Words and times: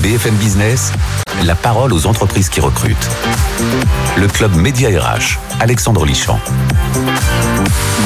BFM 0.00 0.34
Business, 0.36 0.92
la 1.44 1.54
parole 1.54 1.92
aux 1.92 2.06
entreprises 2.06 2.48
qui 2.48 2.60
recrutent. 2.60 3.08
Le 4.16 4.26
club 4.28 4.54
Média 4.56 4.88
RH, 4.88 5.38
Alexandre 5.60 6.06
Lichamp. 6.06 6.40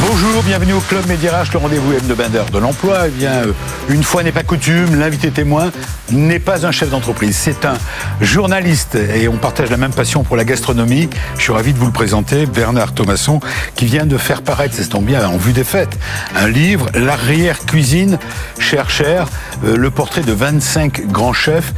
Bonjour, 0.06 0.42
bienvenue 0.42 0.72
au 0.74 0.80
Club 0.80 1.06
Média 1.06 1.40
RH, 1.40 1.52
le 1.52 1.58
rendez-vous 1.58 1.92
hebdomadaire 1.92 2.46
de 2.46 2.58
l'emploi. 2.58 3.04
Eh 3.06 3.10
bien, 3.10 3.30
euh, 3.30 3.52
une 3.88 4.02
fois 4.02 4.22
n'est 4.22 4.32
pas 4.32 4.42
coutume, 4.42 4.98
l'invité 4.98 5.30
témoin 5.30 5.70
n'est 6.10 6.40
pas 6.40 6.66
un 6.66 6.72
chef 6.72 6.90
d'entreprise, 6.90 7.36
c'est 7.36 7.64
un 7.64 7.74
journaliste 8.20 8.96
et 8.96 9.28
on 9.28 9.36
partage 9.36 9.70
la 9.70 9.76
même 9.76 9.92
passion 9.92 10.22
pour 10.22 10.36
la 10.36 10.44
gastronomie. 10.44 11.08
Je 11.36 11.42
suis 11.42 11.52
ravi 11.52 11.72
de 11.72 11.78
vous 11.78 11.86
le 11.86 11.92
présenter, 11.92 12.46
Bernard 12.46 12.92
Thomasson, 12.92 13.40
qui 13.76 13.86
vient 13.86 14.04
de 14.04 14.18
faire 14.18 14.42
paraître, 14.42 14.74
c'est 14.76 14.88
tombe 14.88 15.06
bien, 15.06 15.26
en 15.26 15.36
vue 15.36 15.52
des 15.52 15.64
fêtes, 15.64 15.98
un 16.36 16.48
livre, 16.48 16.90
L'arrière-cuisine, 16.94 18.18
cher 18.58 18.90
cher, 18.90 19.26
euh, 19.64 19.76
le 19.76 19.90
portrait 19.90 20.22
de 20.22 20.32
25 20.32 21.06
grands 21.06 21.32
chefs 21.32 21.72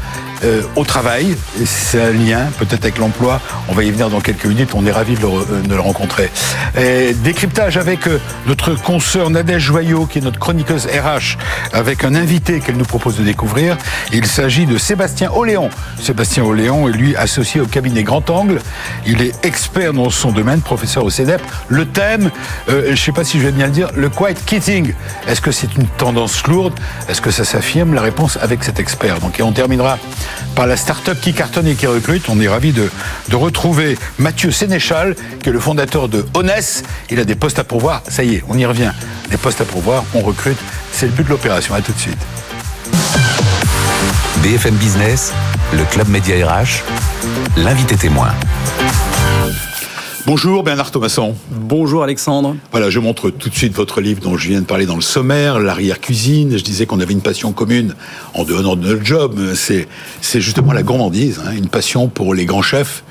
euh, 0.44 0.62
au 0.76 0.84
travail. 0.84 1.36
C'est 1.64 2.00
un 2.00 2.12
lien 2.12 2.46
peut-être 2.58 2.84
avec 2.84 2.98
l'emploi. 2.98 3.40
On 3.68 3.72
va 3.72 3.84
y 3.84 3.90
venir 3.90 4.10
dans 4.10 4.20
quelques 4.20 4.46
minutes. 4.46 4.70
On 4.74 4.86
est 4.86 4.92
ravis 4.92 5.14
de 5.14 5.20
le, 5.20 5.26
euh, 5.26 5.62
de 5.62 5.74
le 5.74 5.80
rencontrer. 5.80 6.30
Et 6.78 7.14
décryptage 7.14 7.76
avec 7.76 8.06
euh, 8.06 8.20
notre 8.46 8.74
consoeur 8.74 9.30
Nadège 9.30 9.62
Joyot, 9.62 10.06
qui 10.06 10.18
est 10.18 10.22
notre 10.22 10.38
chroniqueuse 10.38 10.86
RH, 10.86 11.38
avec 11.72 12.04
un 12.04 12.14
invité 12.14 12.60
qu'elle 12.60 12.76
nous 12.76 12.84
propose 12.84 13.16
de 13.16 13.24
découvrir. 13.24 13.76
Il 14.12 14.26
s'agit 14.26 14.66
de 14.66 14.78
Sébastien 14.78 15.30
Oléon. 15.32 15.70
Sébastien 16.00 16.44
Oléon 16.44 16.88
est 16.88 16.92
lui 16.92 17.16
associé 17.16 17.60
au 17.60 17.66
cabinet 17.66 18.02
Grand 18.02 18.28
Angle. 18.30 18.60
Il 19.06 19.22
est 19.22 19.44
expert 19.44 19.92
dans 19.92 20.10
son 20.10 20.32
domaine, 20.32 20.60
professeur 20.60 21.04
au 21.04 21.10
CEDEP. 21.10 21.40
Le 21.68 21.86
thème, 21.86 22.30
euh, 22.68 22.84
je 22.86 22.90
ne 22.90 22.96
sais 22.96 23.12
pas 23.12 23.24
si 23.24 23.38
je 23.38 23.46
vais 23.46 23.52
bien 23.52 23.66
le 23.66 23.72
dire, 23.72 23.90
le 23.94 24.08
quiet 24.08 24.34
quitting. 24.34 24.92
Est-ce 25.26 25.40
que 25.40 25.50
c'est 25.50 25.74
une 25.76 25.86
tendance 25.86 26.46
lourde? 26.46 26.74
Est-ce 27.08 27.20
que 27.20 27.30
ça 27.30 27.44
s'affirme? 27.44 27.94
La 27.94 28.02
réponse 28.02 28.38
avec 28.40 28.64
cet 28.64 28.80
expert. 28.80 29.18
Donc, 29.20 29.38
et 29.38 29.42
on 29.42 29.52
terminera 29.52 29.98
par 30.54 30.66
la 30.66 30.76
start-up 30.76 31.18
qui 31.20 31.32
cartonne 31.32 31.66
et 31.66 31.74
qui 31.74 31.86
recrute. 31.86 32.28
On 32.28 32.40
est 32.40 32.48
ravi 32.48 32.72
de, 32.72 32.88
retrouver 33.32 33.98
Mathieu 34.18 34.50
Sénéchal, 34.50 35.14
qui 35.42 35.50
est 35.50 35.52
le 35.52 35.60
fondateur 35.60 36.08
de 36.08 36.24
Honest. 36.34 36.84
Il 37.10 37.20
a 37.20 37.24
des 37.24 37.34
postes 37.34 37.58
à 37.58 37.64
pourvoir. 37.64 38.02
Ça 38.08 38.24
y 38.24 38.36
est, 38.36 38.44
on 38.48 38.56
y 38.56 38.64
revient. 38.64 38.92
Des 39.30 39.36
postes 39.36 39.60
à 39.60 39.64
pourvoir, 39.64 40.04
on 40.14 40.20
recrute. 40.20 40.58
C'est 40.92 41.06
le 41.06 41.12
but 41.12 41.24
de 41.24 41.30
l'opération. 41.30 41.74
À 41.74 41.80
tout 41.80 41.92
de 41.92 41.98
suite. 41.98 42.18
BFM 44.42 44.74
Business, 44.76 45.32
le 45.72 45.84
club 45.84 46.08
Média 46.08 46.36
RH, 46.46 46.82
l'invité 47.56 47.96
témoin. 47.96 48.32
Bonjour 50.26 50.64
Bernard 50.64 50.90
Thomasson. 50.90 51.36
Bonjour 51.52 52.02
Alexandre. 52.02 52.56
Voilà, 52.72 52.90
je 52.90 52.98
montre 52.98 53.30
tout 53.30 53.48
de 53.48 53.54
suite 53.54 53.72
votre 53.74 54.00
livre 54.00 54.20
dont 54.20 54.36
je 54.36 54.48
viens 54.48 54.60
de 54.60 54.66
parler 54.66 54.84
dans 54.84 54.96
le 54.96 55.00
sommaire, 55.00 55.60
l'arrière-cuisine. 55.60 56.58
Je 56.58 56.64
disais 56.64 56.84
qu'on 56.84 56.98
avait 56.98 57.12
une 57.12 57.20
passion 57.20 57.52
commune 57.52 57.94
en 58.34 58.42
dehors 58.42 58.76
de 58.76 58.88
notre 58.88 59.04
job. 59.04 59.38
C'est, 59.54 59.86
c'est 60.20 60.40
justement 60.40 60.72
la 60.72 60.82
gourmandise, 60.82 61.40
hein, 61.46 61.52
une 61.52 61.68
passion 61.68 62.08
pour 62.08 62.34
les 62.34 62.44
grands 62.44 62.60
chefs. 62.60 63.04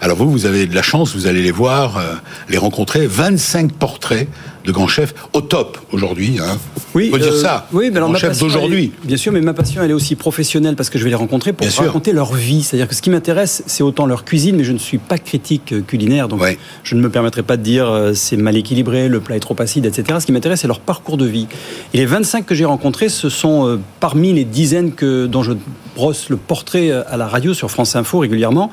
Alors 0.00 0.16
vous, 0.16 0.30
vous 0.30 0.46
avez 0.46 0.66
de 0.66 0.74
la 0.74 0.82
chance, 0.82 1.14
vous 1.14 1.26
allez 1.26 1.42
les 1.42 1.50
voir, 1.50 1.96
euh, 1.98 2.14
les 2.48 2.58
rencontrer. 2.58 3.06
25 3.06 3.72
portraits 3.72 4.28
de 4.64 4.70
grands 4.72 4.86
chefs 4.86 5.14
au 5.32 5.40
top 5.40 5.78
aujourd'hui. 5.92 6.36
Hein. 6.40 6.56
Oui, 6.94 7.08
On 7.10 7.16
peut 7.16 7.22
dire 7.22 7.32
euh, 7.32 7.42
ça. 7.42 7.66
Oui, 7.72 7.88
mais 7.90 7.96
alors 7.96 8.08
grands 8.08 8.12
ma 8.12 8.18
chefs 8.18 8.28
passion, 8.30 8.46
d'aujourd'hui. 8.46 8.92
Bien 9.02 9.16
sûr, 9.16 9.32
mais 9.32 9.40
ma 9.40 9.54
passion, 9.54 9.82
elle 9.82 9.90
est 9.90 9.94
aussi 9.94 10.14
professionnelle 10.14 10.76
parce 10.76 10.88
que 10.90 10.98
je 10.98 11.04
vais 11.04 11.10
les 11.10 11.16
rencontrer 11.16 11.52
pour 11.52 11.66
Bien 11.66 11.70
sûr. 11.74 11.84
raconter 11.84 12.12
leur 12.12 12.32
vie. 12.34 12.62
C'est-à-dire 12.62 12.86
que 12.86 12.94
ce 12.94 13.02
qui 13.02 13.10
m'intéresse, 13.10 13.62
c'est 13.66 13.82
autant 13.82 14.06
leur 14.06 14.24
cuisine, 14.24 14.56
mais 14.56 14.64
je 14.64 14.72
ne 14.72 14.78
suis 14.78 14.98
pas 14.98 15.18
critique 15.18 15.72
euh, 15.72 15.80
culinaire, 15.80 16.28
donc 16.28 16.42
Ouais. 16.42 16.58
je 16.84 16.94
ne 16.94 17.00
me 17.00 17.08
permettrai 17.10 17.42
pas 17.42 17.56
de 17.56 17.62
dire 17.62 17.88
euh, 17.90 18.12
c'est 18.14 18.36
mal 18.36 18.56
équilibré, 18.56 19.08
le 19.08 19.18
plat 19.20 19.34
est 19.36 19.40
trop 19.40 19.56
acide, 19.60 19.84
etc. 19.86 20.18
Ce 20.20 20.26
qui 20.26 20.32
m'intéresse, 20.32 20.60
c'est 20.60 20.68
leur 20.68 20.80
parcours 20.80 21.16
de 21.16 21.26
vie. 21.26 21.48
Et 21.92 21.98
les 21.98 22.06
25 22.06 22.46
que 22.46 22.54
j'ai 22.54 22.64
rencontrés, 22.66 23.08
ce 23.08 23.28
sont 23.30 23.80
parmi 24.00 24.32
les 24.32 24.44
dizaines 24.44 24.92
que, 24.92 25.26
dont 25.26 25.42
je 25.42 25.52
brosse 25.96 26.28
le 26.28 26.36
portrait 26.36 26.92
à 26.92 27.16
la 27.16 27.26
radio 27.26 27.54
sur 27.54 27.70
France 27.70 27.96
Info 27.96 28.18
régulièrement. 28.18 28.70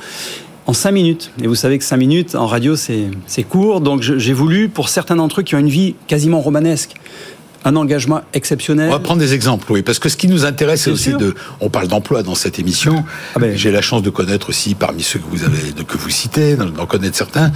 En 0.67 0.73
5 0.73 0.91
minutes. 0.91 1.31
Et 1.43 1.47
vous 1.47 1.55
savez 1.55 1.77
que 1.77 1.83
5 1.83 1.97
minutes 1.97 2.35
en 2.35 2.47
radio, 2.47 2.75
c'est 2.75 3.43
court. 3.47 3.81
Donc 3.81 4.01
j'ai 4.01 4.33
voulu, 4.33 4.67
pour 4.67 4.89
certains 4.89 5.15
d'entre 5.15 5.41
eux 5.41 5.43
qui 5.43 5.55
ont 5.55 5.59
une 5.59 5.69
vie 5.69 5.95
quasiment 6.07 6.41
romanesque, 6.41 6.95
un 7.65 7.75
engagement 7.75 8.21
exceptionnel. 8.33 8.87
On 8.89 8.93
va 8.93 8.99
prendre 8.99 9.19
des 9.19 9.33
exemples, 9.33 9.71
oui, 9.71 9.81
parce 9.81 9.99
que 9.99 10.07
ce 10.07 10.15
qui 10.17 10.27
nous 10.27 10.45
intéresse, 10.45 10.83
c'est 10.83 10.91
aussi 10.91 11.09
sûr. 11.09 11.17
de. 11.17 11.33
On 11.59 11.69
parle 11.69 11.87
d'emploi 11.87 12.23
dans 12.23 12.35
cette 12.35 12.59
émission. 12.59 13.03
Ah 13.35 13.39
ben. 13.39 13.57
J'ai 13.57 13.71
la 13.71 13.81
chance 13.81 14.01
de 14.03 14.09
connaître 14.09 14.49
aussi 14.49 14.75
parmi 14.75 15.01
ceux 15.03 15.19
que 15.19 15.25
vous 15.29 15.43
avez, 15.43 15.57
que 15.85 15.97
vous 15.97 16.09
citez, 16.09 16.55
d'en 16.55 16.85
connaître 16.85 17.17
certains. 17.17 17.51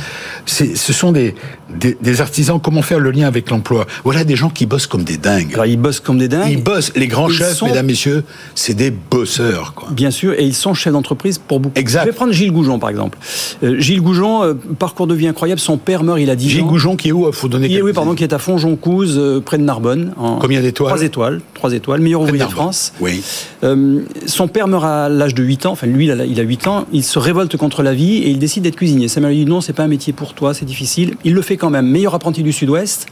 Ce 0.46 0.94
sont 0.94 1.12
des, 1.12 1.36
des, 1.74 1.98
des 2.02 2.22
artisans. 2.22 2.60
Comment 2.62 2.82
faire 2.82 3.00
le 3.00 3.12
lien 3.12 3.28
avec 3.28 3.50
l'emploi? 3.50 3.86
Voilà 4.04 4.24
des 4.24 4.36
gens 4.36 4.50
qui 4.50 4.66
bossent 4.66 4.88
comme 4.88 5.04
des 5.04 5.18
dingues. 5.18 5.54
Alors 5.54 5.66
ils 5.68 5.78
bossent 5.80 6.00
comme 6.00 6.18
des 6.18 6.28
dingues. 6.28 6.50
Ils 6.52 6.64
bossent. 6.64 6.92
Les 6.96 7.08
grands 7.08 7.30
Ils 7.30 7.36
chefs, 7.36 7.54
sont- 7.58 7.68
mesdames, 7.68 7.86
messieurs, 7.86 8.24
c'est 8.56 8.74
des 8.74 8.92
bosseurs, 8.92 9.74
quoi. 9.76 9.90
Bien 9.92 10.12
sûr, 10.12 10.34
et 10.34 10.44
ils 10.44 10.56
sont 10.56 10.74
chefs 10.74 10.92
d'entreprise 10.94 11.38
pour 11.38 11.60
beaucoup. 11.60 11.80
Exact. 11.80 12.02
Je 12.02 12.06
vais 12.08 12.14
prendre 12.16 12.34
Gilles 12.34 12.52
Goujon, 12.52 12.80
par 12.80 12.90
exemple. 12.90 13.18
Euh, 13.64 13.80
Gilles 13.80 14.02
Goujon, 14.02 14.44
euh, 14.44 14.54
parcours 14.80 15.06
de 15.08 15.14
vie 15.14 15.28
incroyable. 15.28 15.60
Son 15.62 15.78
père 15.78 16.04
meurt, 16.04 16.20
il 16.20 16.30
a 16.30 16.36
10 16.36 16.50
Gilles 16.50 16.64
ans. 16.64 16.68
Goujon 16.68 16.96
qui 16.96 17.10
est 17.10 17.12
où? 17.12 17.32
Faut 17.32 17.48
donner. 17.48 17.72
Est, 17.72 17.82
oui, 17.82 17.94
pardon, 17.94 18.16
qui 18.16 18.24
est 18.24 18.34
à 18.34 18.40
Fonjoncouze, 18.40 19.16
euh, 19.18 19.40
près 19.40 19.58
de 19.58 19.64
Narbonne. 19.64 19.99
En 20.18 20.38
Combien 20.40 20.62
d'étoiles 20.62 20.90
Trois 20.94 21.06
étoiles. 21.06 21.42
Trois 21.54 21.74
étoiles. 21.74 22.02
Meilleur 22.02 22.22
ouvrier 22.22 22.46
de. 22.46 22.50
France. 22.50 22.94
Oui. 23.00 23.22
Euh, 23.64 24.02
son 24.26 24.48
père 24.48 24.68
meurt 24.68 24.86
à 24.86 25.10
l'âge 25.10 25.36
de 25.36 25.44
8 25.44 25.66
ans. 25.66 25.72
Enfin, 25.72 25.88
lui, 25.88 26.06
il 26.06 26.12
a, 26.12 26.26
il 26.26 26.40
a 26.40 26.44
8 26.44 26.68
ans. 26.68 26.86
Il 26.92 27.04
se 27.04 27.20
révolte 27.20 27.58
contre 27.58 27.84
la 27.84 27.94
vie 27.94 28.18
et 28.18 28.30
il 28.30 28.40
décide 28.40 28.64
d'être 28.64 28.76
cuisinier. 28.76 29.08
Sa 29.08 29.22
mère 29.22 29.30
lui 29.30 29.38
dit 29.38 29.46
non, 29.46 29.62
c'est 29.62 29.74
pas 29.74 29.84
un 29.84 29.88
métier 29.88 30.14
pour 30.14 30.34
toi, 30.34 30.54
c'est 30.54 30.66
difficile. 30.66 31.16
Il 31.24 31.34
le 31.34 31.42
fait 31.42 31.58
quand 31.58 31.70
même. 31.70 31.88
Meilleur 31.88 32.16
apprenti 32.16 32.44
du 32.44 32.52
Sud-Ouest. 32.52 33.08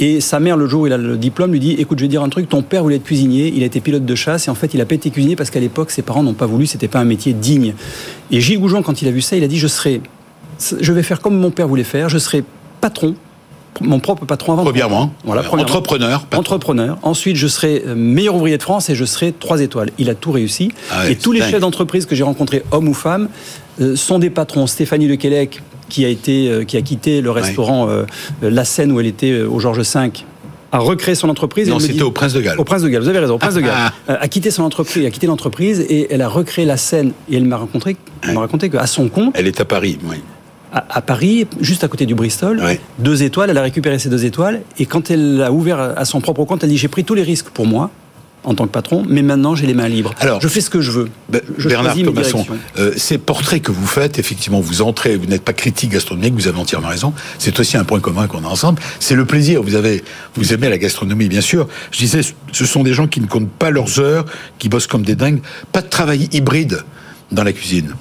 Et 0.00 0.20
sa 0.20 0.38
mère, 0.38 0.56
le 0.56 0.68
jour 0.68 0.82
où 0.82 0.86
il 0.86 0.92
a 0.92 0.96
le 0.96 1.16
diplôme, 1.16 1.50
lui 1.50 1.58
dit 1.58 1.72
Écoute, 1.72 1.98
je 1.98 2.04
vais 2.04 2.08
dire 2.08 2.22
un 2.22 2.28
truc, 2.28 2.48
ton 2.48 2.62
père 2.62 2.82
voulait 2.82 2.96
être 2.96 3.04
cuisinier, 3.04 3.52
il 3.54 3.62
a 3.64 3.66
été 3.66 3.80
pilote 3.80 4.04
de 4.04 4.14
chasse, 4.14 4.46
et 4.46 4.50
en 4.50 4.54
fait, 4.54 4.72
il 4.74 4.80
a 4.80 4.86
pas 4.86 4.94
été 4.94 5.10
cuisinier 5.10 5.34
parce 5.34 5.50
qu'à 5.50 5.58
l'époque, 5.58 5.90
ses 5.90 6.02
parents 6.02 6.22
n'ont 6.22 6.34
pas 6.34 6.46
voulu, 6.46 6.66
c'était 6.66 6.86
pas 6.86 7.00
un 7.00 7.04
métier 7.04 7.32
digne. 7.32 7.74
Et 8.30 8.40
Gilles 8.40 8.60
Goujon, 8.60 8.82
quand 8.82 9.02
il 9.02 9.08
a 9.08 9.10
vu 9.10 9.20
ça, 9.20 9.36
il 9.36 9.42
a 9.42 9.48
dit 9.48 9.58
Je 9.58 9.66
serai, 9.66 10.00
je 10.80 10.92
vais 10.92 11.02
faire 11.02 11.20
comme 11.20 11.36
mon 11.36 11.50
père 11.50 11.66
voulait 11.66 11.82
faire, 11.82 12.08
je 12.08 12.18
serai 12.18 12.44
patron, 12.80 13.16
mon 13.80 14.00
propre 14.00 14.24
patron 14.24 14.52
avant. 14.54 14.64
Premièrement, 14.64 15.12
Voilà, 15.24 15.42
premièrement. 15.42 15.70
entrepreneur. 15.70 16.20
patron. 16.26 16.40
Entrepreneur. 16.40 16.98
Ensuite, 17.02 17.36
je 17.36 17.46
serai 17.46 17.82
euh, 17.86 17.94
meilleur 17.94 18.34
ouvrier 18.34 18.56
de 18.58 18.62
France 18.62 18.90
et 18.90 18.94
je 18.94 19.04
serai 19.04 19.32
trois 19.32 19.60
étoiles. 19.60 19.90
Il 19.98 20.10
a 20.10 20.14
tout 20.14 20.32
réussi. 20.32 20.70
Ah 20.90 21.04
ouais, 21.04 21.12
et 21.12 21.16
tous 21.16 21.32
les 21.32 21.40
dingue. 21.40 21.50
chefs 21.50 21.60
d'entreprise 21.60 22.06
que 22.06 22.14
j'ai 22.14 22.24
rencontrés, 22.24 22.62
hommes 22.72 22.88
ou 22.88 22.94
femmes, 22.94 23.28
euh, 23.80 23.94
sont 23.96 24.18
des 24.18 24.30
patrons. 24.30 24.66
Stéphanie 24.66 25.06
Lequelec, 25.08 25.62
qui 25.88 26.04
a 26.04 26.08
été, 26.08 26.48
euh, 26.50 26.64
qui 26.64 26.76
a 26.76 26.82
quitté 26.82 27.20
le 27.20 27.30
restaurant 27.30 27.88
euh, 27.88 28.04
La 28.42 28.64
Seine 28.64 28.92
où 28.92 29.00
elle 29.00 29.06
était 29.06 29.42
au 29.42 29.58
Georges 29.60 29.78
V, 29.80 30.10
a 30.70 30.78
recréé 30.80 31.14
son 31.14 31.30
entreprise. 31.30 31.66
Non, 31.70 31.78
c'était 31.78 32.02
au 32.02 32.10
Prince 32.10 32.34
de 32.34 32.42
Galles. 32.42 32.58
Au 32.58 32.64
Prince 32.64 32.82
de 32.82 32.88
Galles, 32.90 33.00
vous 33.02 33.08
avez 33.08 33.18
raison, 33.20 33.36
au 33.36 33.38
Prince 33.38 33.54
de 33.54 33.60
Galles. 33.62 33.72
Ah. 33.74 33.92
Euh, 34.10 34.16
a 34.20 34.28
quitté 34.28 34.50
son 34.50 34.64
entreprise, 34.64 35.06
a 35.06 35.10
quitté 35.10 35.26
l'entreprise 35.26 35.80
et 35.80 36.08
elle 36.12 36.20
a 36.20 36.28
recréé 36.28 36.66
la 36.66 36.76
scène. 36.76 37.12
Et 37.30 37.36
elle 37.36 37.46
m'a 37.46 37.56
raconté, 37.56 37.96
elle 38.22 38.34
m'a 38.34 38.40
raconté 38.40 38.68
qu'à 38.68 38.86
son 38.86 39.08
compte, 39.08 39.32
Elle 39.34 39.46
est 39.46 39.60
à 39.62 39.64
Paris, 39.64 39.98
oui. 40.04 40.16
À, 40.72 41.02
Paris, 41.02 41.46
juste 41.60 41.84
à 41.84 41.88
côté 41.88 42.06
du 42.06 42.14
Bristol, 42.14 42.62
deux 42.98 43.22
étoiles. 43.22 43.50
Elle 43.50 43.58
a 43.58 43.62
récupéré 43.62 43.98
ces 43.98 44.08
deux 44.08 44.24
étoiles. 44.24 44.62
Et 44.78 44.86
quand 44.86 45.10
elle 45.10 45.42
a 45.42 45.52
ouvert 45.52 45.78
à 45.78 46.04
son 46.04 46.20
propre 46.20 46.44
compte, 46.44 46.62
elle 46.64 46.70
dit 46.70 46.78
J'ai 46.78 46.88
pris 46.88 47.04
tous 47.04 47.14
les 47.14 47.22
risques 47.22 47.48
pour 47.50 47.66
moi, 47.66 47.90
en 48.44 48.54
tant 48.54 48.66
que 48.66 48.72
patron, 48.72 49.04
mais 49.08 49.22
maintenant 49.22 49.54
j'ai 49.54 49.66
les 49.66 49.74
mains 49.74 49.88
libres. 49.88 50.14
Alors, 50.20 50.40
je 50.40 50.48
fais 50.48 50.60
ce 50.60 50.70
que 50.70 50.80
je 50.80 50.90
veux. 50.90 51.10
Ben, 51.28 51.40
je 51.58 51.68
Bernard 51.68 51.94
Thomasson, 51.94 52.46
euh, 52.78 52.92
ces 52.96 53.18
portraits 53.18 53.60
que 53.60 53.72
vous 53.72 53.86
faites, 53.86 54.18
effectivement, 54.18 54.60
vous 54.60 54.82
entrez, 54.82 55.16
vous 55.16 55.26
n'êtes 55.26 55.42
pas 55.42 55.52
critique 55.52 55.90
gastronomique, 55.90 56.34
vous 56.34 56.48
avez 56.48 56.58
entièrement 56.58 56.88
raison. 56.88 57.12
C'est 57.38 57.58
aussi 57.60 57.76
un 57.76 57.84
point 57.84 58.00
commun 58.00 58.26
qu'on 58.26 58.44
a 58.44 58.48
ensemble. 58.48 58.80
C'est 59.00 59.14
le 59.14 59.24
plaisir. 59.24 59.62
Vous 59.62 59.74
avez, 59.74 60.02
vous 60.34 60.52
aimez 60.54 60.68
la 60.68 60.78
gastronomie, 60.78 61.28
bien 61.28 61.40
sûr. 61.40 61.68
Je 61.90 61.98
disais, 61.98 62.20
ce 62.52 62.64
sont 62.64 62.82
des 62.82 62.94
gens 62.94 63.06
qui 63.06 63.20
ne 63.20 63.26
comptent 63.26 63.50
pas 63.50 63.70
leurs 63.70 63.98
heures, 63.98 64.24
qui 64.58 64.68
bossent 64.68 64.86
comme 64.86 65.02
des 65.02 65.16
dingues. 65.16 65.40
Pas 65.72 65.82
de 65.82 65.88
travail 65.88 66.28
hybride 66.32 66.84
dans 67.32 67.44
la 67.44 67.52
cuisine. 67.52 67.94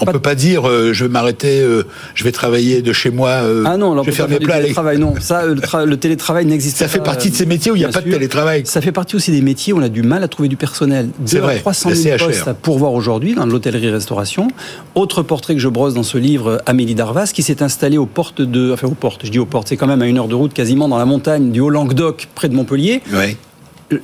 On 0.00 0.04
Pas 0.06 0.12
peut 0.12 0.18
pas 0.20 0.34
dire, 0.34 0.68
euh, 0.68 0.92
je 0.92 1.04
vais 1.04 1.10
m'arrêter, 1.10 1.60
euh, 1.60 1.82
je 2.14 2.24
vais 2.24 2.32
travailler 2.32 2.80
de 2.82 2.92
chez 2.92 3.10
moi, 3.10 3.28
euh, 3.28 3.64
Ah 3.66 3.76
non, 3.76 3.92
alors 3.92 4.04
je 4.04 4.10
vais 4.10 4.16
faire 4.16 4.28
mes 4.28 4.38
plats. 4.38 4.54
à 4.54 4.58
l'ex- 4.58 4.64
télétravail, 4.68 4.98
non. 4.98 5.14
Ça, 5.20 5.44
le, 5.46 5.54
tra- 5.56 5.84
le 5.84 5.96
télétravail 5.96 6.46
n'existe 6.46 6.78
pas. 6.78 6.84
Ça 6.84 6.88
fait 6.88 7.02
partie 7.02 7.30
de 7.30 7.36
ces 7.36 7.46
métiers 7.46 7.70
où 7.70 7.76
il 7.76 7.80
n'y 7.80 7.84
a 7.84 7.88
pas 7.90 8.00
de 8.00 8.10
télétravail. 8.10 8.62
Ça 8.64 8.80
fait 8.80 8.92
partie 8.92 9.16
aussi 9.16 9.30
des 9.30 9.42
métiers 9.42 9.72
où 9.72 9.78
on 9.78 9.82
a 9.82 9.88
du 9.88 10.02
mal 10.02 10.22
à 10.24 10.28
trouver 10.28 10.48
du 10.48 10.56
personnel. 10.56 11.08
C'est 11.26 11.38
vrai, 11.38 11.58
300 11.58 11.90
la 11.90 11.94
000 11.94 12.16
CHR. 12.18 12.26
postes 12.26 12.48
à 12.48 12.54
pourvoir 12.54 12.92
aujourd'hui 12.92 13.34
dans 13.34 13.46
l'hôtellerie-restauration. 13.46 14.48
Autre 14.94 15.22
portrait 15.22 15.54
que 15.54 15.60
je 15.60 15.68
brosse 15.68 15.94
dans 15.94 16.02
ce 16.02 16.18
livre, 16.18 16.62
Amélie 16.66 16.94
Darvas, 16.94 17.30
qui 17.34 17.42
s'est 17.42 17.62
installée 17.62 17.98
aux 17.98 18.06
portes 18.06 18.42
de... 18.42 18.72
Enfin, 18.72 18.86
aux 18.88 18.92
portes, 18.92 19.22
je 19.24 19.30
dis 19.30 19.38
aux 19.38 19.46
portes, 19.46 19.68
c'est 19.68 19.76
quand 19.76 19.86
même 19.86 20.02
à 20.02 20.06
une 20.06 20.18
heure 20.18 20.28
de 20.28 20.34
route, 20.34 20.52
quasiment 20.52 20.88
dans 20.88 20.98
la 20.98 21.04
montagne 21.06 21.50
du 21.50 21.60
Haut-Languedoc, 21.60 22.28
près 22.34 22.48
de 22.48 22.54
Montpellier. 22.54 23.02
Ouais. 23.12 23.36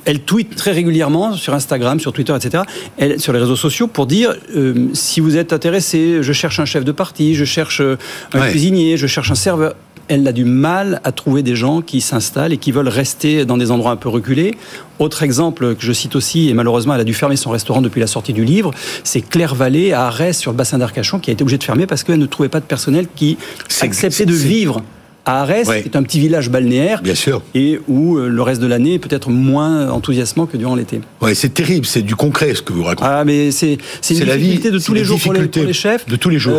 Elle 0.05 0.19
tweet 0.21 0.55
très 0.55 0.71
régulièrement 0.71 1.33
sur 1.33 1.53
Instagram, 1.53 1.99
sur 1.99 2.11
Twitter, 2.13 2.33
etc., 2.35 2.63
elle, 2.97 3.19
sur 3.19 3.31
les 3.33 3.39
réseaux 3.39 3.55
sociaux 3.55 3.87
pour 3.87 4.05
dire 4.05 4.35
euh, 4.55 4.87
si 4.93 5.19
vous 5.21 5.37
êtes 5.37 5.53
intéressé, 5.53 6.17
je 6.21 6.33
cherche 6.33 6.59
un 6.59 6.65
chef 6.65 6.83
de 6.83 6.91
parti, 6.91 7.35
je 7.35 7.45
cherche 7.45 7.79
euh, 7.81 7.97
un 8.33 8.41
Ouais. 8.41 8.49
cuisinier, 8.51 8.97
je 8.97 9.07
cherche 9.07 9.31
un 9.31 9.35
serveur. 9.35 9.75
Elle 10.09 10.25
a 10.25 10.31
du 10.31 10.45
mal 10.45 11.01
à 11.03 11.11
trouver 11.11 11.43
des 11.43 11.55
gens 11.57 11.81
qui 11.81 11.99
s'installent 11.99 12.53
et 12.53 12.57
qui 12.57 12.71
veulent 12.71 12.87
rester 12.87 13.43
dans 13.43 13.57
des 13.57 13.71
endroits 13.71 13.91
un 13.91 13.97
peu 13.97 14.07
reculés. 14.07 14.55
Autre 14.99 15.21
exemple 15.21 15.75
que 15.75 15.83
je 15.83 15.91
cite 15.91 16.15
aussi, 16.15 16.47
et 16.47 16.53
malheureusement 16.53 16.95
elle 16.95 17.01
a 17.01 17.03
dû 17.03 17.13
fermer 17.13 17.35
son 17.35 17.49
restaurant 17.49 17.81
depuis 17.81 17.99
la 17.99 18.07
sortie 18.07 18.31
du 18.31 18.45
livre, 18.45 18.71
c'est 19.03 19.19
Claire 19.21 19.53
Vallée 19.53 19.91
à 19.91 20.05
Arès 20.07 20.37
sur 20.37 20.51
le 20.51 20.57
bassin 20.57 20.77
d'Arcachon 20.77 21.19
qui 21.19 21.29
a 21.29 21.33
été 21.33 21.41
obligée 21.41 21.57
de 21.57 21.63
fermer 21.65 21.87
parce 21.87 22.03
qu'elle 22.03 22.19
ne 22.19 22.25
trouvait 22.25 22.47
pas 22.47 22.61
de 22.61 22.65
personnel 22.65 23.07
qui 23.17 23.37
acceptait 23.81 24.25
de 24.25 24.33
vivre 24.33 24.81
à 25.27 25.41
Arès, 25.41 25.67
qui 25.67 25.89
est 25.89 25.95
un 25.95 26.03
petit 26.03 26.19
village 26.19 26.49
balnéaire. 26.49 27.01
Bien 27.01 27.15
sûr. 27.15 27.41
Et 27.53 27.79
où 27.87 28.17
le 28.17 28.41
reste 28.41 28.61
de 28.61 28.67
l'année 28.67 28.95
est 28.95 28.99
peut-être 28.99 29.29
moins 29.29 29.89
enthousiasmant 29.89 30.45
que 30.45 30.57
durant 30.57 30.75
l'été. 30.75 31.01
Ouais, 31.21 31.35
c'est 31.35 31.53
terrible, 31.53 31.85
c'est 31.85 32.01
du 32.01 32.15
concret 32.15 32.55
ce 32.55 32.61
que 32.61 32.73
vous 32.73 32.83
racontez. 32.83 33.09
Ah, 33.09 33.23
mais 33.25 33.51
c'est 33.51 33.77
une 34.09 34.23
la 34.25 34.37
difficulté 34.37 34.71
de 34.71 34.79
tous 34.79 34.93
les 34.93 35.03
jours 35.03 35.19
pour 35.19 35.33
les, 35.33 35.73
chefs. 35.73 36.07
De 36.07 36.15
tous 36.15 36.29
les 36.29 36.39
jours. 36.39 36.55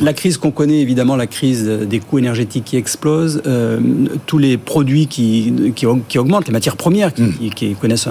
la 0.00 0.12
crise 0.12 0.36
qu'on 0.36 0.50
connaît, 0.50 0.80
évidemment, 0.80 1.16
la 1.16 1.26
crise 1.26 1.64
des 1.66 2.00
coûts 2.00 2.18
énergétiques 2.18 2.64
qui 2.64 2.76
explosent, 2.76 3.42
tous 4.26 4.38
les 4.38 4.56
produits 4.56 5.06
qui, 5.06 5.72
qui, 5.74 5.86
augmentent, 6.18 6.46
les 6.46 6.52
matières 6.52 6.76
premières 6.76 7.14
qui, 7.14 7.22
hmm. 7.22 7.50
qui 7.54 7.74
connaissent 7.74 8.08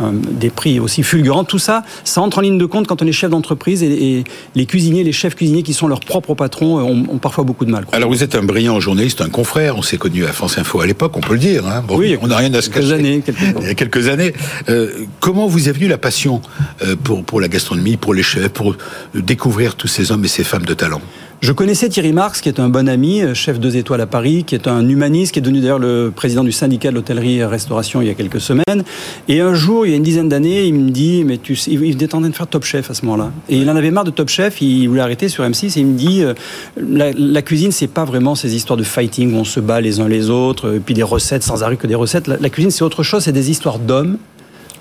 des 0.00 0.50
prix 0.50 0.80
aussi 0.80 1.02
fulgurants, 1.02 1.44
tout 1.44 1.58
ça, 1.58 1.82
ça 2.04 2.20
entre 2.20 2.38
en 2.38 2.40
ligne 2.42 2.58
de 2.58 2.66
compte 2.66 2.86
quand 2.86 3.02
on 3.02 3.06
est 3.06 3.12
chef 3.12 3.30
d'entreprise 3.30 3.82
et, 3.82 4.24
les 4.54 4.66
cuisiniers, 4.66 5.04
les 5.04 5.12
chefs 5.12 5.34
cuisiniers 5.34 5.62
qui 5.62 5.72
sont 5.72 5.88
leurs 5.88 6.00
propres 6.00 6.34
patrons 6.34 6.80
ont, 6.80 7.18
parfois 7.18 7.44
beaucoup 7.44 7.64
de 7.64 7.70
mal. 7.70 7.84
Alors 7.92 8.10
vous 8.10 8.22
êtes 8.22 8.34
un 8.34 8.42
brillant 8.42 8.80
journaliste, 8.80 9.20
un 9.20 9.28
confrère, 9.38 9.76
on 9.76 9.82
s'est 9.82 9.98
connu 9.98 10.24
à 10.24 10.32
France 10.32 10.58
Info 10.58 10.80
à 10.80 10.86
l'époque, 10.86 11.16
on 11.16 11.20
peut 11.20 11.34
le 11.34 11.38
dire. 11.38 11.64
Hein. 11.64 11.84
oui, 11.90 12.18
on 12.20 12.26
n'a 12.26 12.36
rien 12.36 12.52
à 12.54 12.60
se 12.60 12.70
cacher. 12.70 12.94
Années, 12.94 13.22
il 13.60 13.66
y 13.68 13.70
a 13.70 13.74
quelques 13.74 14.08
années. 14.08 14.32
Euh, 14.68 15.04
comment 15.20 15.46
vous 15.46 15.68
est 15.68 15.72
venue 15.72 15.86
la 15.86 15.96
passion 15.96 16.42
euh, 16.82 16.96
pour, 16.96 17.22
pour 17.22 17.40
la 17.40 17.46
gastronomie, 17.46 17.96
pour 17.96 18.14
les 18.14 18.24
chefs, 18.24 18.48
pour 18.48 18.76
découvrir 19.14 19.76
tous 19.76 19.86
ces 19.86 20.10
hommes 20.10 20.24
et 20.24 20.28
ces 20.28 20.42
femmes 20.42 20.66
de 20.66 20.74
talent? 20.74 21.00
Je 21.40 21.52
connaissais 21.52 21.88
Thierry 21.88 22.12
Marx, 22.12 22.40
qui 22.40 22.48
est 22.48 22.58
un 22.58 22.68
bon 22.68 22.88
ami, 22.88 23.22
euh, 23.22 23.32
chef 23.32 23.60
deux 23.60 23.76
étoiles 23.76 24.00
à 24.00 24.06
Paris, 24.06 24.42
qui 24.44 24.56
est 24.56 24.66
un 24.66 24.88
humaniste, 24.88 25.32
qui 25.32 25.38
est 25.38 25.42
devenu 25.42 25.60
d'ailleurs 25.60 25.78
le 25.78 26.12
président 26.14 26.42
du 26.42 26.50
syndicat 26.50 26.90
de 26.90 26.96
l'hôtellerie-restauration 26.96 28.02
il 28.02 28.08
y 28.08 28.10
a 28.10 28.14
quelques 28.14 28.40
semaines. 28.40 28.82
Et 29.28 29.40
un 29.40 29.54
jour, 29.54 29.86
il 29.86 29.90
y 29.90 29.92
a 29.92 29.96
une 29.96 30.02
dizaine 30.02 30.28
d'années, 30.28 30.64
il 30.64 30.74
me 30.74 30.90
dit, 30.90 31.22
mais 31.24 31.38
tu 31.38 31.54
sais, 31.54 31.70
il 31.70 31.90
était 31.90 32.12
en 32.16 32.20
train 32.20 32.28
de 32.28 32.34
faire 32.34 32.48
Top 32.48 32.64
Chef 32.64 32.90
à 32.90 32.94
ce 32.94 33.04
moment-là. 33.04 33.30
Et 33.48 33.56
il 33.58 33.70
en 33.70 33.76
avait 33.76 33.92
marre 33.92 34.02
de 34.02 34.10
Top 34.10 34.28
Chef, 34.28 34.60
il 34.60 34.88
voulait 34.88 35.00
arrêter 35.00 35.28
sur 35.28 35.44
M6 35.44 35.78
et 35.78 35.80
il 35.80 35.86
me 35.86 35.96
dit, 35.96 36.24
euh, 36.24 36.34
la, 36.76 37.12
la 37.12 37.42
cuisine, 37.42 37.70
c'est 37.70 37.86
pas 37.86 38.04
vraiment 38.04 38.34
ces 38.34 38.56
histoires 38.56 38.76
de 38.76 38.84
fighting 38.84 39.32
où 39.32 39.36
on 39.36 39.44
se 39.44 39.60
bat 39.60 39.80
les 39.80 40.00
uns 40.00 40.08
les 40.08 40.30
autres, 40.30 40.74
et 40.74 40.80
puis 40.80 40.94
des 40.94 41.04
recettes 41.04 41.44
sans 41.44 41.62
arrêt 41.62 41.76
que 41.76 41.86
des 41.86 41.94
recettes. 41.94 42.26
La, 42.26 42.50
cuisine, 42.50 42.72
c'est 42.72 42.82
autre 42.82 43.04
chose, 43.04 43.22
c'est 43.22 43.32
des 43.32 43.50
histoires 43.50 43.78
d'hommes, 43.78 44.18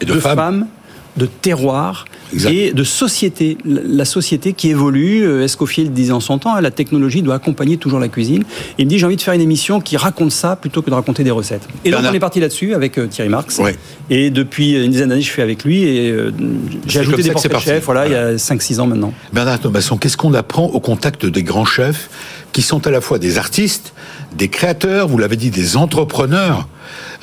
et 0.01 0.05
de, 0.05 0.13
femmes 0.13 0.65
de 1.17 1.27
terroir 1.27 2.05
et 2.49 2.71
de 2.73 2.83
société. 2.83 3.57
La 3.65 4.05
société 4.05 4.53
qui 4.53 4.69
évolue, 4.69 5.23
euh, 5.23 5.43
Escoffier 5.43 5.85
disait 5.85 6.11
en 6.11 6.19
son 6.19 6.37
temps, 6.37 6.55
hein, 6.55 6.61
la 6.61 6.71
technologie 6.71 7.21
doit 7.21 7.35
accompagner 7.35 7.77
toujours 7.77 7.99
la 7.99 8.07
cuisine. 8.07 8.43
il 8.77 8.85
me 8.85 8.89
dit, 8.89 8.99
j'ai 8.99 9.05
envie 9.05 9.15
de 9.15 9.21
faire 9.21 9.33
une 9.33 9.41
émission 9.41 9.79
qui 9.79 9.97
raconte 9.97 10.31
ça 10.31 10.55
plutôt 10.55 10.81
que 10.81 10.89
de 10.89 10.95
raconter 10.95 11.23
des 11.23 11.31
recettes. 11.31 11.67
Et 11.85 11.91
donc 11.91 12.01
on 12.07 12.13
est 12.13 12.19
parti 12.19 12.39
là-dessus 12.39 12.73
avec 12.73 12.97
euh, 12.97 13.07
Thierry 13.07 13.29
Marx. 13.29 13.61
Et 14.09 14.29
depuis 14.29 14.73
une 14.73 14.91
dizaine 14.91 15.09
d'années, 15.09 15.21
je 15.21 15.31
fais 15.31 15.41
avec 15.41 15.63
lui 15.63 15.83
et 15.83 16.11
euh, 16.11 16.31
j'ai 16.87 16.99
ajouté 16.99 17.23
des 17.23 17.31
portraits 17.31 17.53
de 17.53 17.59
chefs, 17.59 17.83
voilà, 17.85 18.05
il 18.05 18.11
y 18.11 18.15
a 18.15 18.35
5-6 18.35 18.79
ans 18.79 18.87
maintenant. 18.87 19.13
Bernard 19.33 19.59
Thomasson, 19.59 19.97
qu'est-ce 19.97 20.17
qu'on 20.17 20.33
apprend 20.33 20.65
au 20.67 20.79
contact 20.79 21.25
des 21.25 21.43
grands 21.43 21.65
chefs 21.65 22.09
qui 22.57 22.63
sont 22.63 22.87
à 22.87 22.89
la 22.89 23.01
fois 23.01 23.19
des 23.19 23.37
artistes, 23.37 23.93
des 24.33 24.47
créateurs, 24.47 25.07
vous 25.07 25.19
l'avez 25.19 25.35
dit, 25.35 25.51
des 25.51 25.77
entrepreneurs 25.77 26.67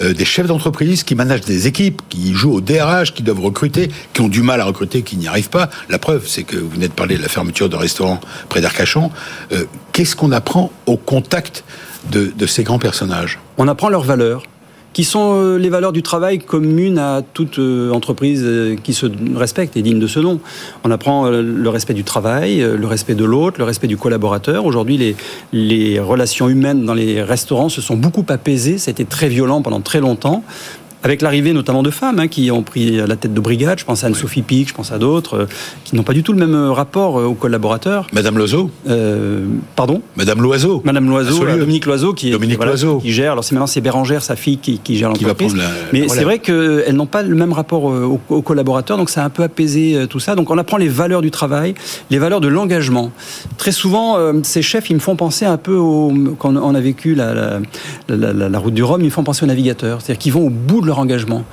euh, 0.01 0.15
des 0.15 0.25
chefs 0.25 0.47
d'entreprise 0.47 1.03
qui 1.03 1.17
managent 1.17 1.41
des 1.41 1.67
équipes, 1.67 2.03
qui 2.09 2.35
jouent 2.35 2.53
au 2.53 2.61
DRH, 2.61 3.15
qui 3.15 3.25
doivent 3.25 3.41
recruter, 3.41 3.91
qui 4.13 4.21
ont 4.21 4.29
du 4.29 4.43
mal 4.43 4.61
à 4.61 4.65
recruter, 4.65 5.03
qui 5.03 5.17
n'y 5.17 5.27
arrivent 5.27 5.51
pas. 5.51 5.71
La 5.89 5.99
preuve, 5.99 6.29
c'est 6.29 6.45
que 6.45 6.57
vous 6.57 6.69
venez 6.69 6.87
de 6.87 6.93
parler 6.93 7.17
de 7.17 7.23
la 7.23 7.29
fermeture 7.29 7.69
de 7.69 7.75
restaurant 7.75 8.21
près 8.49 8.61
d'Arcachon. 8.61 9.11
Euh, 9.51 9.65
qu'est-ce 9.91 10.15
qu'on 10.15 10.31
apprend 10.31 10.71
au 10.87 10.97
contact 10.97 11.65
de, 12.13 12.33
de 12.39 12.47
ces 12.47 12.63
grands 12.63 12.79
personnages? 12.79 13.41
On 13.59 13.67
apprend 13.67 13.89
leurs 13.89 14.05
valeurs 14.05 14.45
qui 14.94 15.05
sont 15.05 15.35
euh, 15.35 15.58
les 15.58 15.69
valeurs 15.69 15.93
du 15.93 16.02
travail 16.02 16.38
communes 16.38 16.99
à 16.99 17.20
toute 17.20 17.58
euh, 17.58 17.91
entreprise 17.91 18.43
euh, 18.44 18.76
qui 18.82 18.94
se 18.94 19.06
respecte 19.35 19.76
et 19.76 19.82
digne 19.82 19.99
de 19.99 20.06
ce 20.06 20.20
nom. 20.20 20.41
On 20.85 20.91
apprend 20.91 21.29
le 21.29 21.69
respect 21.69 21.94
du 21.94 22.05
travail, 22.05 22.61
le 22.61 22.87
respect 22.87 23.17
de 23.17 23.25
l'autre, 23.25 23.58
le 23.58 23.64
respect 23.64 23.88
du 23.88 23.96
collaborateur. 23.96 24.64
Aujourd'hui, 24.64 24.96
les, 24.96 25.17
les 25.52 25.99
relations 25.99 26.49
humaines 26.49 26.85
dans 26.85 26.94
les 26.94 27.23
restaurants 27.23 27.69
se 27.69 27.81
sont 27.81 27.96
beaucoup 27.96 28.25
apaisées. 28.29 28.76
Été 28.87 29.05
très 29.05 29.29
violent 29.29 29.61
pendant 29.61 29.81
très 29.81 29.99
longtemps 29.99 30.44
avec 31.05 31.21
l'arrivée 31.21 31.53
notamment 31.53 31.83
de 31.83 31.91
femmes 31.91 32.19
hein, 32.19 32.29
qui 32.29 32.51
ont 32.51 32.62
pris 32.62 32.93
la 32.93 33.17
tête 33.17 33.35
de 33.35 33.41
brigade, 33.41 33.79
je 33.79 33.85
pense 33.85 34.03
à 34.05 34.06
Anne-Sophie 34.06 34.41
Pic, 34.41 34.69
je 34.71 34.75
pense 34.75 34.91
à 34.91 34.99
d'autres, 34.99 35.35
euh, 35.35 35.47
qui 35.85 35.95
n'ont 35.97 36.03
pas 36.03 36.15
du 36.15 36.23
tout 36.23 36.33
le 36.33 36.39
même 36.39 36.55
euh, 36.55 36.73
rapport 36.73 37.21
euh, 37.21 37.25
aux 37.25 37.35
collaborateurs. 37.35 38.06
Madame 38.15 38.39
Loiseau 38.39 38.71
Pardon 39.77 40.01
Madame 40.17 40.41
Loiseau 40.41 40.81
Madame 40.85 41.06
Loiseau, 41.06 41.45
Dominique 41.45 41.85
Loiseau 41.85 42.15
qui, 42.15 42.31
Dominique 42.31 42.65
Loiseau. 42.65 43.01
qui 43.01 43.12
gère, 43.12 43.33
alors 43.33 43.45
c'est 43.45 43.55
maintenant 43.55 43.67
c'est 43.67 43.83
Bérangère, 43.83 44.23
sa 44.23 44.35
fille, 44.35 44.56
qui, 44.56 44.79
qui 44.79 44.97
gère 44.97 45.11
l'entreprise. 45.11 45.55
Mais 45.93 46.09
c'est 46.09 46.25
vrai 46.25 46.39
qu'elles 46.39 46.97
n'ont 46.97 47.06
pas 47.06 47.23
le 47.23 47.37
même 47.37 47.53
rapport 47.53 47.85
aux, 47.85 48.43
collaborateurs, 48.43 48.97
donc 48.97 49.11
ça 49.11 49.23
a 49.23 49.27
un 49.27 49.31
peu 49.31 49.43
apaisé 49.43 50.06
tout 50.09 50.21
ça. 50.21 50.35
Donc 50.35 50.51
on 50.51 50.56
apprend 50.56 50.79
les 50.79 50.89
valeurs 50.89 51.21
du 51.21 51.31
travail, 51.31 51.75
les 52.11 52.19
valeurs 52.19 52.41
de 52.41 52.49
l'engagement. 52.49 53.12
Très 53.59 53.73
souvent, 53.73 54.17
ces 54.43 54.62
chefs, 54.62 54.89
ils 54.89 54.95
me 54.95 55.01
font 55.01 55.17
penser 55.17 55.45
un 55.45 55.59
peu 55.59 55.77
au, 55.77 56.12
quand 56.39 56.56
on 56.56 56.75
a 56.75 56.81
vécu 56.81 57.15
la, 57.15 57.61
la, 58.09 58.33
la 58.33 58.59
route 58.59 58.75
du 58.75 58.83
Rhum, 58.83 59.03
ils 59.03 59.06
me 59.06 59.11
font 59.11 59.25
penser 59.25 59.45
aux 59.45 59.49
navigateurs. 59.49 60.01
C'est-à-dire 60.01 60.19
qu'ils 60.19 60.33
vont 60.33 60.47
au 60.47 60.51
bout 60.51 60.81
de 60.81 60.87
leur 60.87 60.94
engagement 60.99 61.44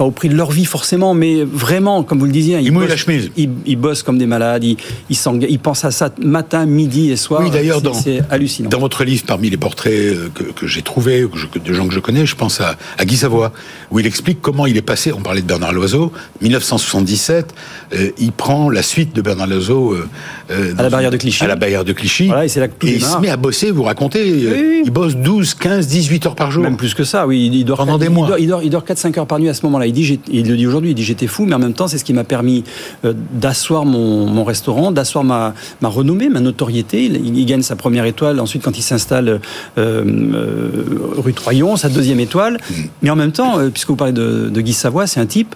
pas 0.00 0.06
au 0.06 0.12
prix 0.12 0.30
de 0.30 0.34
leur 0.34 0.50
vie 0.50 0.64
forcément, 0.64 1.12
mais 1.12 1.44
vraiment, 1.44 2.02
comme 2.04 2.20
vous 2.20 2.24
le 2.24 2.32
disiez, 2.32 2.58
ils, 2.58 2.70
bossent, 2.70 2.88
la 2.88 2.96
chemise. 2.96 3.30
Ils, 3.36 3.76
bossent 3.76 4.02
comme 4.02 4.16
des 4.16 4.24
malades, 4.24 4.64
ils, 4.64 4.78
ils, 5.10 5.58
pensent 5.58 5.84
à 5.84 5.90
ça 5.90 6.08
matin, 6.22 6.64
midi 6.64 7.10
et 7.10 7.16
soir. 7.16 7.42
Oui, 7.44 7.50
d'ailleurs, 7.50 7.82
c'est 7.92 8.22
hallucinant. 8.30 8.70
Dans 8.70 8.78
votre 8.78 9.04
livre, 9.04 9.24
parmi 9.26 9.50
les 9.50 9.58
portraits 9.58 9.92
euh, 9.92 10.30
que, 10.56 10.66
j'ai 10.66 10.80
trouvés, 10.80 11.26
de 11.62 11.72
gens 11.74 11.86
que 11.86 11.92
je 11.92 12.00
connais, 12.00 12.24
je 12.24 12.34
pense 12.34 12.62
à, 12.62 12.76
Guy 13.04 13.18
Savoie, 13.18 13.52
où 13.90 13.98
il 13.98 14.06
explique 14.06 14.40
comment 14.40 14.64
il 14.64 14.78
est 14.78 14.80
passé, 14.82 15.12
on 15.12 15.20
parlait 15.20 15.42
de 15.42 15.46
Bernard 15.46 15.74
Loiseau, 15.74 16.12
1977, 16.40 17.54
euh, 17.92 18.10
il 18.16 18.32
prend 18.32 18.70
la 18.70 18.82
suite 18.82 19.14
de 19.14 19.20
Bernard 19.20 19.48
Loiseau 19.48 19.94
euh, 20.50 20.74
à 20.78 20.82
la 20.82 20.88
barrière 20.88 21.10
de 21.10 21.18
Clichy. 21.18 21.44
À 21.44 21.46
la 21.46 21.56
barrière 21.56 21.84
de 21.84 21.92
Clichy. 21.92 22.28
Voilà, 22.28 22.46
et 22.46 22.48
c'est 22.48 22.60
là 22.60 22.68
que 22.68 22.86
et 22.86 22.94
il 22.94 23.04
se 23.04 23.18
met 23.18 23.28
à 23.28 23.36
bosser, 23.36 23.70
vous 23.70 23.82
racontez, 23.82 24.26
il 24.82 24.90
bosse 24.90 25.14
12, 25.14 25.52
15, 25.52 25.86
18 25.86 26.24
heures 26.24 26.36
par 26.36 26.50
jour. 26.50 26.62
Même 26.62 26.78
plus 26.78 26.94
que 26.94 27.04
ça, 27.04 27.26
oui. 27.26 27.50
Il 27.52 27.66
dort 27.66 27.76
Pendant 27.76 27.98
des 27.98 28.08
mois. 28.08 28.30
Il 28.38 28.46
dort, 28.46 28.62
il 28.62 28.70
dort, 28.70 28.84
4-5 28.84 29.18
heures 29.18 29.26
par 29.26 29.38
nuit 29.38 29.50
à 29.50 29.54
ce 29.54 29.66
moment-là. 29.66 29.89
Il, 29.90 29.94
dit, 29.94 30.20
il 30.30 30.48
le 30.48 30.56
dit 30.56 30.66
aujourd'hui, 30.66 30.90
il 30.90 30.94
dit 30.94 31.02
j'étais 31.02 31.26
fou, 31.26 31.44
mais 31.46 31.54
en 31.54 31.58
même 31.58 31.72
temps, 31.72 31.88
c'est 31.88 31.98
ce 31.98 32.04
qui 32.04 32.12
m'a 32.12 32.24
permis 32.24 32.64
euh, 33.04 33.12
d'asseoir 33.32 33.84
mon, 33.84 34.44
restaurant, 34.44 34.92
d'asseoir 34.92 35.24
ma, 35.24 35.54
ma, 35.80 35.88
renommée, 35.88 36.28
ma 36.28 36.40
notoriété. 36.40 37.04
Il, 37.04 37.44
gagne 37.46 37.62
sa 37.62 37.76
première 37.76 38.04
étoile, 38.04 38.38
ensuite 38.40 38.62
quand 38.62 38.78
il 38.78 38.82
s'installe 38.82 39.28
euh, 39.28 39.38
euh, 39.76 40.68
rue 41.16 41.32
Troyon, 41.32 41.76
sa 41.76 41.88
deuxième 41.88 42.20
étoile. 42.20 42.54
Mm. 42.54 42.74
Mais 43.02 43.10
en 43.10 43.16
même 43.16 43.32
temps, 43.32 43.58
puisque 43.70 43.88
vous 43.88 43.96
parlez 43.96 44.12
de, 44.12 44.48
de 44.48 44.60
Guy 44.60 44.72
Savoie, 44.72 45.06
c'est 45.06 45.20
un 45.20 45.26
type 45.26 45.54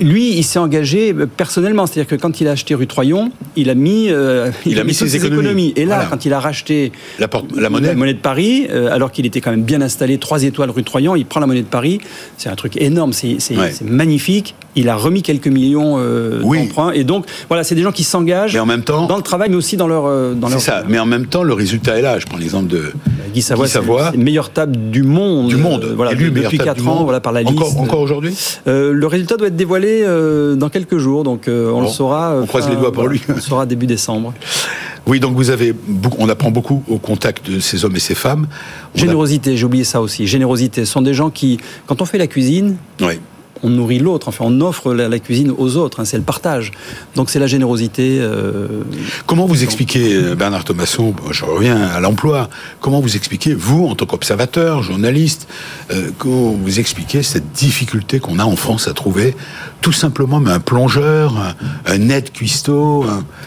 lui, 0.00 0.36
il 0.36 0.44
s'est 0.44 0.58
engagé 0.58 1.14
personnellement. 1.36 1.86
C'est-à-dire 1.86 2.08
que 2.08 2.20
quand 2.20 2.40
il 2.40 2.48
a 2.48 2.52
acheté 2.52 2.74
rue 2.74 2.86
Troyon, 2.86 3.30
il 3.56 3.70
a 3.70 3.74
mis, 3.74 4.08
euh, 4.10 4.50
il, 4.66 4.78
a 4.80 4.84
mis 4.84 4.94
ses, 4.94 5.16
économies. 5.16 5.72
Et 5.76 5.84
là, 5.84 6.06
quand 6.08 6.24
il 6.24 6.32
a 6.32 6.40
racheté 6.40 6.92
la, 7.18 7.28
la, 7.56 7.70
monnaie. 7.70 8.14
de 8.14 8.18
Paris, 8.18 8.66
euh, 8.70 8.92
alors 8.92 9.12
qu'il 9.12 9.26
était 9.26 9.40
quand 9.40 9.50
même 9.50 9.62
bien 9.62 9.80
installé, 9.80 10.18
trois 10.18 10.42
étoiles 10.42 10.70
rue 10.70 10.84
Troyon, 10.84 11.16
il 11.16 11.26
prend 11.26 11.40
la 11.40 11.46
monnaie 11.46 11.62
de 11.62 11.66
Paris. 11.66 12.00
C'est 12.36 12.48
un 12.48 12.56
truc 12.56 12.76
énorme, 12.76 13.12
c'est 13.12 13.38
magnifique. 13.82 14.54
Il 14.76 14.88
a 14.88 14.96
remis 14.96 15.22
quelques 15.22 15.48
millions 15.48 15.96
euh, 15.98 16.40
d'emprunts. 16.40 16.92
Et 16.92 17.04
donc, 17.04 17.26
voilà, 17.48 17.64
c'est 17.64 17.74
des 17.74 17.82
gens 17.82 17.92
qui 17.92 18.04
s'engagent 18.04 18.56
en 18.56 18.66
même 18.66 18.82
temps, 18.82 19.06
dans 19.06 19.16
le 19.16 19.22
travail, 19.22 19.50
mais 19.50 19.56
aussi 19.56 19.76
dans 19.76 19.86
leur. 19.86 20.06
Euh, 20.06 20.34
dans 20.34 20.48
ça. 20.58 20.82
Mais 20.88 20.98
en 20.98 21.06
même 21.06 21.26
temps, 21.26 21.42
le 21.42 21.54
résultat 21.54 21.98
est 21.98 22.02
là. 22.02 22.18
Je 22.18 22.26
prends 22.26 22.38
l'exemple 22.38 22.68
de 22.68 22.92
Guy 23.32 23.42
Savoie. 23.42 23.68
Savoie. 23.68 24.10
C'est 24.12 24.18
meilleure 24.18 24.50
table 24.50 24.76
du 24.90 25.02
monde. 25.02 25.48
Du 25.48 25.56
monde. 25.56 25.92
voilà, 25.96 26.14
depuis 26.14 26.58
4 26.58 26.88
ans, 26.88 27.04
voilà, 27.04 27.20
par 27.20 27.32
la 27.32 27.42
liste. 27.42 27.56
Encore, 27.56 27.80
encore 27.80 28.00
aujourd'hui 28.00 28.36
Le 28.66 29.06
résultat 29.06 29.36
doit 29.36 29.48
être 29.48 29.56
dévoilé 29.56 30.04
dans 30.56 30.68
quelques 30.68 30.98
jours, 30.98 31.24
donc 31.24 31.48
euh, 31.48 31.70
on 31.70 31.82
le 31.82 31.88
saura. 31.88 32.36
On 32.40 32.46
croise 32.46 32.68
les 32.68 32.76
doigts 32.76 32.92
pour 32.92 33.08
lui. 33.08 33.22
On 33.28 33.34
le 33.34 33.40
saura 33.40 33.66
début 33.66 33.86
décembre. 33.86 34.34
Oui, 35.06 35.20
donc 35.20 35.34
vous 35.34 35.50
avez, 35.50 35.74
on 36.18 36.28
apprend 36.30 36.50
beaucoup 36.50 36.82
au 36.88 36.96
contact 36.96 37.50
de 37.50 37.60
ces 37.60 37.84
hommes 37.84 37.96
et 37.96 38.00
ces 38.00 38.14
femmes. 38.14 38.46
Générosité, 38.94 39.56
j'ai 39.56 39.66
oublié 39.66 39.84
ça 39.84 40.00
aussi. 40.00 40.26
Générosité, 40.26 40.86
ce 40.86 40.92
sont 40.92 41.02
des 41.02 41.12
gens 41.12 41.28
qui, 41.28 41.58
quand 41.86 42.00
on 42.00 42.06
fait 42.06 42.16
la 42.16 42.26
cuisine, 42.26 42.76
oui 43.00 43.18
on 43.64 43.70
nourrit 43.70 43.98
l'autre, 43.98 44.28
enfin 44.28 44.44
on 44.46 44.60
offre 44.60 44.92
la, 44.94 45.18
cuisine 45.18 45.50
aux 45.56 45.76
autres, 45.76 46.00
hein, 46.00 46.04
c'est 46.04 46.18
le 46.18 46.22
partage. 46.22 46.70
Donc 47.16 47.30
c'est 47.30 47.38
la 47.38 47.46
générosité. 47.46 48.18
Euh, 48.20 48.82
comment 49.26 49.46
vous 49.46 49.64
expliquez, 49.64 50.14
euh, 50.14 50.34
Bernard 50.34 50.64
Thomasson, 50.64 51.14
je 51.30 51.44
reviens 51.44 51.80
à 51.80 51.98
l'emploi, 51.98 52.50
comment 52.80 53.00
vous 53.00 53.16
expliquez, 53.16 53.54
vous, 53.54 53.86
en 53.86 53.94
tant 53.94 54.04
qu'observateur, 54.04 54.82
journaliste, 54.82 55.48
euh, 55.90 56.10
comment 56.18 56.52
vous 56.52 56.78
expliquez 56.78 57.22
cette 57.22 57.52
difficulté 57.52 58.20
qu'on 58.20 58.38
a 58.38 58.44
en 58.44 58.56
France 58.56 58.86
à 58.86 58.92
trouver 58.92 59.34
tout 59.80 59.92
simplement 59.92 60.42
un 60.46 60.60
plongeur, 60.60 61.54
un, 61.86 62.08
aide 62.10 62.32
cuistot, 62.32 63.06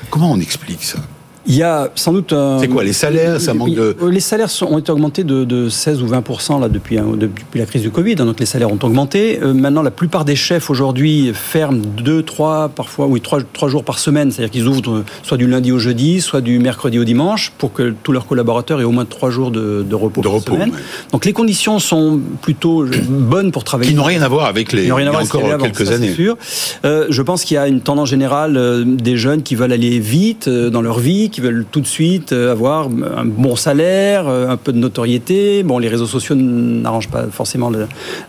comment 0.09 0.31
on 0.31 0.39
explique 0.39 0.83
ça? 0.83 0.99
Il 1.47 1.55
y 1.55 1.63
a 1.63 1.89
sans 1.95 2.13
doute 2.13 2.33
C'est 2.59 2.67
quoi 2.67 2.83
les 2.83 2.93
salaires 2.93 3.39
Ça 3.39 3.53
manque 3.53 3.73
de. 3.73 3.95
Les 4.09 4.19
salaires 4.19 4.49
ont 4.61 4.77
été 4.77 4.91
augmentés 4.91 5.23
de, 5.23 5.69
16 5.69 6.01
ou 6.01 6.07
20 6.07 6.23
là 6.59 6.69
depuis, 6.69 6.97
depuis 6.97 7.59
la 7.59 7.65
crise 7.65 7.81
du 7.81 7.91
Covid. 7.91 8.15
Hein, 8.19 8.25
donc 8.25 8.39
les 8.39 8.45
salaires 8.45 8.71
ont 8.71 8.79
augmenté. 8.81 9.39
Euh, 9.41 9.53
maintenant, 9.53 9.81
la 9.81 9.91
plupart 9.91 10.25
des 10.25 10.35
chefs 10.35 10.69
aujourd'hui 10.69 11.31
ferment 11.33 11.81
deux, 11.81 12.23
trois, 12.23 12.69
parfois, 12.69 13.07
oui, 13.07 13.21
trois, 13.21 13.39
trois 13.53 13.69
jours 13.69 13.83
par 13.83 13.99
semaine. 13.99 14.31
C'est-à-dire 14.31 14.51
qu'ils 14.51 14.67
ouvrent 14.67 14.89
euh, 14.89 15.05
soit 15.23 15.37
du 15.37 15.47
lundi 15.47 15.71
au 15.71 15.79
jeudi, 15.79 16.21
soit 16.21 16.41
du 16.41 16.59
mercredi 16.59 16.99
au 16.99 17.03
dimanche, 17.03 17.53
pour 17.57 17.73
que 17.73 17.93
tous 18.03 18.11
leurs 18.11 18.27
collaborateurs 18.27 18.81
aient 18.81 18.85
au 18.85 18.91
moins 18.91 19.05
trois 19.05 19.29
jours 19.29 19.51
de, 19.51 19.85
repos 19.93 20.21
de 20.21 20.27
par 20.27 20.35
repos, 20.35 20.53
semaine. 20.53 20.71
Donc 21.11 21.25
les 21.25 21.33
conditions 21.33 21.79
sont 21.79 22.19
plutôt 22.41 22.85
bonnes 23.09 23.51
pour 23.51 23.63
travailler. 23.63 23.91
Qui 23.91 23.95
n'ont 23.95 24.03
rien 24.03 24.21
à 24.21 24.27
voir 24.27 24.45
avec 24.45 24.73
les. 24.73 24.85
Qui 24.85 24.91
rien 24.91 25.07
à 25.07 25.11
voir 25.11 25.23
encore 25.23 25.57
quelques 25.59 25.91
années. 25.91 26.13
Sûr. 26.13 26.37
Euh, 26.85 27.07
je 27.09 27.21
pense 27.21 27.43
qu'il 27.43 27.55
y 27.55 27.57
a 27.57 27.67
une 27.67 27.81
tendance 27.81 28.09
générale 28.09 28.85
des 28.85 29.17
jeunes 29.17 29.43
qui 29.43 29.55
veulent 29.55 29.71
aller 29.71 29.99
vite 29.99 30.49
dans 30.49 30.81
leur 30.81 30.99
vie 30.99 31.29
qui 31.37 31.41
veulent 31.41 31.67
tout 31.71 31.81
de 31.81 31.85
suite 31.85 32.33
euh, 32.33 32.51
avoir 32.51 32.87
un 32.87 33.25
bon 33.25 33.55
salaire, 33.55 34.27
euh, 34.27 34.49
un 34.49 34.57
peu 34.57 34.73
de 34.73 34.79
notoriété. 34.79 35.61
Bon, 35.61 35.77
les 35.77 35.87
réseaux 35.87 36.07
sociaux 36.07 36.33
n'arrangent 36.33 37.09
pas 37.09 37.25
forcément 37.31 37.71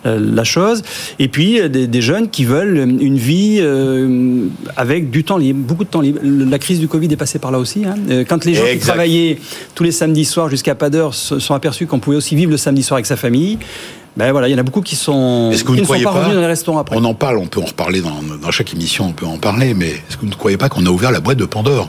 la 0.04 0.44
chose. 0.44 0.82
Et 1.18 1.28
puis 1.28 1.58
des, 1.70 2.02
jeunes 2.02 2.28
qui 2.28 2.44
veulent 2.44 2.76
une 2.76 3.16
vie 3.16 3.62
avec 4.76 5.10
du 5.10 5.24
temps 5.24 5.38
libre, 5.38 5.60
beaucoup 5.60 5.84
de 5.84 5.88
temps 5.88 6.02
libre. 6.02 6.20
La 6.22 6.58
crise 6.58 6.80
du 6.80 6.88
Covid 6.88 7.10
est 7.10 7.16
passée 7.16 7.38
par 7.38 7.50
là 7.50 7.58
aussi. 7.58 7.84
Hein. 7.86 8.24
Quand 8.28 8.44
les 8.44 8.54
gens 8.54 8.64
qui 8.70 8.78
travaillaient 8.78 9.38
tous 9.74 9.84
les 9.84 9.92
samedis 9.92 10.26
soirs 10.26 10.50
jusqu'à 10.50 10.74
pas 10.74 10.90
d'heure 10.90 11.14
se 11.14 11.38
sont 11.38 11.54
aperçus 11.54 11.86
qu'on 11.86 12.00
pouvait 12.00 12.16
aussi 12.16 12.36
vivre 12.36 12.50
le 12.50 12.58
samedi 12.58 12.82
soir 12.82 12.96
avec 12.96 13.06
sa 13.06 13.16
famille, 13.16 13.58
ben 14.18 14.32
voilà, 14.32 14.48
il 14.48 14.50
y 14.50 14.54
en 14.54 14.58
a 14.58 14.64
beaucoup 14.64 14.82
qui 14.82 14.96
sont 14.96 15.50
est-ce 15.52 15.62
que 15.62 15.68
vous 15.68 15.76
ne 15.76 15.84
croyez 15.84 16.02
pas, 16.02 16.12
dans 16.12 16.40
les 16.40 16.46
restaurants 16.46 16.80
après. 16.80 16.96
On 16.96 17.04
en 17.04 17.14
parle, 17.14 17.38
on 17.38 17.46
peut 17.46 17.60
en 17.60 17.66
reparler 17.66 18.00
dans, 18.00 18.20
dans 18.42 18.50
chaque 18.50 18.74
émission, 18.74 19.06
on 19.06 19.12
peut 19.12 19.26
en 19.26 19.38
parler, 19.38 19.74
mais 19.74 19.90
est-ce 19.90 20.16
que 20.16 20.22
vous 20.22 20.28
ne 20.28 20.34
croyez 20.34 20.56
pas 20.56 20.68
qu'on 20.68 20.84
a 20.86 20.90
ouvert 20.90 21.12
la 21.12 21.20
boîte 21.20 21.38
de 21.38 21.44
Pandore, 21.44 21.88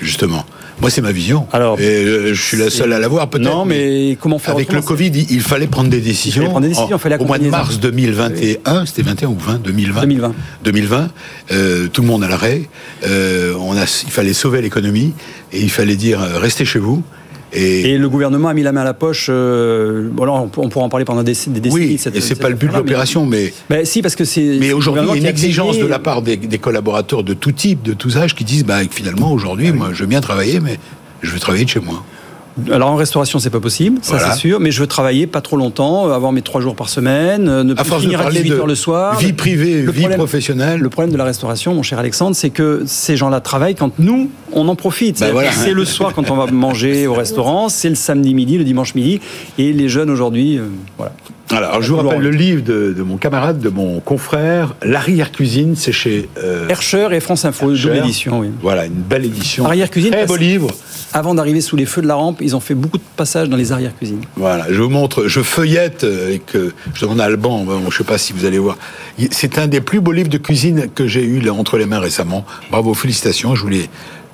justement? 0.00 0.44
Moi, 0.80 0.90
c'est 0.90 1.00
ma 1.00 1.12
vision. 1.12 1.46
Alors, 1.52 1.78
et 1.80 2.34
je 2.34 2.42
suis 2.42 2.56
la 2.56 2.70
seule 2.70 2.92
à 2.92 2.98
l'avoir, 2.98 3.28
peut-être. 3.28 3.44
Non, 3.44 3.64
mais, 3.64 4.18
comment 4.20 4.38
faire 4.38 4.54
Avec 4.54 4.72
le 4.72 4.82
Covid, 4.82 5.12
il, 5.30 5.40
fallait 5.40 5.66
prendre 5.66 5.88
des 5.88 6.00
décisions. 6.00 6.42
Il 6.42 6.46
fallait 6.46 6.50
prendre 6.50 6.66
des 6.66 6.74
décisions. 6.74 6.98
fallait 6.98 7.18
au 7.18 7.24
mois 7.24 7.38
de 7.38 7.48
mars 7.48 7.78
2021, 7.78 8.86
c'était 8.86 9.02
21 9.02 9.28
ou 9.28 9.38
20 9.38 9.62
2020. 9.62 10.00
2020. 10.02 10.34
2020. 10.64 11.10
Euh, 11.52 11.88
tout 11.88 12.02
le 12.02 12.08
monde 12.08 12.24
à 12.24 12.28
l'arrêt. 12.28 12.62
Euh, 13.06 13.54
on 13.58 13.76
a, 13.76 13.82
il 13.82 14.10
fallait 14.10 14.32
sauver 14.32 14.62
l'économie 14.62 15.14
et 15.52 15.60
il 15.60 15.70
fallait 15.70 15.96
dire 15.96 16.22
euh, 16.22 16.38
restez 16.38 16.64
chez 16.64 16.78
vous. 16.78 17.02
Et, 17.54 17.98
le 17.98 18.08
gouvernement 18.08 18.48
a 18.48 18.54
mis 18.54 18.62
la 18.62 18.72
main 18.72 18.82
à 18.82 18.84
la 18.84 18.94
poche. 18.94 19.28
Euh, 19.30 20.08
on, 20.16 20.48
pourra 20.48 20.84
en 20.84 20.88
parler 20.88 21.04
pendant 21.04 21.22
des, 21.22 21.32
décennies. 21.32 21.70
Oui, 21.70 22.00
et 22.14 22.20
c'est 22.20 22.40
pas 22.40 22.48
le 22.48 22.56
but 22.56 22.68
de 22.68 22.74
l'opération, 22.74 23.26
mais, 23.26 23.52
mais, 23.70 23.84
si 23.84 24.02
parce 24.02 24.16
que 24.16 24.24
c'est. 24.24 24.58
Mais 24.60 24.72
aujourd'hui, 24.72 25.04
il 25.04 25.10
y 25.10 25.12
a 25.12 25.16
une 25.20 25.26
exigence 25.26 25.78
de 25.78 25.86
la 25.86 25.98
part 25.98 26.22
des, 26.22 26.38
collaborateurs 26.58 27.22
de 27.22 27.34
tout 27.34 27.52
type, 27.52 27.82
de 27.82 27.92
tous 27.92 28.16
âges, 28.16 28.34
qui 28.34 28.44
disent, 28.44 28.64
bah, 28.64 28.80
finalement, 28.90 29.32
aujourd'hui, 29.32 29.72
moi, 29.72 29.90
je 29.92 30.00
veux 30.00 30.08
bien 30.08 30.20
travailler, 30.20 30.60
mais 30.60 30.78
je 31.22 31.30
veux 31.30 31.38
travailler 31.38 31.64
de 31.64 31.70
chez 31.70 31.80
moi. 31.80 32.04
Alors 32.70 32.90
en 32.90 32.96
restauration, 32.96 33.38
c'est 33.38 33.50
pas 33.50 33.60
possible, 33.60 33.98
ça 34.02 34.18
c'est 34.18 34.38
sûr, 34.38 34.60
mais 34.60 34.70
je 34.70 34.80
veux 34.80 34.86
travailler 34.86 35.26
pas 35.26 35.40
trop 35.40 35.56
longtemps, 35.56 36.08
avoir 36.10 36.30
mes 36.30 36.42
trois 36.42 36.60
jours 36.60 36.76
par 36.76 36.88
semaine, 36.88 37.48
euh, 37.48 37.64
ne 37.64 37.74
pas 37.74 37.82
finir 37.84 38.20
à 38.20 38.30
18 38.30 38.50
heures 38.52 38.66
le 38.66 38.74
soir. 38.74 39.18
Vie 39.18 39.32
privée, 39.32 39.82
vie 39.82 40.08
professionnelle. 40.08 40.80
Le 40.80 40.88
problème 40.88 41.12
de 41.12 41.18
la 41.18 41.24
restauration, 41.24 41.74
mon 41.74 41.82
cher 41.82 41.98
Alexandre, 41.98 42.36
c'est 42.36 42.50
que 42.50 42.84
ces 42.86 43.16
gens-là 43.16 43.40
travaillent 43.40 43.74
quand 43.74 43.98
nous, 43.98 44.30
on 44.52 44.68
en 44.68 44.76
profite. 44.76 45.20
Bah 45.20 45.42
c'est 45.52 45.72
le 45.72 45.84
soir 45.84 46.12
quand 46.14 46.30
on 46.30 46.36
va 46.36 46.46
manger 46.46 47.06
au 47.06 47.14
restaurant, 47.14 47.68
c'est 47.68 47.88
le 47.88 47.94
samedi 47.96 48.34
midi, 48.34 48.56
le 48.58 48.64
dimanche 48.64 48.94
midi, 48.94 49.20
et 49.58 49.72
les 49.72 49.88
jeunes 49.88 50.10
aujourd'hui, 50.10 50.58
euh, 50.58 50.66
voilà. 50.96 51.12
Alors, 51.56 51.82
je 51.82 51.92
vous 51.92 51.98
rappelle 51.98 52.20
le 52.20 52.30
livre 52.30 52.62
de, 52.62 53.02
mon 53.02 53.16
camarade, 53.16 53.60
de 53.60 53.68
mon 53.68 54.00
confrère, 54.00 54.74
L'arrière-cuisine, 54.82 55.76
c'est 55.76 55.92
chez... 55.92 56.28
Euh, 56.42 56.68
Hercher 56.68 57.08
et 57.12 57.20
France 57.20 57.44
Info, 57.44 57.72
double 57.72 57.96
édition, 57.96 58.40
oui. 58.40 58.48
Voilà, 58.60 58.86
une 58.86 58.92
belle 58.92 59.24
édition. 59.24 59.64
Arrière-cuisine, 59.64 60.12
très 60.12 60.26
beau 60.26 60.36
livre. 60.36 60.70
Avant 61.12 61.34
d'arriver 61.34 61.60
sous 61.60 61.76
les 61.76 61.86
feux 61.86 62.02
de 62.02 62.08
la 62.08 62.16
rampe, 62.16 62.40
ils 62.40 62.56
ont 62.56 62.60
fait 62.60 62.74
beaucoup 62.74 62.98
de 62.98 63.04
passages 63.16 63.48
dans 63.48 63.56
les 63.56 63.70
arrière-cuisines. 63.70 64.22
Voilà, 64.36 64.66
je 64.68 64.82
vous 64.82 64.88
montre, 64.88 65.28
je 65.28 65.40
feuillette, 65.40 66.02
euh, 66.02 66.32
et 66.32 66.38
que 66.40 66.72
je 66.92 67.02
demande 67.02 67.20
à 67.20 67.24
Alban, 67.24 67.64
je 67.68 67.86
ne 67.86 67.90
sais 67.90 68.04
pas 68.04 68.18
si 68.18 68.32
vous 68.32 68.44
allez 68.44 68.58
voir. 68.58 68.76
C'est 69.30 69.58
un 69.58 69.68
des 69.68 69.80
plus 69.80 70.00
beaux 70.00 70.12
livres 70.12 70.28
de 70.28 70.38
cuisine 70.38 70.88
que 70.92 71.06
j'ai 71.06 71.22
eu 71.24 71.48
entre 71.50 71.78
les 71.78 71.86
mains 71.86 72.00
récemment. 72.00 72.44
Bravo, 72.70 72.94
félicitations, 72.94 73.54
je 73.54 73.62
voulais 73.62 73.88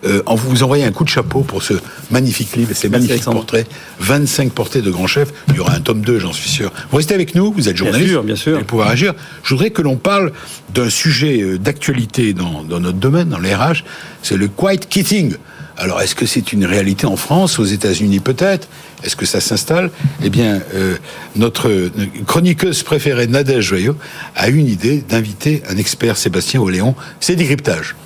euh, 0.05 0.23
en 0.27 0.35
vous 0.35 0.63
envoyer 0.63 0.85
un 0.85 0.93
coup 0.93 1.05
de 1.05 1.09
chapeau 1.09 1.41
pour 1.41 1.63
ce 1.63 1.75
magnifique 2.11 2.57
livre 2.57 2.71
et 2.71 2.75
ces 2.75 2.89
magnifiques 2.89 3.25
portraits. 3.25 3.67
25 3.99 4.53
portraits 4.53 4.83
de 4.83 4.91
grands 4.91 5.07
chefs. 5.07 5.29
Il 5.49 5.57
y 5.57 5.61
aura 5.61 5.75
un 5.75 5.81
tome 5.81 6.01
2, 6.01 6.19
j'en 6.19 6.33
suis 6.33 6.49
sûr. 6.49 6.73
Vous 6.91 6.97
restez 6.97 7.15
avec 7.15 7.35
nous, 7.35 7.53
vous 7.53 7.69
êtes 7.69 7.77
journaliste. 7.77 8.05
Bien 8.05 8.13
sûr, 8.13 8.23
bien 8.25 8.37
sûr. 8.37 8.59
Vous 8.59 8.65
pouvoir 8.65 8.89
agir. 8.89 9.15
Je 9.43 9.51
voudrais 9.51 9.71
que 9.71 9.83
l'on 9.83 9.97
parle 9.97 10.33
d'un 10.75 10.89
sujet 10.89 11.43
euh, 11.43 11.59
d'actualité 11.59 12.33
dans, 12.33 12.63
notre 12.63 12.99
domaine, 12.99 13.29
dans 13.29 13.39
les 13.39 13.55
RH. 13.55 13.85
C'est 14.23 14.37
le 14.37 14.49
quiet 14.49 14.79
quitting. 14.89 15.35
Alors, 15.77 16.01
est-ce 16.03 16.15
que 16.15 16.27
c'est 16.27 16.53
une 16.53 16.65
réalité 16.65 17.07
en 17.07 17.17
France, 17.17 17.59
aux 17.59 17.65
États-Unis 17.65 18.21
peut-être? 18.21 18.69
Est-ce 19.03 19.17
que 19.17 19.25
ça 19.25 19.41
s'installe? 19.41 19.91
Eh 20.23 20.29
bien, 20.29 20.61
euh, 20.75 20.97
notre 21.37 21.91
chroniqueuse 22.27 22.83
préférée, 22.83 23.27
Nadège 23.27 23.65
Joyeux, 23.65 23.97
a 24.37 24.49
une 24.49 24.67
idée 24.67 25.03
d'inviter 25.09 25.63
un 25.69 25.77
expert, 25.77 26.17
Sébastien 26.17 26.61
Oléon. 26.61 26.95
C'est 27.19 27.37
décryptage. 27.37 27.97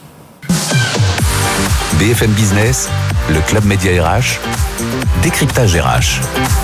BFM 1.98 2.32
Business, 2.32 2.88
le 3.30 3.40
Club 3.40 3.64
Média 3.64 4.02
RH, 4.02 4.40
décryptage 5.22 5.76
RH. 5.76 6.63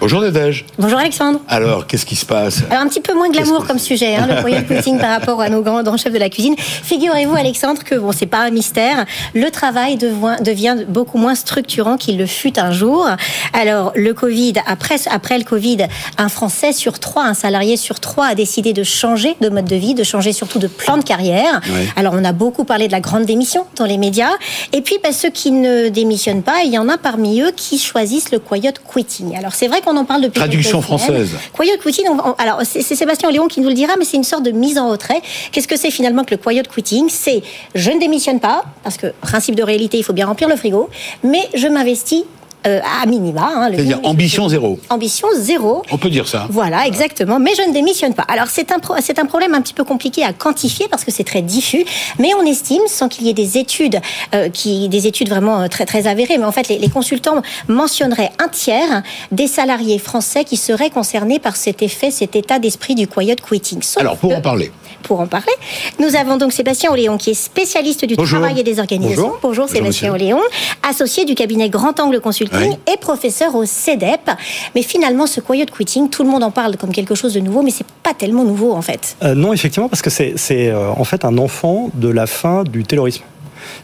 Bonjour 0.00 0.22
Nadège. 0.22 0.64
Bonjour 0.78 0.98
Alexandre. 0.98 1.40
Alors, 1.46 1.86
qu'est-ce 1.86 2.06
qui 2.06 2.16
se 2.16 2.24
passe 2.24 2.62
Un 2.70 2.88
petit 2.88 3.02
peu 3.02 3.12
moins 3.12 3.28
glamour 3.28 3.66
comme 3.66 3.78
sujet, 3.78 4.16
hein, 4.16 4.26
le 4.26 4.40
royal 4.40 4.66
cooking 4.66 4.98
par 4.98 5.10
rapport 5.10 5.42
à 5.42 5.50
nos 5.50 5.60
grands, 5.60 5.82
grands 5.82 5.98
chefs 5.98 6.14
de 6.14 6.18
la 6.18 6.30
cuisine. 6.30 6.54
Figurez-vous 6.56 7.36
Alexandre 7.36 7.84
que, 7.84 7.96
bon, 7.96 8.10
c'est 8.10 8.24
pas 8.24 8.38
un 8.38 8.48
mystère, 8.48 9.04
le 9.34 9.50
travail 9.50 9.98
devient, 9.98 10.86
beaucoup 10.88 11.18
moins 11.18 11.34
structurant 11.34 11.98
qu'il 11.98 12.16
le 12.16 12.24
fut 12.24 12.58
un 12.58 12.72
jour. 12.72 13.10
Alors, 13.52 13.92
le 13.94 14.14
Covid, 14.14 14.54
après, 14.66 14.96
après 15.10 15.36
le 15.36 15.44
Covid, 15.44 15.86
un 16.16 16.30
Français 16.30 16.72
sur 16.72 16.98
trois, 16.98 17.26
un 17.26 17.34
salarié 17.34 17.76
sur 17.76 18.00
trois 18.00 18.28
a 18.28 18.34
décidé 18.34 18.72
de 18.72 18.84
changer 18.84 19.36
de 19.42 19.50
mode 19.50 19.66
de 19.66 19.76
vie, 19.76 19.92
de 19.92 20.02
changer 20.02 20.32
surtout 20.32 20.58
de 20.58 20.66
plan 20.66 20.96
de 20.96 21.04
carrière. 21.04 21.60
Alors, 21.96 22.14
on 22.16 22.24
a 22.24 22.32
beaucoup 22.32 22.64
parlé 22.64 22.86
de 22.86 22.92
la 22.92 23.00
grande 23.00 23.26
démission 23.26 23.66
dans 23.76 23.84
les 23.84 23.98
médias. 23.98 24.32
Et 24.72 24.80
puis, 24.80 24.96
bah, 25.02 25.12
ceux 25.12 25.28
qui 25.28 25.50
ne 25.50 25.90
démissionnent 25.90 26.42
pas, 26.42 26.62
il 26.64 26.72
y 26.72 26.78
en 26.78 26.88
a 26.88 26.96
parmi 26.96 27.42
eux 27.42 27.52
qui 27.54 27.78
choisissent 27.78 28.30
le 28.30 28.38
quiet 28.38 28.72
quitting. 28.94 29.36
Alors, 29.36 29.52
c'est 29.52 29.68
vrai 29.68 29.82
qu'on 29.82 29.89
on 29.90 29.96
en 29.96 30.04
parle 30.04 30.22
depuis 30.22 30.38
Traduction 30.38 30.80
française. 30.80 31.36
Quiet 31.52 31.78
quitting, 31.78 32.06
alors 32.38 32.60
c'est 32.64 32.82
Sébastien 32.82 33.30
Léon 33.30 33.48
qui 33.48 33.60
nous 33.60 33.68
le 33.68 33.74
dira, 33.74 33.94
mais 33.98 34.04
c'est 34.04 34.16
une 34.16 34.24
sorte 34.24 34.44
de 34.44 34.50
mise 34.50 34.78
en 34.78 34.88
retrait. 34.90 35.20
Qu'est-ce 35.52 35.68
que 35.68 35.76
c'est 35.76 35.90
finalement 35.90 36.24
que 36.24 36.32
le 36.32 36.36
quiet 36.36 36.62
quitting 36.62 37.08
C'est 37.08 37.42
je 37.74 37.90
ne 37.90 37.98
démissionne 37.98 38.40
pas, 38.40 38.64
parce 38.82 38.96
que 38.96 39.08
principe 39.20 39.54
de 39.54 39.62
réalité, 39.62 39.98
il 39.98 40.02
faut 40.02 40.12
bien 40.12 40.26
remplir 40.26 40.48
le 40.48 40.56
frigo, 40.56 40.88
mais 41.22 41.48
je 41.54 41.68
m'investis 41.68 42.24
euh, 42.66 42.80
à 43.02 43.06
minima. 43.06 43.50
Hein, 43.54 43.70
C'est-à-dire 43.72 44.00
ambition 44.02 44.48
zéro. 44.48 44.78
Ambition 44.90 45.28
zéro. 45.36 45.82
On 45.90 45.98
peut 45.98 46.10
dire 46.10 46.28
ça. 46.28 46.46
Voilà, 46.50 46.86
exactement. 46.86 47.38
Mais 47.38 47.52
je 47.56 47.62
ne 47.62 47.72
démissionne 47.72 48.14
pas. 48.14 48.24
Alors 48.28 48.48
c'est 48.48 48.70
un, 48.72 48.78
c'est 49.00 49.18
un 49.18 49.26
problème 49.26 49.54
un 49.54 49.62
petit 49.62 49.74
peu 49.74 49.84
compliqué 49.84 50.24
à 50.24 50.32
quantifier 50.32 50.86
parce 50.88 51.04
que 51.04 51.10
c'est 51.10 51.24
très 51.24 51.42
diffus. 51.42 51.84
Mais 52.18 52.30
on 52.34 52.44
estime, 52.44 52.82
sans 52.86 53.08
qu'il 53.08 53.26
y 53.26 53.30
ait 53.30 53.34
des 53.34 53.58
études, 53.58 54.00
euh, 54.34 54.48
qui, 54.48 54.88
des 54.88 55.06
études 55.06 55.28
vraiment 55.28 55.62
euh, 55.62 55.68
très, 55.68 55.86
très 55.86 56.06
avérées, 56.06 56.38
mais 56.38 56.44
en 56.44 56.52
fait 56.52 56.68
les, 56.68 56.78
les, 56.78 56.88
consultants 56.88 57.42
mentionneraient 57.68 58.32
un 58.38 58.48
tiers 58.48 59.02
des 59.32 59.46
salariés 59.46 59.98
français 59.98 60.44
qui 60.44 60.56
seraient 60.56 60.90
concernés 60.90 61.38
par 61.38 61.56
cet 61.56 61.82
effet, 61.82 62.10
cet 62.10 62.36
état 62.36 62.58
d'esprit 62.58 62.94
du 62.94 63.06
quiet 63.06 63.36
quitting. 63.36 63.80
Alors 63.96 64.16
pour 64.16 64.34
en 64.34 64.40
parler. 64.40 64.70
Pour 65.02 65.20
en 65.20 65.26
parler, 65.26 65.52
nous 65.98 66.16
avons 66.16 66.36
donc 66.36 66.52
Sébastien 66.52 66.90
Oléon 66.90 67.18
qui 67.18 67.30
est 67.30 67.34
spécialiste 67.34 68.04
du 68.04 68.16
travail 68.16 68.60
et 68.60 68.62
des 68.62 68.78
organisations. 68.78 69.22
Bonjour, 69.22 69.38
Bonjour 69.42 69.68
Sébastien 69.68 70.12
Oléon, 70.12 70.40
associé 70.88 71.24
du 71.24 71.34
cabinet 71.34 71.68
Grand 71.68 71.98
Angle 72.00 72.20
Consulting 72.20 72.76
et 72.92 72.96
professeur 72.98 73.54
au 73.54 73.64
CEDEP. 73.64 74.30
Mais 74.74 74.82
finalement, 74.82 75.26
ce 75.26 75.40
quiet 75.40 75.66
quitting, 75.66 76.10
tout 76.10 76.22
le 76.22 76.30
monde 76.30 76.44
en 76.44 76.50
parle 76.50 76.76
comme 76.76 76.92
quelque 76.92 77.14
chose 77.14 77.34
de 77.34 77.40
nouveau, 77.40 77.62
mais 77.62 77.70
c'est 77.70 77.86
pas 78.02 78.14
tellement 78.14 78.44
nouveau 78.44 78.72
en 78.72 78.82
fait. 78.82 79.16
Euh, 79.22 79.34
non, 79.34 79.52
effectivement, 79.52 79.88
parce 79.88 80.02
que 80.02 80.10
c'est 80.10 80.34
euh, 80.50 80.90
en 80.90 81.04
fait 81.04 81.24
un 81.24 81.38
enfant 81.38 81.90
de 81.94 82.08
la 82.08 82.26
fin 82.26 82.64
du 82.64 82.84
taylorisme. 82.84 83.22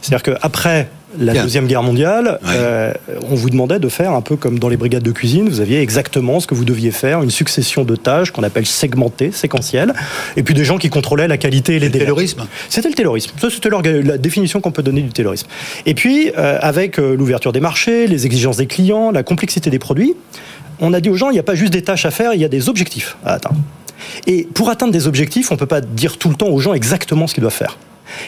C'est-à-dire 0.01 0.23
qu'après 0.23 0.89
la 1.19 1.33
Deuxième 1.33 1.67
Guerre 1.67 1.83
mondiale, 1.83 2.39
euh, 2.47 2.93
on 3.29 3.35
vous 3.35 3.49
demandait 3.49 3.79
de 3.79 3.89
faire 3.89 4.11
un 4.13 4.21
peu 4.21 4.35
comme 4.35 4.59
dans 4.59 4.69
les 4.69 4.77
brigades 4.77 5.03
de 5.03 5.11
cuisine, 5.11 5.49
vous 5.49 5.61
aviez 5.61 5.81
exactement 5.81 6.39
ce 6.39 6.47
que 6.47 6.55
vous 6.55 6.65
deviez 6.65 6.91
faire, 6.91 7.23
une 7.23 7.31
succession 7.31 7.83
de 7.83 7.95
tâches 7.95 8.31
qu'on 8.31 8.43
appelle 8.43 8.65
segmentées, 8.65 9.31
séquentielles, 9.31 9.93
et 10.35 10.43
puis 10.43 10.53
des 10.53 10.65
gens 10.65 10.77
qui 10.77 10.89
contrôlaient 10.89 11.27
la 11.27 11.37
qualité 11.37 11.75
et 11.75 11.79
les 11.79 11.89
délais. 11.89 12.05
C'était 12.69 12.89
le 12.89 12.95
taylorisme. 12.95 13.31
Ça, 13.39 13.49
c'était 13.49 13.69
la 13.69 14.17
définition 14.17 14.61
qu'on 14.61 14.71
peut 14.71 14.83
donner 14.83 15.01
du 15.01 15.09
taylorisme. 15.09 15.47
Et 15.85 15.93
puis, 15.93 16.31
euh, 16.37 16.57
avec 16.61 16.99
euh, 16.99 17.15
l'ouverture 17.15 17.51
des 17.51 17.59
marchés, 17.59 18.07
les 18.07 18.25
exigences 18.25 18.57
des 18.57 18.67
clients, 18.67 19.11
la 19.11 19.23
complexité 19.23 19.69
des 19.69 19.79
produits, 19.79 20.15
on 20.79 20.93
a 20.93 21.01
dit 21.01 21.09
aux 21.09 21.15
gens, 21.15 21.29
il 21.29 21.33
n'y 21.33 21.39
a 21.39 21.43
pas 21.43 21.55
juste 21.55 21.73
des 21.73 21.81
tâches 21.81 22.05
à 22.05 22.11
faire, 22.11 22.33
il 22.33 22.41
y 22.41 22.45
a 22.45 22.49
des 22.49 22.69
objectifs 22.69 23.17
à 23.25 23.33
atteindre. 23.33 23.57
Et 24.25 24.47
pour 24.53 24.69
atteindre 24.69 24.93
des 24.93 25.07
objectifs, 25.07 25.51
on 25.51 25.55
ne 25.55 25.59
peut 25.59 25.65
pas 25.65 25.81
dire 25.81 26.17
tout 26.17 26.29
le 26.29 26.35
temps 26.35 26.47
aux 26.47 26.59
gens 26.59 26.73
exactement 26.73 27.27
ce 27.27 27.33
qu'ils 27.33 27.41
doivent 27.41 27.53
faire. 27.53 27.77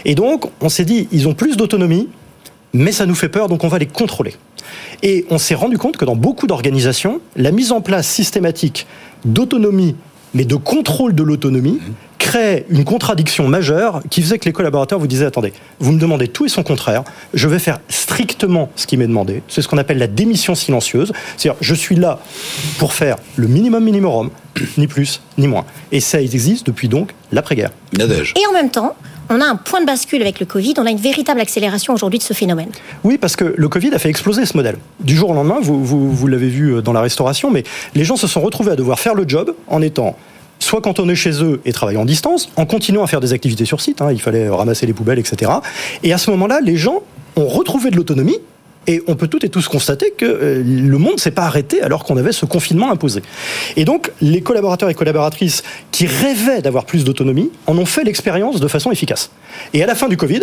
Et 0.05 0.15
donc, 0.15 0.45
on 0.61 0.69
s'est 0.69 0.85
dit, 0.85 1.07
ils 1.11 1.27
ont 1.27 1.33
plus 1.33 1.57
d'autonomie, 1.57 2.07
mais 2.73 2.91
ça 2.91 3.05
nous 3.05 3.15
fait 3.15 3.29
peur, 3.29 3.47
donc 3.47 3.63
on 3.63 3.67
va 3.67 3.79
les 3.79 3.87
contrôler. 3.87 4.35
Et 5.03 5.25
on 5.29 5.37
s'est 5.37 5.55
rendu 5.55 5.77
compte 5.77 5.97
que 5.97 6.05
dans 6.05 6.15
beaucoup 6.15 6.47
d'organisations, 6.47 7.21
la 7.35 7.51
mise 7.51 7.71
en 7.71 7.81
place 7.81 8.07
systématique 8.07 8.85
d'autonomie, 9.25 9.95
mais 10.33 10.45
de 10.45 10.55
contrôle 10.55 11.15
de 11.15 11.23
l'autonomie, 11.23 11.79
crée 12.19 12.65
une 12.69 12.83
contradiction 12.83 13.47
majeure 13.47 14.01
qui 14.09 14.21
faisait 14.21 14.37
que 14.37 14.45
les 14.45 14.53
collaborateurs 14.53 14.99
vous 14.99 15.07
disaient 15.07 15.25
attendez, 15.25 15.53
vous 15.79 15.91
me 15.91 15.99
demandez 15.99 16.27
tout 16.27 16.45
et 16.45 16.49
son 16.49 16.61
contraire, 16.61 17.03
je 17.33 17.47
vais 17.47 17.57
faire 17.57 17.79
strictement 17.89 18.69
ce 18.75 18.85
qui 18.85 18.97
m'est 18.97 19.07
demandé. 19.07 19.41
C'est 19.47 19.61
ce 19.61 19.67
qu'on 19.67 19.77
appelle 19.79 19.97
la 19.97 20.07
démission 20.07 20.53
silencieuse. 20.53 21.11
C'est-à-dire, 21.37 21.57
je 21.61 21.73
suis 21.73 21.95
là 21.95 22.19
pour 22.77 22.93
faire 22.93 23.15
le 23.35 23.47
minimum 23.47 23.83
minimum, 23.83 24.29
ni 24.77 24.85
plus 24.85 25.21
ni 25.37 25.47
moins. 25.47 25.65
Et 25.91 26.01
ça 26.01 26.21
existe 26.21 26.67
depuis 26.67 26.89
donc 26.89 27.15
l'après-guerre. 27.31 27.71
Et 27.97 28.45
en 28.47 28.53
même 28.53 28.69
temps, 28.69 28.95
on 29.29 29.41
a 29.41 29.45
un 29.45 29.55
point 29.55 29.81
de 29.81 29.85
bascule 29.85 30.21
avec 30.21 30.39
le 30.39 30.45
Covid, 30.45 30.73
on 30.77 30.85
a 30.85 30.89
une 30.89 30.97
véritable 30.97 31.39
accélération 31.39 31.93
aujourd'hui 31.93 32.19
de 32.19 32.23
ce 32.23 32.33
phénomène. 32.33 32.69
Oui, 33.03 33.17
parce 33.17 33.35
que 33.35 33.53
le 33.55 33.69
Covid 33.69 33.93
a 33.93 33.99
fait 33.99 34.09
exploser 34.09 34.45
ce 34.45 34.57
modèle. 34.57 34.77
Du 34.99 35.15
jour 35.15 35.29
au 35.29 35.33
lendemain, 35.33 35.59
vous, 35.61 36.27
l'avez 36.27 36.49
vu 36.49 36.75
euh, 36.75 36.81
dans 36.81 36.93
la 36.93 37.01
restauration, 37.01 37.51
mais 37.51 37.63
les 37.95 38.03
gens 38.03 38.15
se 38.15 38.27
sont 38.27 38.41
retrouvés 38.41 38.71
à 38.71 38.75
devoir 38.75 38.99
faire 38.99 39.13
le 39.13 39.27
job 39.27 39.53
en 39.67 39.81
étant 39.81 40.15
soit 40.57 40.81
cantonnés 40.81 41.15
chez 41.15 41.41
eux 41.43 41.61
et 41.63 41.71
travaillant 41.71 42.01
en 42.01 42.05
distance, 42.05 42.49
en 42.57 42.65
continuant 42.65 43.03
à 43.03 43.07
faire 43.07 43.21
des 43.21 43.31
activités 43.31 43.65
sur 43.65 43.79
site, 43.79 44.01
hein, 44.01 44.11
il 44.11 44.19
fallait 44.19 44.49
ramasser 44.49 44.85
les 44.85 44.93
poubelles, 44.93 45.19
etc. 45.19 45.51
Et 46.03 46.11
à 46.11 46.17
ce 46.17 46.29
moment-là, 46.31 46.59
les 46.61 46.75
gens 46.75 47.01
ont 47.37 47.47
retrouvé 47.47 47.91
de 47.91 47.95
l'autonomie. 47.95 48.37
Et 48.91 49.03
on 49.07 49.15
peut 49.15 49.27
toutes 49.27 49.43
et 49.43 49.49
tous 49.49 49.67
constater 49.67 50.11
que 50.17 50.25
euh, 50.25 50.63
le 50.65 50.97
monde 50.97 51.13
ne 51.13 51.19
s'est 51.19 51.29
pas 51.29 51.43
arrêté 51.43 51.81
alors 51.83 52.03
qu'on 52.03 52.17
avait 52.17 52.31
ce 52.31 52.45
confinement 52.47 52.91
imposé. 52.91 53.21
Et 53.77 53.85
donc, 53.85 54.11
les 54.19 54.41
collaborateurs 54.41 54.89
et 54.89 54.95
collaboratrices 54.95 55.61
qui 55.91 56.07
rêvaient 56.07 56.61
d'avoir 56.63 56.85
plus 56.85 57.03
d'autonomie 57.03 57.51
en 57.67 57.77
ont 57.77 57.85
fait 57.85 58.03
l'expérience 58.03 58.59
de 58.59 58.67
façon 58.67 58.91
efficace. 58.91 59.29
Et 59.75 59.83
à 59.83 59.85
la 59.85 59.93
fin 59.93 60.07
du 60.07 60.17
Covid, 60.17 60.41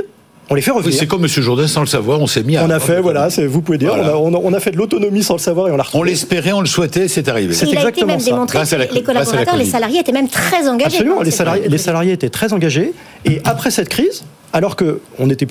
on 0.48 0.54
les 0.54 0.62
fait 0.62 0.70
Oui, 0.70 0.76
revenir. 0.78 0.96
c'est 0.96 1.06
comme 1.08 1.22
M. 1.24 1.28
Jourdain, 1.28 1.66
sans 1.66 1.80
le 1.80 1.88
savoir, 1.88 2.20
on 2.20 2.28
s'est 2.28 2.44
mis 2.44 2.56
à. 2.56 2.64
on 2.64 2.70
a 2.70 2.78
fait, 2.78 3.00
voilà, 3.00 3.30
c'est- 3.30 3.46
vous 3.46 3.62
pouvez 3.62 3.78
dire, 3.78 3.88
Voilà. 3.96 4.16
on, 4.16 4.32
a, 4.32 4.36
on 4.38 4.54
on 4.54 4.60
fait 4.60 4.70
de 4.70 4.76
l'autonomie 4.76 5.24
sans 5.24 5.34
le 5.34 5.40
savoir 5.40 5.66
et 5.66 5.72
on 5.72 5.76
l'a 5.76 5.82
On 5.82 5.86
retrouvé. 5.86 6.10
l'espérait, 6.10 6.52
on 6.52 6.60
le 6.60 6.66
souhaitait, 6.68 7.08
c'est 7.08 7.26
arrivé. 7.28 7.52
C'est 7.52 7.68
exactement 7.68 8.12
même 8.12 8.20
ça. 8.20 8.26
démontré 8.30 8.58
Grâce 8.58 8.72
à 8.72 8.78
la 8.78 8.86
que 8.86 8.94
les 8.94 9.02
grâce 9.02 9.16
à 9.16 9.18
la 9.18 9.24
collaborateurs, 9.24 9.56
les 9.58 9.64
salariés 9.68 9.98
étaient 9.98 10.12
même 10.12 10.28
très 10.28 10.68
engagés. 10.68 10.98
Absolument, 10.98 11.22
les 11.22 11.32
salariés, 11.32 11.68
les 11.68 12.12
étaient 12.12 12.30
très 12.30 12.52
engagés. 12.52 12.92
Et 13.24 13.40
après 13.44 13.72
cette 13.72 13.88
crise, 13.88 14.22
alors 14.52 14.76
que 14.76 15.00
on 15.18 15.30
était 15.30 15.48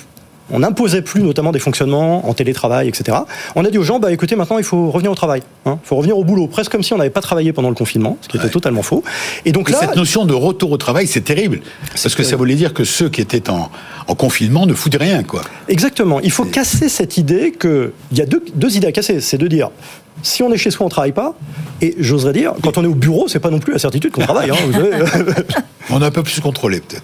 on 0.52 0.60
n'imposait 0.60 1.02
plus 1.02 1.22
notamment 1.24 1.52
des 1.52 1.60
fonctionnements 1.60 2.28
en 2.30 2.34
télétravail, 2.34 2.88
etc. 2.88 3.18
On 3.56 3.66
a 3.66 3.70
dit 3.70 3.78
aux 3.78 3.84
gens, 3.84 4.00
bah 4.00 4.12
écoutez, 4.12 4.36
maintenant 4.36 4.58
il 4.58 4.64
faut 4.64 4.92
revenir 4.92 5.12
au 5.12 5.16
travail, 5.16 5.42
il 5.66 5.74
faut 5.84 5.96
revenir 5.96 6.18
au 6.18 6.24
boulot, 6.24 6.48
presque 6.48 6.72
comme 6.72 6.84
si 6.84 6.94
on 6.94 6.98
n'avait 6.98 7.10
pas 7.10 7.22
travaillé 7.22 7.52
pendant 7.54 7.70
le 7.70 7.76
confinement, 7.76 8.18
ce 8.22 8.28
qui 8.28 8.38
était 8.38 8.46
Ouais. 8.46 8.52
totalement 8.52 8.84
faux. 8.84 9.04
Et 9.46 9.52
donc 9.52 9.70
Et 9.70 9.74
là, 9.74 9.80
cette 9.82 9.96
notion 9.96 10.26
de 10.26 10.34
retour 10.34 10.72
au 10.72 10.78
travail, 10.78 11.08
c'est 11.08 11.22
terrible. 11.22 11.62
Parce 12.02 12.14
que 12.16 12.24
ça 12.24 12.36
voulait 12.36 12.56
dire 12.56 12.74
que 12.74 12.84
ceux 12.84 13.10
qui 13.10 13.22
étaient 13.22 13.50
en, 13.50 13.70
en 14.08 14.16
confinement 14.16 14.66
ne 14.66 14.74
foutaient 14.74 14.98
rien, 14.98 15.24
quoi. 15.24 15.42
Exactement. 15.68 16.20
Il 16.22 16.32
faut 16.32 16.46
casser 16.46 16.90
cette 16.90 17.18
idée 17.18 17.52
que 17.52 17.94
il 18.12 18.18
y 18.18 18.22
a 18.22 18.26
deux, 18.26 18.44
deux 18.54 18.78
idées 18.78 18.88
à 18.88 18.92
casser. 18.92 19.22
C'est 19.22 19.38
de 19.38 19.48
dire 19.48 19.72
si 20.26 20.44
on 20.44 20.52
est 20.52 20.58
chez 20.58 20.72
soi, 20.72 20.86
on 20.86 20.90
travaille 20.90 21.12
pas. 21.12 21.34
Et 21.82 21.96
j'oserais 22.00 22.34
dire, 22.34 22.54
quand 22.64 22.78
on 22.78 22.84
est 22.84 22.88
au 22.88 22.96
bureau, 22.96 23.28
c'est 23.28 23.40
pas 23.40 23.50
non 23.50 23.60
plus 23.60 23.74
la 23.74 23.80
certitude 23.80 24.12
qu'on 24.12 24.22
travaille. 24.22 24.50
hein, 24.50 24.56
vous 24.66 24.74
savez. 24.74 24.92
On 25.92 26.02
a 26.02 26.08
un 26.08 26.12
peu 26.12 26.24
plus 26.24 26.42
contrôlé, 26.42 26.80
peut-être. 26.80 27.04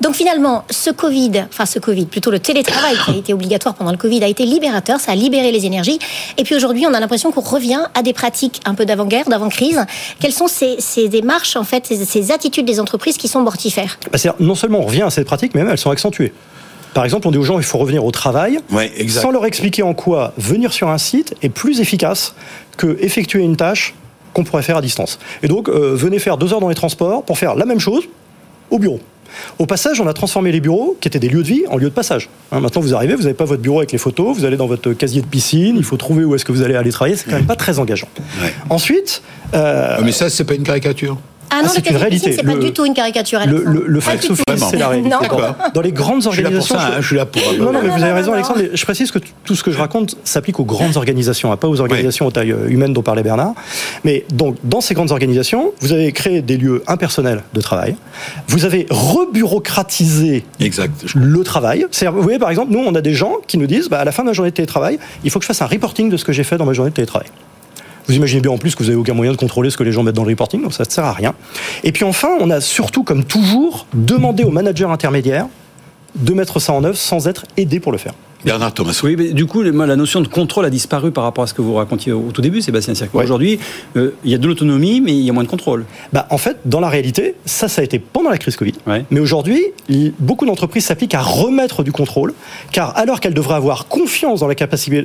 Donc 0.00 0.14
finalement, 0.14 0.64
ce 0.70 0.90
Covid, 0.90 1.44
enfin 1.48 1.66
ce 1.66 1.78
Covid, 1.78 2.06
plutôt 2.06 2.30
le 2.30 2.38
télétravail 2.38 2.96
qui 3.04 3.10
a 3.10 3.16
été 3.16 3.34
obligatoire 3.34 3.74
pendant 3.74 3.90
le 3.92 3.98
Covid, 3.98 4.24
a 4.24 4.28
été 4.28 4.46
libérateur, 4.46 4.98
ça 4.98 5.12
a 5.12 5.14
libéré 5.14 5.52
les 5.52 5.66
énergies. 5.66 5.98
Et 6.38 6.42
puis 6.42 6.54
aujourd'hui, 6.56 6.86
on 6.86 6.94
a 6.94 7.00
l'impression 7.00 7.30
qu'on 7.32 7.42
revient 7.42 7.82
à 7.94 8.02
des 8.02 8.14
pratiques 8.14 8.60
un 8.64 8.74
peu 8.74 8.86
d'avant-guerre, 8.86 9.28
d'avant-crise. 9.28 9.84
Quelles 10.18 10.32
sont 10.32 10.48
ces, 10.48 10.76
ces 10.80 11.08
démarches, 11.08 11.54
en 11.56 11.64
fait, 11.64 11.86
ces, 11.86 12.04
ces 12.06 12.32
attitudes 12.32 12.64
des 12.64 12.80
entreprises 12.80 13.18
qui 13.18 13.28
sont 13.28 13.42
mortifères? 13.42 13.98
Bah, 14.10 14.18
non 14.40 14.54
seulement 14.54 14.80
on 14.80 14.86
revient 14.86 15.02
à 15.02 15.10
cette 15.10 15.26
pratique, 15.26 15.54
mais 15.54 15.62
même 15.62 15.70
elles 15.72 15.78
sont 15.78 15.90
accentuées. 15.90 16.32
Par 16.94 17.04
exemple, 17.04 17.26
on 17.28 17.30
dit 17.30 17.38
aux 17.38 17.42
gens 17.44 17.58
il 17.58 17.64
faut 17.64 17.78
revenir 17.78 18.04
au 18.04 18.10
travail, 18.10 18.58
Ouais, 18.72 18.90
exact. 18.96 19.22
sans 19.22 19.30
leur 19.30 19.46
expliquer 19.46 19.82
en 19.82 19.94
quoi 19.94 20.32
venir 20.38 20.72
sur 20.72 20.88
un 20.88 20.98
site 20.98 21.34
est 21.42 21.48
plus 21.48 21.80
efficace 21.80 22.34
que 22.76 22.96
effectuer 23.00 23.40
une 23.42 23.56
tâche 23.56 23.94
qu'on 24.32 24.44
pourrait 24.44 24.62
faire 24.62 24.76
à 24.76 24.82
distance. 24.82 25.18
Et 25.42 25.48
donc, 25.48 25.68
euh, 25.68 25.92
venez 25.94 26.18
faire 26.18 26.36
deux 26.36 26.52
heures 26.52 26.60
dans 26.60 26.68
les 26.68 26.74
transports 26.74 27.24
pour 27.24 27.38
faire 27.38 27.54
la 27.54 27.64
même 27.64 27.80
chose 27.80 28.04
au 28.70 28.78
bureau. 28.78 29.00
Au 29.60 29.66
passage, 29.66 30.00
on 30.00 30.06
a 30.08 30.12
transformé 30.12 30.50
les 30.50 30.60
bureaux, 30.60 30.96
qui 31.00 31.06
étaient 31.06 31.20
des 31.20 31.28
lieux 31.28 31.42
de 31.42 31.46
vie, 31.46 31.62
en 31.70 31.76
lieux 31.76 31.88
de 31.90 31.94
passage. 31.94 32.28
Hein, 32.50 32.58
maintenant, 32.60 32.80
vous 32.82 32.94
arrivez, 32.96 33.14
vous 33.14 33.22
n'avez 33.22 33.34
pas 33.34 33.44
votre 33.44 33.62
bureau 33.62 33.78
avec 33.78 33.92
les 33.92 33.98
photos, 33.98 34.36
vous 34.36 34.44
allez 34.44 34.56
dans 34.56 34.66
votre 34.66 34.92
casier 34.92 35.22
de 35.22 35.26
piscine, 35.26 35.76
il 35.76 35.84
faut 35.84 35.96
trouver 35.96 36.24
où 36.24 36.34
est-ce 36.34 36.44
que 36.44 36.50
vous 36.50 36.62
allez 36.62 36.74
aller 36.74 36.90
travailler, 36.90 37.16
c'est 37.16 37.30
quand 37.30 37.36
même 37.36 37.46
pas 37.46 37.54
très 37.56 37.78
engageant. 37.78 38.08
Ouais. 38.42 38.52
Ensuite, 38.70 39.22
euh, 39.54 39.96
Ah, 39.98 40.00
Mais 40.02 40.10
ça, 40.12 40.30
c'est 40.30 40.42
pas 40.44 40.54
une 40.54 40.64
caricature. 40.64 41.16
Ah 41.50 41.62
non, 41.62 41.68
c'est 41.68 41.84
le 41.84 41.90
une 41.92 41.96
réalité. 41.96 42.32
c'est 42.32 42.42
pas 42.44 42.54
Le- 42.54 42.60
du 42.60 42.72
tout 42.72 42.84
une 42.84 42.94
caricature. 42.94 43.40
le, 43.46 43.62
le, 43.64 43.84
le 43.86 43.98
Vraiment. 43.98 44.68
c'est 44.70 44.76
la 44.76 44.88
réalité. 44.88 45.10
Dans 45.74 45.80
les 45.80 45.92
grandes 45.92 46.22
Je 46.22 46.30
suis 46.30 46.42
là 46.42 46.50
pour 46.50 46.58
organisations, 46.60 46.76
ça, 46.76 46.86
hein, 46.96 47.00
je 47.00 47.06
suis 47.06 47.16
là 47.16 47.26
pour. 47.26 47.42
Non, 47.58 47.72
non, 47.72 47.80
mais 47.82 47.88
non, 47.88 47.96
vous 47.96 48.02
avez 48.02 48.12
raison. 48.12 48.32
Alexandre. 48.32 48.60
mais 48.62 48.70
Je 48.76 48.84
précise 48.84 49.10
que 49.10 49.18
tout 49.44 49.54
ce 49.54 49.62
que 49.62 49.70
je 49.72 49.78
raconte 49.78 50.16
s'applique 50.24 50.60
aux 50.60 50.64
grandes 50.64 50.96
organisations, 50.96 51.52
hein, 51.52 51.56
pas 51.56 51.68
aux 51.68 51.80
organisations 51.80 52.26
aux 52.26 52.30
tailles 52.30 52.52
euh, 52.52 52.68
humaines 52.68 52.92
dont 52.92 53.02
parlait 53.02 53.22
Bernard. 53.22 53.54
Mais 54.04 54.24
donc, 54.32 54.56
dans 54.64 54.80
ces 54.80 54.94
grandes 54.94 55.10
organisations, 55.10 55.72
vous 55.80 55.92
avez 55.92 56.12
créé 56.12 56.42
des 56.42 56.56
lieux 56.56 56.82
impersonnels 56.86 57.42
de 57.52 57.60
travail. 57.60 57.96
Vous 58.48 58.64
avez 58.64 58.86
rebureaucratisé 58.90 60.44
Exact. 60.60 60.92
Le 61.14 61.42
travail. 61.42 61.86
Vous 62.12 62.22
voyez, 62.22 62.38
par 62.38 62.50
exemple, 62.50 62.72
nous, 62.72 62.78
on 62.80 62.94
a 62.94 63.00
des 63.00 63.14
gens 63.14 63.34
qui 63.46 63.58
nous 63.58 63.66
disent, 63.66 63.88
bah, 63.88 63.98
à 64.00 64.04
la 64.04 64.12
fin 64.12 64.22
de 64.22 64.28
ma 64.28 64.32
journée 64.32 64.50
de 64.50 64.56
télétravail, 64.56 64.98
il 65.24 65.30
faut 65.30 65.38
que 65.38 65.44
je 65.44 65.48
fasse 65.48 65.62
un 65.62 65.66
reporting 65.66 66.10
de 66.10 66.16
ce 66.16 66.24
que 66.24 66.32
j'ai 66.32 66.44
fait 66.44 66.56
dans 66.56 66.66
ma 66.66 66.72
journée 66.72 66.90
de 66.90 66.94
télétravail. 66.96 67.28
Vous 68.10 68.16
imaginez 68.16 68.40
bien 68.40 68.50
en 68.50 68.58
plus 68.58 68.74
que 68.74 68.82
vous 68.82 68.88
n'avez 68.88 69.00
aucun 69.00 69.14
moyen 69.14 69.30
de 69.30 69.36
contrôler 69.36 69.70
ce 69.70 69.76
que 69.76 69.84
les 69.84 69.92
gens 69.92 70.02
mettent 70.02 70.16
dans 70.16 70.24
le 70.24 70.30
reporting, 70.30 70.60
donc 70.60 70.72
ça 70.72 70.82
ne 70.82 70.90
sert 70.90 71.04
à 71.04 71.12
rien. 71.12 71.32
Et 71.84 71.92
puis 71.92 72.02
enfin, 72.02 72.30
on 72.40 72.50
a 72.50 72.60
surtout, 72.60 73.04
comme 73.04 73.22
toujours, 73.22 73.86
demandé 73.94 74.42
aux 74.42 74.50
managers 74.50 74.86
intermédiaires 74.86 75.46
de 76.16 76.32
mettre 76.32 76.58
ça 76.58 76.72
en 76.72 76.82
œuvre 76.82 76.96
sans 76.96 77.28
être 77.28 77.44
aidés 77.56 77.78
pour 77.78 77.92
le 77.92 77.98
faire. 77.98 78.14
Bernard 78.44 78.72
Thomas. 78.74 78.98
Oui, 79.04 79.16
mais 79.18 79.28
du 79.32 79.46
coup, 79.46 79.62
moi, 79.72 79.86
la 79.86 79.96
notion 79.96 80.20
de 80.20 80.28
contrôle 80.28 80.64
a 80.64 80.70
disparu 80.70 81.10
par 81.10 81.24
rapport 81.24 81.44
à 81.44 81.46
ce 81.46 81.54
que 81.54 81.62
vous 81.62 81.74
racontiez 81.74 82.12
au 82.12 82.30
tout 82.32 82.40
début, 82.40 82.60
Sébastien. 82.62 82.94
C'est-à-dire 82.94 83.14
Ouais. 83.14 83.22
qu'aujourd'hui, 83.24 83.58
euh, 83.96 84.14
il 84.24 84.30
y 84.30 84.34
a 84.34 84.38
de 84.38 84.46
l'autonomie, 84.46 85.00
mais 85.00 85.12
il 85.12 85.20
y 85.20 85.30
a 85.30 85.32
moins 85.32 85.42
de 85.44 85.48
contrôle. 85.48 85.84
Bah, 86.12 86.26
en 86.30 86.38
fait, 86.38 86.56
dans 86.64 86.80
la 86.80 86.88
réalité, 86.88 87.34
ça, 87.44 87.68
ça 87.68 87.82
a 87.82 87.84
été 87.84 87.98
pendant 87.98 88.30
la 88.30 88.38
crise 88.38 88.56
Covid. 88.56 88.74
Ouais. 88.86 89.04
Mais 89.10 89.20
aujourd'hui, 89.20 89.62
beaucoup 90.18 90.46
d'entreprises 90.46 90.84
s'appliquent 90.86 91.14
à 91.14 91.20
remettre 91.22 91.82
du 91.82 91.92
contrôle, 91.92 92.32
car 92.72 92.96
alors 92.96 93.20
qu'elles 93.20 93.34
devraient 93.34 93.56
avoir 93.56 93.86
confiance 93.88 94.40
dans 94.40 94.48
la 94.48 94.54
capacité, 94.54 95.04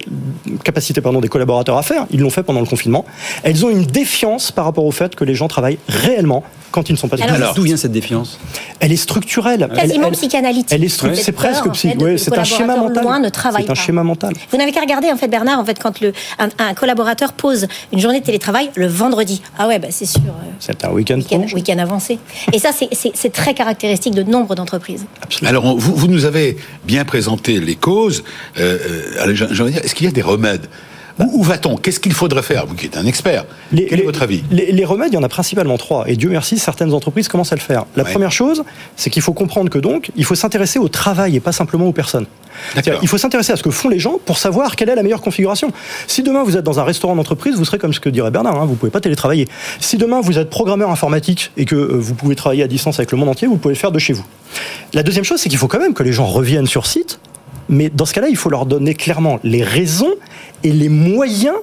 capacité 0.64 1.02
pardon, 1.02 1.20
des 1.22 1.28
collaborateurs 1.28 1.78
à 1.78 1.84
faire, 1.84 2.06
ils 2.12 2.20
l'ont 2.22 2.30
fait 2.30 2.44
pendant 2.44 2.60
le 2.62 2.66
confinement, 2.66 3.06
elles 3.44 3.66
ont 3.66 3.70
une 3.70 3.86
défiance 3.86 4.52
par 4.52 4.66
rapport 4.66 4.86
au 4.86 4.92
fait 4.92 5.16
que 5.16 5.24
les 5.24 5.36
gens 5.36 5.48
travaillent 5.48 5.78
réellement 5.88 6.44
quand 6.72 6.90
ils 6.90 6.94
ne 6.94 6.98
sont 6.98 7.08
pas 7.08 7.16
Alors, 7.22 7.36
Alors, 7.36 7.54
d'où 7.54 7.62
vient 7.64 7.78
cette 7.78 7.92
défiance? 7.94 8.38
Elle 8.82 8.92
est 8.92 8.98
structurelle. 8.98 9.68
Elle- 9.72 9.78
Quasiment 9.78 10.08
elle- 10.08 10.14
psychanalytique. 10.14 10.68
Elle 10.72 10.84
est 10.84 11.16
c'est 11.16 11.32
presque 11.32 11.66
en 11.66 11.70
psy. 11.72 11.90
fait, 11.90 11.96
de- 11.96 12.04
ouais, 12.04 12.12
le 12.14 12.18
c'est 12.18 12.38
un 12.38 12.44
schéma 12.44 12.76
mental. 12.76 13.25
Loin 13.26 13.30
ne 13.30 13.30
travaille 13.32 13.64
C'est 13.66 13.72
un 13.72 13.76
schéma 13.76 14.04
mental. 14.04 14.34
Vous 14.52 14.58
n'avez 14.58 14.72
qu'à 14.72 14.82
regarder, 14.82 15.12
en 15.12 15.18
fait, 15.18 15.28
Bernard, 15.28 15.60
en 15.60 15.66
fait, 15.66 15.80
quand 15.82 16.00
le, 16.02 16.14
un, 16.40 16.50
un 16.60 16.74
collaborateur 16.74 17.34
pose 17.34 17.68
une 17.92 18.00
journée 18.00 18.20
de 18.20 18.26
télétravail 18.26 18.70
le 18.76 18.88
vendredi. 18.88 19.42
Ah 19.58 19.68
ouais, 19.68 19.80
bah, 19.80 19.88
c'est 19.92 20.06
sûr. 20.06 20.22
euh, 20.28 20.52
C'est 20.60 20.84
un 20.86 20.92
week-end 20.92 21.20
week-end 21.54 21.78
avancé. 21.80 22.20
Et 22.54 22.60
ça, 22.60 22.72
c'est- 22.72 23.30
très 23.30 23.54
caractéristique 23.54 24.14
de 24.16 24.24
nombre 24.24 24.56
d'entreprises. 24.56 25.06
Alors, 25.44 25.66
on- 25.66 25.76
vous, 25.76 25.96
vous 25.96 26.08
nous 26.08 26.26
avez 26.26 26.58
bien 26.86 27.04
présenté 27.06 27.60
les 27.60 27.76
causes. 27.76 28.24
Euh, 28.60 28.78
euh, 29.18 29.24
allez, 29.24 29.36
j'ai 29.36 29.48
j'ai 29.52 29.62
envie 29.64 29.72
de 29.74 29.78
dire, 29.78 29.86
est-ce 29.86 29.96
qu'il 29.96 30.06
y 30.06 30.10
a 30.10 30.14
des 30.14 30.22
remèdes? 30.22 30.68
Où, 31.20 31.40
où 31.40 31.44
va-t-on? 31.44 31.78
Qu'est-ce 31.78 32.00
qu'il 32.00 32.14
faudrait 32.14 32.42
faire? 32.44 32.66
Vous 32.66 32.76
qui 32.76 32.88
êtes 32.88 32.98
un 32.98 33.06
expert, 33.06 33.46
quel 33.74 34.00
est 34.00 34.04
votre 34.04 34.22
avis? 34.22 34.44
les, 34.52 34.72
les 34.72 34.86
remèdes, 34.86 35.10
il 35.12 35.16
y 35.16 35.18
en 35.18 35.24
a 35.24 35.30
principalement 35.30 35.78
trois. 35.78 36.04
Et 36.10 36.16
Dieu 36.16 36.30
merci, 36.30 36.58
certaines 36.60 36.94
entreprises 36.94 37.28
commencent 37.28 37.54
à 37.54 37.56
le 37.56 37.62
faire. 37.62 37.86
La 37.96 38.04
Ouais. 38.04 38.12
première 38.12 38.32
chose, 38.32 38.64
c'est 38.96 39.10
qu'il 39.10 39.22
faut 39.22 39.34
comprendre 39.34 39.70
que 39.70 39.78
donc, 39.80 40.12
il 40.16 40.26
faut 40.26 40.36
s'intéresser 40.36 40.78
au 40.80 40.88
travail 40.90 41.36
et 41.36 41.40
pas 41.40 41.52
simplement 41.52 41.86
aux 41.88 41.94
personnes. 41.94 42.26
Il 43.02 43.08
faut 43.08 43.18
s'intéresser 43.18 43.52
à 43.52 43.58
ce 43.58 43.64
que 43.64 43.70
font 43.70 43.90
les 43.90 44.00
gens 44.00 44.18
pour 44.26 44.38
savoir 44.38 44.76
quelle 44.78 44.88
est 44.90 44.96
la 44.96 45.04
meilleure 45.04 45.22
configuration. 45.22 45.72
Si 46.08 46.24
demain 46.24 46.44
vous 46.44 46.56
êtes 46.56 46.64
dans 46.64 46.80
un 46.80 46.84
restaurant 46.86 47.16
d'entreprise, 47.16 47.56
vous 47.56 47.66
serez 47.66 47.78
comme 47.80 47.94
ce 47.94 48.00
que 48.00 48.08
dirait 48.10 48.32
Bernard, 48.32 48.62
hein, 48.62 48.66
vous 48.66 48.76
pouvez 48.76 48.92
pas 48.92 49.02
télétravailler. 49.02 49.48
Si 49.82 49.98
demain 49.98 50.22
vous 50.22 50.38
êtes 50.40 50.50
programmeur 50.50 50.90
informatique 50.90 51.52
et 51.58 51.66
que 51.66 51.76
euh, 51.76 51.98
vous 51.98 52.14
pouvez 52.14 52.36
travailler 52.36 52.64
à 52.64 52.68
distance 52.68 52.98
avec 53.00 53.12
le 53.12 53.18
monde 53.18 53.30
entier, 53.30 53.48
vous 53.48 53.58
pouvez 53.58 53.74
le 53.74 53.80
faire 53.80 53.92
de 53.92 54.00
chez 54.00 54.14
vous. 54.14 54.26
La 54.94 55.04
deuxième 55.04 55.26
chose, 55.26 55.40
c'est 55.42 55.50
qu'il 55.50 55.58
faut 55.60 55.68
quand 55.68 55.80
même 55.80 55.94
que 55.94 56.04
les 56.04 56.14
gens 56.14 56.26
reviennent 56.26 56.68
sur 56.68 56.86
site, 56.86 57.20
mais 57.70 57.90
dans 57.90 58.06
ce 58.06 58.14
cas-là, 58.14 58.30
il 58.30 58.38
faut 58.38 58.50
leur 58.50 58.66
donner 58.66 58.94
clairement 58.94 59.40
les 59.44 59.64
raisons 59.64 60.14
et 60.64 60.72
les 60.72 60.90
moyens 60.90 61.56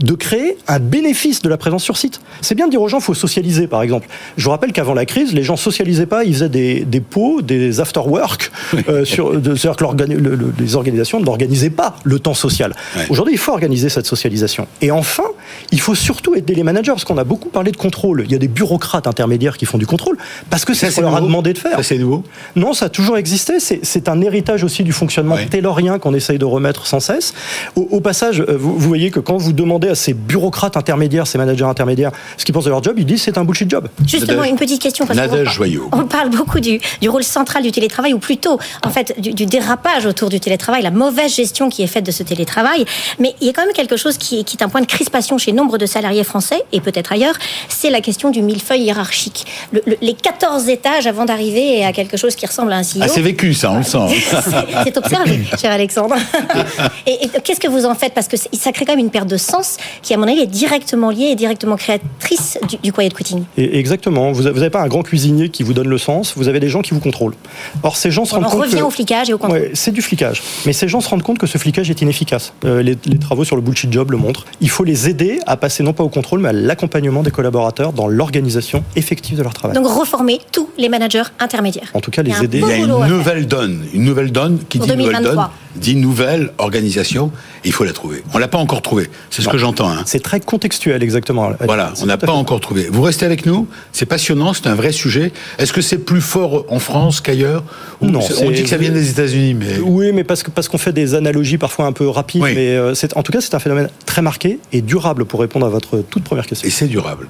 de 0.00 0.14
créer 0.14 0.56
un 0.66 0.80
bénéfice 0.80 1.40
de 1.42 1.48
la 1.48 1.56
présence 1.56 1.84
sur 1.84 1.96
site. 1.96 2.20
C'est 2.40 2.54
bien 2.54 2.66
de 2.66 2.70
dire 2.72 2.82
aux 2.82 2.88
gens 2.88 2.96
qu'il 2.98 3.04
faut 3.06 3.14
socialiser, 3.14 3.66
par 3.68 3.82
exemple. 3.82 4.08
Je 4.36 4.44
vous 4.44 4.50
rappelle 4.50 4.72
qu'avant 4.72 4.94
la 4.94 5.06
crise, 5.06 5.32
les 5.32 5.42
gens 5.44 5.56
socialisaient 5.56 6.06
pas, 6.06 6.24
ils 6.24 6.34
faisaient 6.34 6.48
des, 6.48 6.80
des 6.84 7.00
pots, 7.00 7.42
des 7.42 7.80
after-work, 7.80 8.50
euh, 8.88 9.04
c'est-à-dire 9.04 9.76
que 9.76 9.84
l'organi- 9.84 10.14
le- 10.16 10.34
le- 10.34 10.52
les 10.58 10.74
organisations 10.76 11.20
n'organisaient 11.20 11.70
pas 11.70 11.96
le 12.04 12.18
temps 12.18 12.34
social. 12.34 12.74
Ouais. 12.96 13.06
Aujourd'hui, 13.08 13.34
il 13.34 13.38
faut 13.38 13.52
organiser 13.52 13.88
cette 13.88 14.06
socialisation. 14.06 14.66
Et 14.82 14.90
enfin, 14.90 15.24
il 15.70 15.80
faut 15.80 15.94
surtout 15.94 16.34
aider 16.34 16.54
les 16.54 16.64
managers, 16.64 16.90
parce 16.92 17.04
qu'on 17.04 17.18
a 17.18 17.24
beaucoup 17.24 17.48
parlé 17.48 17.70
de 17.70 17.76
contrôle. 17.76 18.22
Il 18.26 18.32
y 18.32 18.34
a 18.34 18.38
des 18.38 18.48
bureaucrates 18.48 19.06
intermédiaires 19.06 19.56
qui 19.56 19.64
font 19.66 19.78
du 19.78 19.86
contrôle, 19.86 20.16
parce 20.50 20.64
que 20.64 20.74
c'est 20.74 20.86
Ça, 20.86 20.90
ce 20.92 20.96
qu'on 20.96 21.02
leur 21.02 21.16
a 21.16 21.20
demandé 21.20 21.52
de 21.52 21.58
faire. 21.58 21.76
Ça, 21.76 21.82
c'est 21.84 21.98
nouveau 21.98 22.24
Non, 22.56 22.72
ça 22.72 22.86
a 22.86 22.88
toujours 22.88 23.16
existé. 23.16 23.60
C'est- 23.60 24.08
un 24.08 24.20
héritage 24.20 24.64
aussi 24.64 24.82
du 24.82 24.92
fonctionnement 24.92 25.36
Ouais. 25.36 25.46
taylorien 25.46 25.98
qu'on 25.98 26.12
essaye 26.14 26.38
de 26.38 26.44
remettre 26.44 26.86
sans 26.86 27.00
cesse. 27.00 27.32
Au, 27.74 27.88
au 27.90 28.00
passage, 28.00 28.40
euh, 28.40 28.56
vous, 28.58 28.74
vous 28.78 28.88
voyez 28.88 29.10
que 29.10 29.18
quand 29.20 29.36
vous 29.38 29.52
demandez 29.54 29.83
à 29.90 29.94
ces 29.94 30.14
bureaucrates 30.14 30.76
intermédiaires, 30.76 31.26
ces 31.26 31.38
managers 31.38 31.64
intermédiaires, 31.64 32.12
ce 32.36 32.44
qu'ils 32.44 32.54
pensent 32.54 32.64
de 32.64 32.70
leur 32.70 32.82
job, 32.82 32.94
ils 32.98 33.06
disent 33.06 33.22
c'est 33.22 33.38
un 33.38 33.44
bullshit 33.44 33.70
job. 33.70 33.88
Justement, 34.06 34.42
Nadège- 34.42 34.50
une 34.50 34.56
petite 34.56 34.82
question. 34.82 35.06
Parce 35.06 35.18
Nadège 35.18 35.48
Joyau. 35.50 35.88
On 35.92 36.04
parle 36.06 36.30
beaucoup 36.30 36.60
du, 36.60 36.80
du 37.00 37.08
rôle 37.08 37.24
central 37.24 37.62
du 37.62 37.70
télétravail, 37.72 38.12
ou 38.14 38.18
plutôt, 38.18 38.58
en 38.84 38.90
fait, 38.90 39.14
du, 39.20 39.32
du 39.32 39.46
dérapage 39.46 40.06
autour 40.06 40.28
du 40.28 40.40
télétravail, 40.40 40.82
la 40.82 40.90
mauvaise 40.90 41.34
gestion 41.34 41.68
qui 41.68 41.82
est 41.82 41.86
faite 41.86 42.04
de 42.06 42.10
ce 42.10 42.22
télétravail. 42.22 42.84
Mais 43.18 43.34
il 43.40 43.46
y 43.46 43.50
a 43.50 43.52
quand 43.52 43.64
même 43.64 43.74
quelque 43.74 43.96
chose 43.96 44.18
qui, 44.18 44.40
est- 44.40 44.44
qui 44.44 44.56
est 44.56 44.62
un 44.62 44.68
point 44.68 44.80
de 44.80 44.86
crispation 44.86 45.38
chez 45.38 45.52
nombre 45.52 45.78
de 45.78 45.86
salariés 45.86 46.24
français, 46.24 46.62
et 46.72 46.80
peut-être 46.80 47.12
ailleurs, 47.12 47.34
c'est 47.68 47.90
la 47.90 48.00
question 48.00 48.30
du 48.30 48.42
millefeuille 48.42 48.82
hiérarchique. 48.82 49.46
Le- 49.72 49.82
le- 49.86 49.96
les 50.00 50.14
14 50.14 50.68
étages 50.68 51.06
avant 51.06 51.24
d'arriver 51.24 51.84
à 51.84 51.92
quelque 51.92 52.16
chose 52.16 52.34
qui 52.36 52.46
ressemble 52.46 52.72
à 52.72 52.76
un 52.76 52.82
CEO. 52.82 53.00
Ah, 53.02 53.08
c'est 53.08 53.20
vécu, 53.20 53.54
ça, 53.54 53.70
on 53.72 53.78
le 53.78 53.82
sent. 53.84 53.98
C'est- 54.84 54.98
observé, 54.98 55.40
cher 55.60 55.70
Alexandre. 55.72 56.14
Et, 57.06 57.24
et 57.26 57.28
qu'est-ce 57.42 57.60
que 57.60 57.68
vous 57.68 57.84
en 57.84 57.94
faites? 57.94 58.14
Parce 58.14 58.28
que 58.28 58.36
ça 58.36 58.72
crée 58.72 58.84
quand 58.84 58.92
même 58.92 59.00
une 59.04 59.10
perte 59.10 59.28
de 59.28 59.36
sens 59.36 59.73
qui, 60.02 60.14
à 60.14 60.16
mon 60.16 60.24
avis, 60.28 60.40
est 60.40 60.46
directement 60.46 61.10
liée 61.10 61.28
et 61.32 61.34
directement 61.34 61.76
créatrice 61.76 62.58
du, 62.68 62.76
du 62.82 62.92
quiet 62.92 63.08
quitting. 63.10 63.44
Et 63.56 63.78
exactement. 63.78 64.32
Vous 64.32 64.42
n'avez 64.44 64.70
pas 64.70 64.82
un 64.82 64.88
grand 64.88 65.02
cuisinier 65.02 65.48
qui 65.48 65.62
vous 65.62 65.72
donne 65.74 65.88
le 65.88 65.98
sens. 65.98 66.34
Vous 66.36 66.48
avez 66.48 66.60
des 66.60 66.68
gens 66.68 66.82
qui 66.82 66.92
vous 66.92 67.00
contrôlent. 67.00 67.34
Or, 67.82 67.96
ces 67.96 68.10
gens 68.10 68.24
se 68.24 68.32
On 68.32 68.36
rendent 68.36 68.44
en 68.46 68.50
compte 68.50 68.62
revient 68.62 68.76
que- 68.78 68.82
au 68.82 68.90
flicage 68.90 69.30
et 69.30 69.34
au 69.34 69.38
contrôle. 69.38 69.60
Ouais, 69.60 69.70
c'est 69.74 69.92
du 69.92 70.02
flicage. 70.02 70.42
Mais 70.66 70.72
ces 70.72 70.88
gens 70.88 71.00
se 71.00 71.08
rendent 71.08 71.22
compte 71.22 71.38
que 71.38 71.46
ce 71.46 71.58
flicage 71.58 71.90
est 71.90 72.00
inefficace. 72.02 72.52
Euh, 72.64 72.82
les, 72.82 72.96
les 73.06 73.18
travaux 73.18 73.44
sur 73.44 73.56
le 73.56 73.62
bullshit 73.62 73.92
job 73.92 74.10
le 74.10 74.16
montrent. 74.16 74.44
Il 74.60 74.70
faut 74.70 74.84
les 74.84 75.08
aider 75.08 75.40
à 75.46 75.56
passer 75.56 75.82
non 75.82 75.92
pas 75.92 76.04
au 76.04 76.08
contrôle, 76.08 76.40
mais 76.40 76.48
à 76.48 76.52
l'accompagnement 76.52 77.22
des 77.22 77.30
collaborateurs 77.30 77.92
dans 77.92 78.06
l'organisation 78.08 78.84
effective 78.96 79.36
de 79.38 79.42
leur 79.42 79.54
travail. 79.54 79.74
Donc 79.76 79.86
reformer 79.86 80.40
tout 80.52 80.68
les 80.78 80.88
managers 80.88 81.22
intermédiaires. 81.40 81.90
En 81.94 82.00
tout 82.00 82.10
cas, 82.10 82.22
les 82.22 82.30
Il 82.38 82.44
aider. 82.44 82.58
Il 82.60 82.68
y 82.68 82.72
a 82.72 82.76
une 82.76 83.06
nouvelle 83.06 83.46
donne. 83.46 83.84
Une 83.94 84.04
nouvelle 84.04 84.32
donne 84.32 84.58
qui 84.68 84.78
dit 84.78 84.88
nouvelle 84.88 84.98
donne, 85.12 85.22
2023. 85.22 85.52
dit 85.76 85.96
nouvelle 85.96 86.50
organisation. 86.58 87.30
Il 87.64 87.72
faut 87.72 87.84
la 87.84 87.92
trouver. 87.92 88.22
On 88.34 88.38
l'a 88.38 88.48
pas 88.48 88.58
encore 88.58 88.82
trouvée. 88.82 89.08
C'est 89.30 89.42
ce 89.42 89.48
que 89.48 89.58
j'entends. 89.64 89.90
hein. 89.90 90.02
C'est 90.06 90.22
très 90.22 90.40
contextuel, 90.40 91.02
exactement. 91.02 91.50
Voilà, 91.60 91.92
on 92.02 92.06
n'a 92.06 92.16
pas 92.18 92.32
encore 92.32 92.60
trouvé. 92.60 92.88
Vous 92.90 93.02
restez 93.02 93.24
avec 93.26 93.46
nous, 93.46 93.66
c'est 93.92 94.06
passionnant, 94.06 94.52
c'est 94.52 94.66
un 94.66 94.74
vrai 94.74 94.92
sujet. 94.92 95.32
Est-ce 95.58 95.72
que 95.72 95.80
c'est 95.80 95.98
plus 95.98 96.20
fort 96.20 96.66
en 96.68 96.78
France 96.78 97.20
qu'ailleurs 97.20 97.64
Non, 98.02 98.20
On 98.42 98.50
dit 98.50 98.62
que 98.62 98.68
ça 98.68 98.76
vient 98.76 98.90
des 98.90 99.10
États-Unis, 99.10 99.54
mais 99.54 99.78
Oui, 99.82 100.12
mais 100.12 100.24
parce 100.24 100.42
que 100.42 100.50
parce 100.50 100.68
qu'on 100.68 100.78
fait 100.78 100.92
des 100.92 101.14
analogies 101.14 101.58
parfois 101.58 101.86
un 101.86 101.92
peu 101.92 102.08
rapides, 102.08 102.42
Oui. 102.42 102.52
mais 102.54 102.76
euh, 102.76 102.94
en 103.16 103.22
tout 103.22 103.32
cas 103.32 103.40
c'est 103.40 103.54
un 103.54 103.58
phénomène 103.58 103.88
très 104.06 104.22
marqué 104.22 104.58
et 104.72 104.82
durable 104.82 105.24
pour 105.24 105.40
répondre 105.40 105.66
à 105.66 105.68
votre 105.68 105.98
toute 105.98 106.24
première 106.24 106.46
question. 106.46 106.66
et 106.68 106.70
c'est 106.70 106.86
durable. 106.86 107.26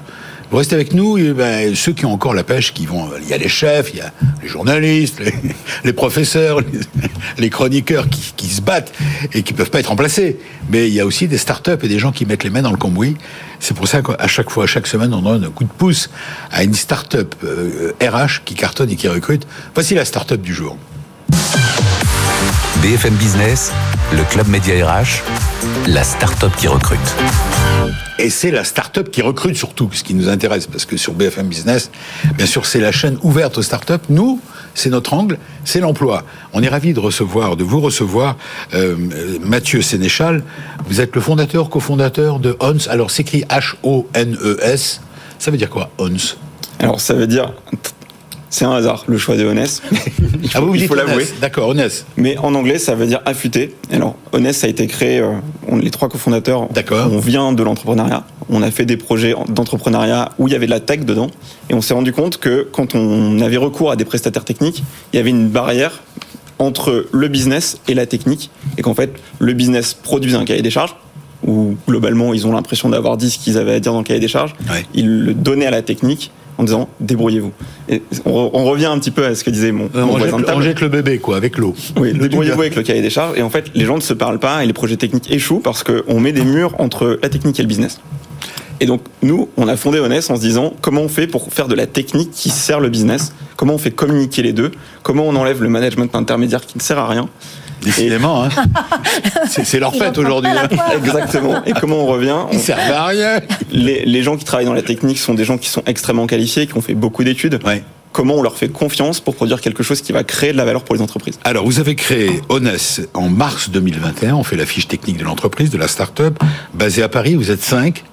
Vous 0.54 0.58
restez 0.58 0.76
avec 0.76 0.94
nous, 0.94 1.18
et 1.18 1.32
ben, 1.32 1.74
ceux 1.74 1.90
qui 1.90 2.06
ont 2.06 2.12
encore 2.12 2.32
la 2.32 2.44
pêche, 2.44 2.72
qui 2.72 2.86
vont, 2.86 3.10
il 3.20 3.28
y 3.28 3.32
a 3.32 3.38
les 3.38 3.48
chefs, 3.48 3.90
il 3.92 3.96
y 3.96 4.00
a 4.00 4.12
les 4.40 4.48
journalistes, 4.48 5.20
les, 5.82 5.92
professeurs, 5.92 6.60
les, 7.38 7.50
chroniqueurs 7.50 8.06
qui, 8.08 8.46
se 8.46 8.60
battent 8.60 8.92
et 9.32 9.42
qui 9.42 9.52
peuvent 9.52 9.70
pas 9.70 9.80
être 9.80 9.88
remplacés. 9.88 10.38
Mais 10.70 10.86
il 10.86 10.94
y 10.94 11.00
a 11.00 11.06
aussi 11.06 11.26
des 11.26 11.38
start-up 11.38 11.82
et 11.82 11.88
des 11.88 11.98
gens 11.98 12.12
qui 12.12 12.24
mettent 12.24 12.44
les 12.44 12.50
mains 12.50 12.62
dans 12.62 12.70
le 12.70 12.76
cambouis. 12.76 13.16
C'est 13.58 13.74
pour 13.74 13.88
ça 13.88 14.00
qu'à 14.00 14.28
chaque 14.28 14.48
fois, 14.48 14.62
à 14.62 14.66
chaque 14.68 14.86
semaine, 14.86 15.12
on 15.12 15.22
donne 15.22 15.42
un 15.42 15.50
coup 15.50 15.64
de 15.64 15.72
pouce 15.72 16.08
à 16.52 16.62
une 16.62 16.74
start-up 16.74 17.34
euh, 17.42 17.90
RH 18.00 18.44
qui 18.44 18.54
cartonne 18.54 18.90
et 18.90 18.94
qui 18.94 19.08
recrute. 19.08 19.48
Voici 19.74 19.96
la 19.96 20.04
start-up 20.04 20.40
du 20.40 20.54
jour. 20.54 20.78
BFM 22.80 23.14
Business, 23.14 23.72
le 24.12 24.22
club 24.30 24.46
Média 24.46 24.88
RH, 24.88 25.20
la 25.88 26.04
start-up 26.04 26.52
qui 26.56 26.68
recrute. 26.68 27.00
Et 28.18 28.30
c'est 28.30 28.50
la 28.50 28.62
start-up 28.62 29.10
qui 29.10 29.22
recrute 29.22 29.56
surtout, 29.56 29.90
ce 29.92 30.04
qui 30.04 30.14
nous 30.14 30.28
intéresse, 30.28 30.66
parce 30.66 30.84
que 30.84 30.96
sur 30.96 31.14
BFM 31.14 31.48
Business, 31.48 31.90
bien 32.36 32.46
sûr, 32.46 32.64
c'est 32.64 32.78
la 32.78 32.92
chaîne 32.92 33.18
ouverte 33.22 33.58
aux 33.58 33.62
start-up. 33.62 34.02
Nous, 34.08 34.40
c'est 34.74 34.90
notre 34.90 35.14
angle, 35.14 35.38
c'est 35.64 35.80
l'emploi. 35.80 36.22
On 36.52 36.62
est 36.62 36.68
ravis 36.68 36.94
de 36.94 37.00
recevoir, 37.00 37.56
de 37.56 37.64
vous 37.64 37.80
recevoir, 37.80 38.36
euh, 38.74 38.96
Mathieu 39.40 39.82
Sénéchal. 39.82 40.44
Vous 40.86 41.00
êtes 41.00 41.14
le 41.14 41.20
fondateur, 41.20 41.70
cofondateur 41.70 42.38
de 42.38 42.56
ONS. 42.60 42.88
Alors, 42.88 43.10
c'est 43.10 43.22
écrit 43.22 43.44
H-O-N-E-S. 43.48 45.00
Ça 45.38 45.50
veut 45.50 45.56
dire 45.56 45.70
quoi, 45.70 45.90
ONS 45.98 46.36
Alors 46.78 47.00
ça 47.00 47.14
veut 47.14 47.26
dire, 47.26 47.52
c'est 48.54 48.64
un 48.64 48.72
hasard 48.72 49.02
le 49.08 49.18
choix 49.18 49.36
de 49.36 49.44
Honest. 49.44 49.82
il 50.42 50.48
faut, 50.48 50.58
Ah, 50.58 50.60
vous 50.60 50.74
il 50.76 50.86
faut 50.86 50.94
l'avouer. 50.94 51.26
D'accord, 51.40 51.70
ONS. 51.70 52.04
Mais 52.16 52.38
en 52.38 52.54
anglais, 52.54 52.78
ça 52.78 52.94
veut 52.94 53.06
dire 53.06 53.20
affûté. 53.24 53.74
Alors, 53.90 54.14
Honest 54.32 54.62
a 54.62 54.68
été 54.68 54.86
créé, 54.86 55.18
euh, 55.18 55.32
on, 55.66 55.76
les 55.76 55.90
trois 55.90 56.08
cofondateurs, 56.08 56.68
on 56.90 57.18
vient 57.18 57.52
de 57.52 57.62
l'entrepreneuriat. 57.64 58.24
On 58.48 58.62
a 58.62 58.70
fait 58.70 58.86
des 58.86 58.96
projets 58.96 59.34
d'entrepreneuriat 59.48 60.30
où 60.38 60.46
il 60.46 60.52
y 60.52 60.54
avait 60.54 60.66
de 60.66 60.70
la 60.70 60.78
tech 60.78 61.00
dedans. 61.00 61.30
Et 61.68 61.74
on 61.74 61.80
s'est 61.80 61.94
rendu 61.94 62.12
compte 62.12 62.38
que 62.38 62.68
quand 62.70 62.94
on 62.94 63.40
avait 63.40 63.56
recours 63.56 63.90
à 63.90 63.96
des 63.96 64.04
prestataires 64.04 64.44
techniques, 64.44 64.84
il 65.12 65.16
y 65.16 65.18
avait 65.18 65.30
une 65.30 65.48
barrière 65.48 66.04
entre 66.60 67.06
le 67.10 67.26
business 67.26 67.78
et 67.88 67.94
la 67.94 68.06
technique. 68.06 68.50
Et 68.78 68.82
qu'en 68.82 68.94
fait, 68.94 69.10
le 69.40 69.52
business 69.52 69.94
produisait 69.94 70.36
un 70.36 70.44
cahier 70.44 70.62
des 70.62 70.70
charges 70.70 70.94
où 71.44 71.74
globalement, 71.88 72.32
ils 72.32 72.46
ont 72.46 72.52
l'impression 72.52 72.88
d'avoir 72.88 73.16
dit 73.16 73.30
ce 73.30 73.38
qu'ils 73.38 73.58
avaient 73.58 73.74
à 73.74 73.80
dire 73.80 73.92
dans 73.92 73.98
le 73.98 74.04
cahier 74.04 74.20
des 74.20 74.28
charges. 74.28 74.54
Ouais. 74.70 74.86
Ils 74.94 75.08
le 75.08 75.34
donnaient 75.34 75.66
à 75.66 75.72
la 75.72 75.82
technique 75.82 76.30
en 76.58 76.64
disant 76.64 76.88
débrouillez-vous. 77.00 77.52
Et 77.88 78.02
on, 78.24 78.30
re- 78.30 78.50
on 78.52 78.64
revient 78.64 78.86
un 78.86 78.98
petit 78.98 79.10
peu 79.10 79.24
à 79.26 79.34
ce 79.34 79.42
que 79.44 79.50
disait 79.50 79.72
mon, 79.72 79.86
Euh, 79.94 80.04
mon 80.04 80.14
on, 80.14 80.18
jette, 80.18 80.28
voisin 80.30 80.36
de 80.38 80.42
on 80.42 80.46
table. 80.46 80.62
jette 80.62 80.80
le 80.80 80.88
bébé, 80.88 81.18
quoi, 81.18 81.36
avec 81.36 81.58
l'eau. 81.58 81.74
Oui, 81.98 82.12
Le 82.12 82.28
débrouillez-vous 82.28 82.60
avec 82.60 82.76
le 82.76 82.82
cahier 82.82 83.02
des 83.02 83.10
charges. 83.10 83.36
Et 83.38 83.42
en 83.42 83.50
fait, 83.50 83.70
les 83.74 83.84
gens 83.84 83.96
ne 83.96 84.00
se 84.02 84.14
parlent 84.14 84.38
pas 84.38 84.62
et 84.62 84.66
les 84.66 84.72
projets 84.72 84.96
techniques 84.96 85.30
échouent 85.30 85.60
parce 85.60 85.82
qu'on 85.84 86.20
met 86.20 86.32
des 86.32 86.44
murs 86.44 86.74
entre 86.78 87.18
la 87.22 87.28
technique 87.28 87.58
et 87.58 87.62
le 87.62 87.68
business. 87.68 88.00
Et 88.80 88.86
donc, 88.86 89.02
nous, 89.22 89.48
on 89.56 89.68
a 89.68 89.76
fondé 89.76 90.00
Honest 90.00 90.30
en 90.30 90.36
se 90.36 90.40
disant 90.40 90.72
comment 90.80 91.02
on 91.02 91.08
fait 91.08 91.26
pour 91.28 91.52
faire 91.52 91.68
de 91.68 91.74
la 91.76 91.86
technique 91.86 92.32
qui 92.32 92.50
sert 92.50 92.80
le 92.80 92.88
business, 92.88 93.32
comment 93.56 93.74
on 93.74 93.78
fait 93.78 93.92
communiquer 93.92 94.42
les 94.42 94.52
deux, 94.52 94.72
comment 95.04 95.22
on 95.24 95.36
enlève 95.36 95.62
le 95.62 95.68
management 95.68 96.14
intermédiaire 96.16 96.66
qui 96.66 96.76
ne 96.76 96.82
sert 96.82 96.98
à 96.98 97.06
rien? 97.08 97.28
Décidément, 97.84 98.44
hein. 98.44 98.48
c'est 99.48 99.64
c'est 99.64 99.78
leur 99.78 99.94
fête 99.94 100.16
aujourd'hui. 100.18 100.50
hein. 100.50 100.68
Exactement. 100.96 101.64
Et 101.64 101.72
comment 101.72 101.96
on 101.96 102.06
revient 102.06 102.36
Ils 102.52 102.56
On- 102.58 102.60
servent 102.60 102.90
à 102.92 103.06
rien. 103.06 103.40
les, 103.70 104.04
les 104.04 104.22
gens 104.22 104.36
qui 104.36 104.44
travaillent 104.44 104.66
dans 104.66 104.72
la 104.74 104.82
technique 104.82 105.18
sont 105.18 105.34
des 105.34 105.44
gens 105.44 105.58
qui 105.58 105.68
sont 105.68 105.82
extrêmement 105.86 106.26
qualifiés, 106.26 106.66
qui 106.66 106.76
ont 106.76 106.80
fait 106.82 106.94
beaucoup 106.94 107.24
d'études. 107.24 107.60
Ouais. 107.64 107.82
Comment 108.12 108.34
on 108.34 108.42
leur 108.42 108.56
fait 108.56 108.68
confiance 108.68 109.18
pour 109.20 109.34
produire 109.34 109.60
quelque 109.60 109.82
chose 109.82 110.00
qui 110.00 110.12
va 110.12 110.22
créer 110.22 110.52
de 110.52 110.56
la 110.56 110.64
valeur 110.64 110.84
pour 110.84 110.94
les 110.94 111.02
entreprises? 111.02 111.38
Alors, 111.42 111.64
vous 111.64 111.80
avez 111.80 111.96
créé 111.96 112.40
Honest 112.48 113.08
en 113.12 113.28
mars 113.28 113.70
2021. 113.70 114.34
On 114.36 114.44
fait 114.44 114.54
la 114.56 114.66
fiche 114.66 114.86
technique 114.86 115.16
de 115.16 115.24
l'entreprise, 115.24 115.70
de 115.70 115.78
la 115.78 115.88
start-up, 115.88 116.38
basée 116.74 117.02
à 117.02 117.08
Paris. 117.08 117.34
Vous 117.34 117.50
êtes 117.50 117.62
cinq. 117.62 118.04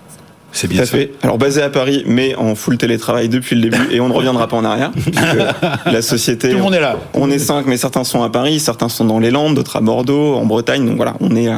C'est 0.53 0.67
Tout 0.67 0.73
bien 0.73 0.83
à 0.83 0.85
ça. 0.85 0.91
fait. 0.97 1.11
Alors 1.23 1.37
basé 1.37 1.61
à 1.61 1.69
Paris, 1.69 2.03
mais 2.07 2.35
en 2.35 2.55
full 2.55 2.77
télétravail 2.77 3.29
depuis 3.29 3.55
le 3.55 3.69
début, 3.69 3.87
et 3.91 3.99
on 4.01 4.07
ne 4.09 4.13
reviendra 4.13 4.47
pas 4.47 4.57
en 4.57 4.65
arrière. 4.65 4.91
la 5.85 6.01
société, 6.01 6.49
Tout 6.49 6.57
le 6.57 6.61
monde 6.63 6.73
est 6.75 6.79
là. 6.81 6.97
on 7.13 7.29
est 7.31 7.39
cinq, 7.39 7.65
mais 7.67 7.77
certains 7.77 8.03
sont 8.03 8.21
à 8.23 8.29
Paris, 8.29 8.59
certains 8.59 8.89
sont 8.89 9.05
dans 9.05 9.19
les 9.19 9.31
Landes, 9.31 9.55
d'autres 9.55 9.77
à 9.77 9.81
Bordeaux, 9.81 10.35
en 10.35 10.45
Bretagne. 10.45 10.85
Donc 10.85 10.97
voilà, 10.97 11.15
on 11.21 11.35
est 11.35 11.47
euh, 11.47 11.53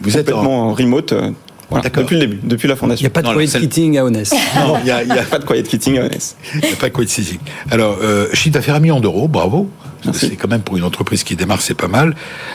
Vous 0.00 0.16
êtes 0.18 0.28
en- 0.28 0.32
complètement 0.36 0.60
en 0.68 0.74
remote. 0.74 1.12
euh, 1.12 1.30
voilà, 1.70 1.88
depuis 1.88 2.16
le 2.16 2.20
début, 2.26 2.40
depuis 2.42 2.68
la 2.68 2.74
Il 2.74 2.78
fondation. 2.78 3.02
n'y 3.04 3.06
a 3.06 3.10
pas 3.10 3.22
de 3.22 3.28
Non, 3.28 3.34
quiet 3.34 3.46
quitting 3.60 3.96
à 3.96 4.04
Honest. 4.04 4.34
Non, 4.56 4.76
il 4.82 4.88
y 4.88 4.90
a, 4.90 5.02
il 5.04 5.08
Pas 5.30 5.38
de 5.38 5.44
quiet 5.46 5.62
quitting 5.62 5.98
à 5.98 6.04
Honest. 6.04 6.36
il 6.54 6.68
y 6.68 6.72
a 6.72 6.76
pas 6.76 6.90
de 6.90 7.08
saisie. 7.08 7.38
Alors, 7.70 7.96
euh, 8.02 8.26
chiffre 8.34 8.52
d'affaires 8.54 8.74
à 8.74 8.80
million 8.80 9.00
d'euros, 9.00 9.26
bravo. 9.28 9.70
Parce 10.04 10.18
que 10.18 10.22
Merci. 10.24 10.26
C'est 10.30 10.36
quand 10.36 10.48
même 10.48 10.60
pour 10.62 10.76
une 10.76 10.82
entreprise 10.84 11.22
qui 11.24 11.36
démarre, 11.36 11.62
c'est 11.62 11.72
pas 11.76 11.86
mal. 11.88 12.14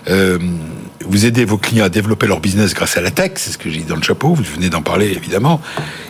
Euh, 0.10 0.38
vous 1.06 1.26
aidez 1.26 1.46
vos 1.46 1.58
clients 1.58 1.86
à 1.86 1.90
développer 1.90 2.28
leur 2.28 2.40
business 2.40 2.74
grâce 2.74 2.98
à 2.98 3.02
la 3.02 3.12
tech, 3.12 3.34
c'est 3.36 3.52
ce 3.52 3.58
que 3.58 3.70
j'ai 3.70 3.80
dit 3.80 3.86
dans 3.86 3.96
le 3.96 4.02
chapeau. 4.02 4.34
Vous 4.34 4.44
venez 4.44 4.70
d'en 4.70 4.82
parler 4.82 5.08
évidemment. 5.08 5.62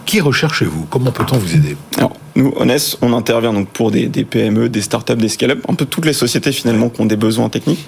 Qui 0.06 0.22
recherchez-vous? 0.22 0.88
Comment 0.90 1.12
peut-on 1.12 1.38
vous 1.38 1.56
aider? 1.56 1.76
Alors, 1.98 2.14
nous, 2.36 2.54
Honest, 2.58 2.98
on 3.02 3.14
intervient 3.14 3.54
donc 3.54 3.70
pour 3.70 3.92
des, 3.92 4.08
PME, 4.08 4.70
des 4.70 4.82
startups, 4.82 5.16
des 5.16 5.30
scale-up, 5.30 5.66
un 5.68 5.74
peu 5.74 5.86
toutes 5.86 6.06
les 6.06 6.14
sociétés 6.14 6.52
finalement 6.52 6.90
qui 6.90 7.02
ont 7.02 7.06
des 7.06 7.18
besoins 7.18 7.50
techniques. 7.50 7.88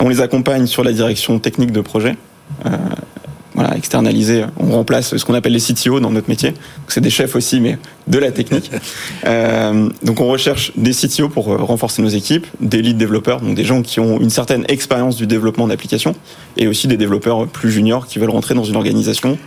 On 0.00 0.08
les 0.08 0.20
accompagne 0.20 0.66
sur 0.66 0.84
la 0.84 0.92
direction 0.92 1.38
technique 1.38 1.72
de 1.72 1.80
projet. 1.80 2.16
Euh, 2.66 2.70
voilà, 3.54 3.76
externalisé. 3.76 4.44
On 4.58 4.70
remplace 4.72 5.16
ce 5.16 5.24
qu'on 5.24 5.34
appelle 5.34 5.52
les 5.52 5.60
CTO 5.60 6.00
dans 6.00 6.10
notre 6.10 6.28
métier. 6.28 6.54
C'est 6.88 7.00
des 7.00 7.10
chefs 7.10 7.34
aussi, 7.36 7.60
mais 7.60 7.78
de 8.06 8.18
la 8.18 8.30
technique. 8.30 8.70
Euh, 9.26 9.88
donc 10.04 10.20
on 10.20 10.28
recherche 10.28 10.72
des 10.76 10.92
CTO 10.92 11.28
pour 11.28 11.52
euh, 11.52 11.56
renforcer 11.56 12.00
nos 12.02 12.08
équipes, 12.08 12.46
des 12.60 12.80
lead 12.82 12.96
développeurs, 12.96 13.40
donc 13.40 13.56
des 13.56 13.64
gens 13.64 13.82
qui 13.82 13.98
ont 14.00 14.20
une 14.20 14.30
certaine 14.30 14.64
expérience 14.68 15.16
du 15.16 15.26
développement 15.26 15.66
d'applications, 15.66 16.14
et 16.56 16.68
aussi 16.68 16.86
des 16.86 16.96
développeurs 16.96 17.46
plus 17.48 17.70
juniors 17.70 18.06
qui 18.06 18.18
veulent 18.20 18.30
rentrer 18.30 18.54
dans 18.54 18.64
une 18.64 18.76
organisation 18.76 19.38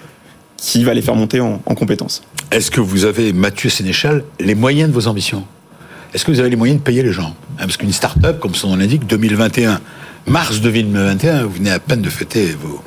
qui 0.58 0.84
va 0.84 0.94
les 0.94 1.02
faire 1.02 1.16
monter 1.16 1.40
en, 1.40 1.62
en 1.66 1.74
compétences. 1.76 2.22
Est-ce 2.52 2.70
que 2.70 2.82
vous 2.82 3.06
avez, 3.06 3.34
Mathieu 3.34 3.70
Sénéchal, 3.70 4.24
les 4.40 4.56
moyens 4.56 4.90
de 4.90 4.94
vos 4.94 5.08
ambitions? 5.08 5.44
Est-ce 6.14 6.26
que 6.26 6.32
vous 6.32 6.40
avez 6.40 6.50
les 6.50 6.58
moyens 6.58 6.80
de 6.80 6.84
payer 6.84 7.02
les 7.02 7.14
gens? 7.14 7.34
Hein, 7.58 7.62
Parce 7.62 7.78
qu'une 7.78 7.94
start-up, 7.94 8.40
comme 8.40 8.54
son 8.54 8.70
nom 8.70 8.76
l'indique, 8.76 9.08
2021, 9.08 9.80
mars 10.28 10.60
2021, 10.60 11.44
vous 11.44 11.52
venez 11.54 11.72
à 11.72 11.80
peine 11.80 12.02
de 12.02 12.10
fêter 12.10 12.48
vos- 12.62 12.82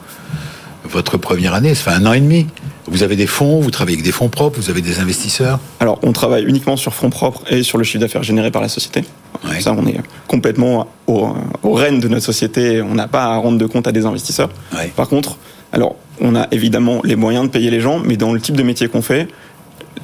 votre 0.85 1.17
première 1.17 1.55
année, 1.55 1.75
ça 1.75 1.91
fait 1.91 1.97
un 1.97 2.07
an 2.07 2.13
et 2.13 2.21
demi. 2.21 2.47
Vous 2.87 3.03
avez 3.03 3.17
des 3.17 3.27
fonds, 3.27 3.61
vous 3.61 3.71
travaillez 3.71 3.97
avec 3.97 4.05
des 4.05 4.13
fonds 4.13 4.29
propres, 4.29 4.61
vous 4.61 4.71
avez 4.71 4.83
des 4.83 5.01
investisseurs. 5.01 5.59
Alors, 5.81 5.99
on 6.03 6.13
travaille 6.13 6.45
uniquement 6.45 6.77
sur 6.77 6.95
fonds 6.95 7.11
propres 7.11 7.43
et 7.51 7.63
sur 7.63 7.79
le 7.79 7.85
chiffre 7.85 8.01
d'affaires 8.01 8.23
généré 8.23 8.51
par 8.51 8.61
la 8.61 8.69
société. 8.69 9.05
Ouais. 9.49 9.61
Ça, 9.61 9.73
on 9.73 9.87
est 9.87 9.99
complètement 10.29 10.87
au, 11.07 11.29
au 11.63 11.79
de 11.79 12.09
notre 12.09 12.25
société. 12.25 12.83
On 12.83 12.95
n'a 12.95 13.09
pas 13.09 13.25
à 13.25 13.37
rendre 13.37 13.59
de 13.59 13.67
compte 13.67 13.87
à 13.87 13.93
des 13.93 14.05
investisseurs. 14.05 14.51
Ouais. 14.75 14.93
Par 14.95 15.09
contre, 15.09 15.39
alors, 15.73 15.97
on 16.21 16.37
a 16.37 16.47
évidemment 16.53 17.01
les 17.05 17.17
moyens 17.17 17.47
de 17.47 17.51
payer 17.51 17.71
les 17.71 17.81
gens, 17.81 17.99
mais 17.99 18.17
dans 18.17 18.33
le 18.33 18.41
type 18.41 18.57
de 18.57 18.63
métier 18.63 18.89
qu'on 18.89 19.03
fait, 19.03 19.29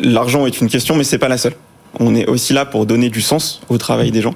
l'argent 0.01 0.47
est 0.47 0.61
une 0.61 0.69
question, 0.69 0.97
mais 0.97 1.05
c'est 1.05 1.19
pas 1.19 1.29
la 1.29 1.39
seule. 1.39 1.55
On 1.99 2.15
est 2.15 2.27
aussi 2.27 2.53
là 2.53 2.65
pour 2.65 2.87
donner 2.87 3.11
du 3.11 3.21
sens 3.21 3.61
au 3.69 3.79
travail 3.79 4.11
des 4.11 4.23
gens, 4.23 4.35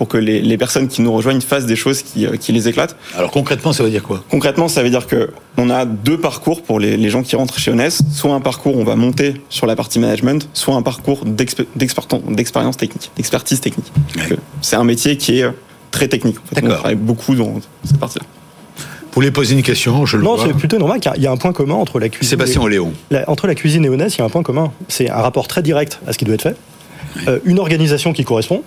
pour 0.00 0.08
que 0.08 0.16
les, 0.16 0.40
les 0.40 0.56
personnes 0.56 0.88
qui 0.88 1.02
nous 1.02 1.12
rejoignent 1.12 1.42
fassent 1.42 1.66
des 1.66 1.76
choses 1.76 2.00
qui, 2.02 2.24
euh, 2.24 2.36
qui 2.38 2.52
les 2.52 2.68
éclatent. 2.68 2.96
Alors 3.14 3.30
concrètement, 3.30 3.74
ça 3.74 3.82
veut 3.82 3.90
dire 3.90 4.02
quoi? 4.02 4.24
Concrètement, 4.30 4.66
ça 4.66 4.82
veut 4.82 4.88
dire 4.88 5.06
que 5.06 5.28
on 5.58 5.68
a 5.68 5.84
deux 5.84 6.16
parcours 6.18 6.62
pour 6.62 6.80
les, 6.80 6.96
les 6.96 7.10
gens 7.10 7.22
qui 7.22 7.36
rentrent 7.36 7.58
chez 7.58 7.70
Honest. 7.70 8.00
Soit 8.10 8.32
un 8.32 8.40
parcours 8.40 8.78
où 8.78 8.80
on 8.80 8.84
va 8.84 8.96
monter 8.96 9.34
sur 9.50 9.66
la 9.66 9.76
partie 9.76 9.98
management, 9.98 10.48
soit 10.54 10.74
un 10.74 10.80
parcours 10.80 11.26
d'expérience 11.26 12.78
technique, 12.78 13.10
d'expertise 13.14 13.60
technique. 13.60 13.92
Ouais. 14.16 14.38
C'est 14.62 14.76
un 14.76 14.84
métier 14.84 15.18
qui 15.18 15.40
est 15.40 15.42
euh, 15.42 15.50
très 15.90 16.08
technique. 16.08 16.38
En 16.38 16.46
fait. 16.54 16.60
On 16.60 16.62
D'accord. 16.62 16.78
travaille 16.78 16.96
beaucoup 16.96 17.34
dans 17.34 17.60
cette 17.84 17.98
partie-là. 17.98 18.24
Vous 18.78 19.14
voulez 19.16 19.30
poser 19.30 19.54
une 19.54 19.62
question 19.62 20.06
Je 20.06 20.16
le 20.16 20.22
Non, 20.22 20.38
c'est 20.38 20.54
plutôt 20.54 20.78
normal 20.78 21.00
car 21.00 21.14
il 21.16 21.22
y 21.22 21.26
a 21.26 21.30
un 21.30 21.36
point 21.36 21.52
commun 21.52 21.74
entre 21.74 22.00
la 22.00 22.08
cuisine. 22.08 22.30
Sébastien 22.30 22.62
et- 22.62 22.64
Oléon. 22.64 22.94
La- 23.10 23.28
entre 23.28 23.46
la 23.46 23.54
cuisine 23.54 23.84
et 23.84 23.90
Honest, 23.90 24.16
il 24.16 24.20
y 24.20 24.22
a 24.22 24.24
un 24.24 24.30
point 24.30 24.42
commun. 24.42 24.72
C'est 24.88 25.10
un 25.10 25.20
rapport 25.20 25.46
très 25.46 25.60
direct 25.60 26.00
à 26.06 26.14
ce 26.14 26.18
qui 26.18 26.24
doit 26.24 26.36
être 26.36 26.42
fait. 26.42 26.56
Euh, 27.28 27.38
une 27.44 27.58
organisation 27.58 28.12
qui 28.14 28.24
correspond, 28.24 28.62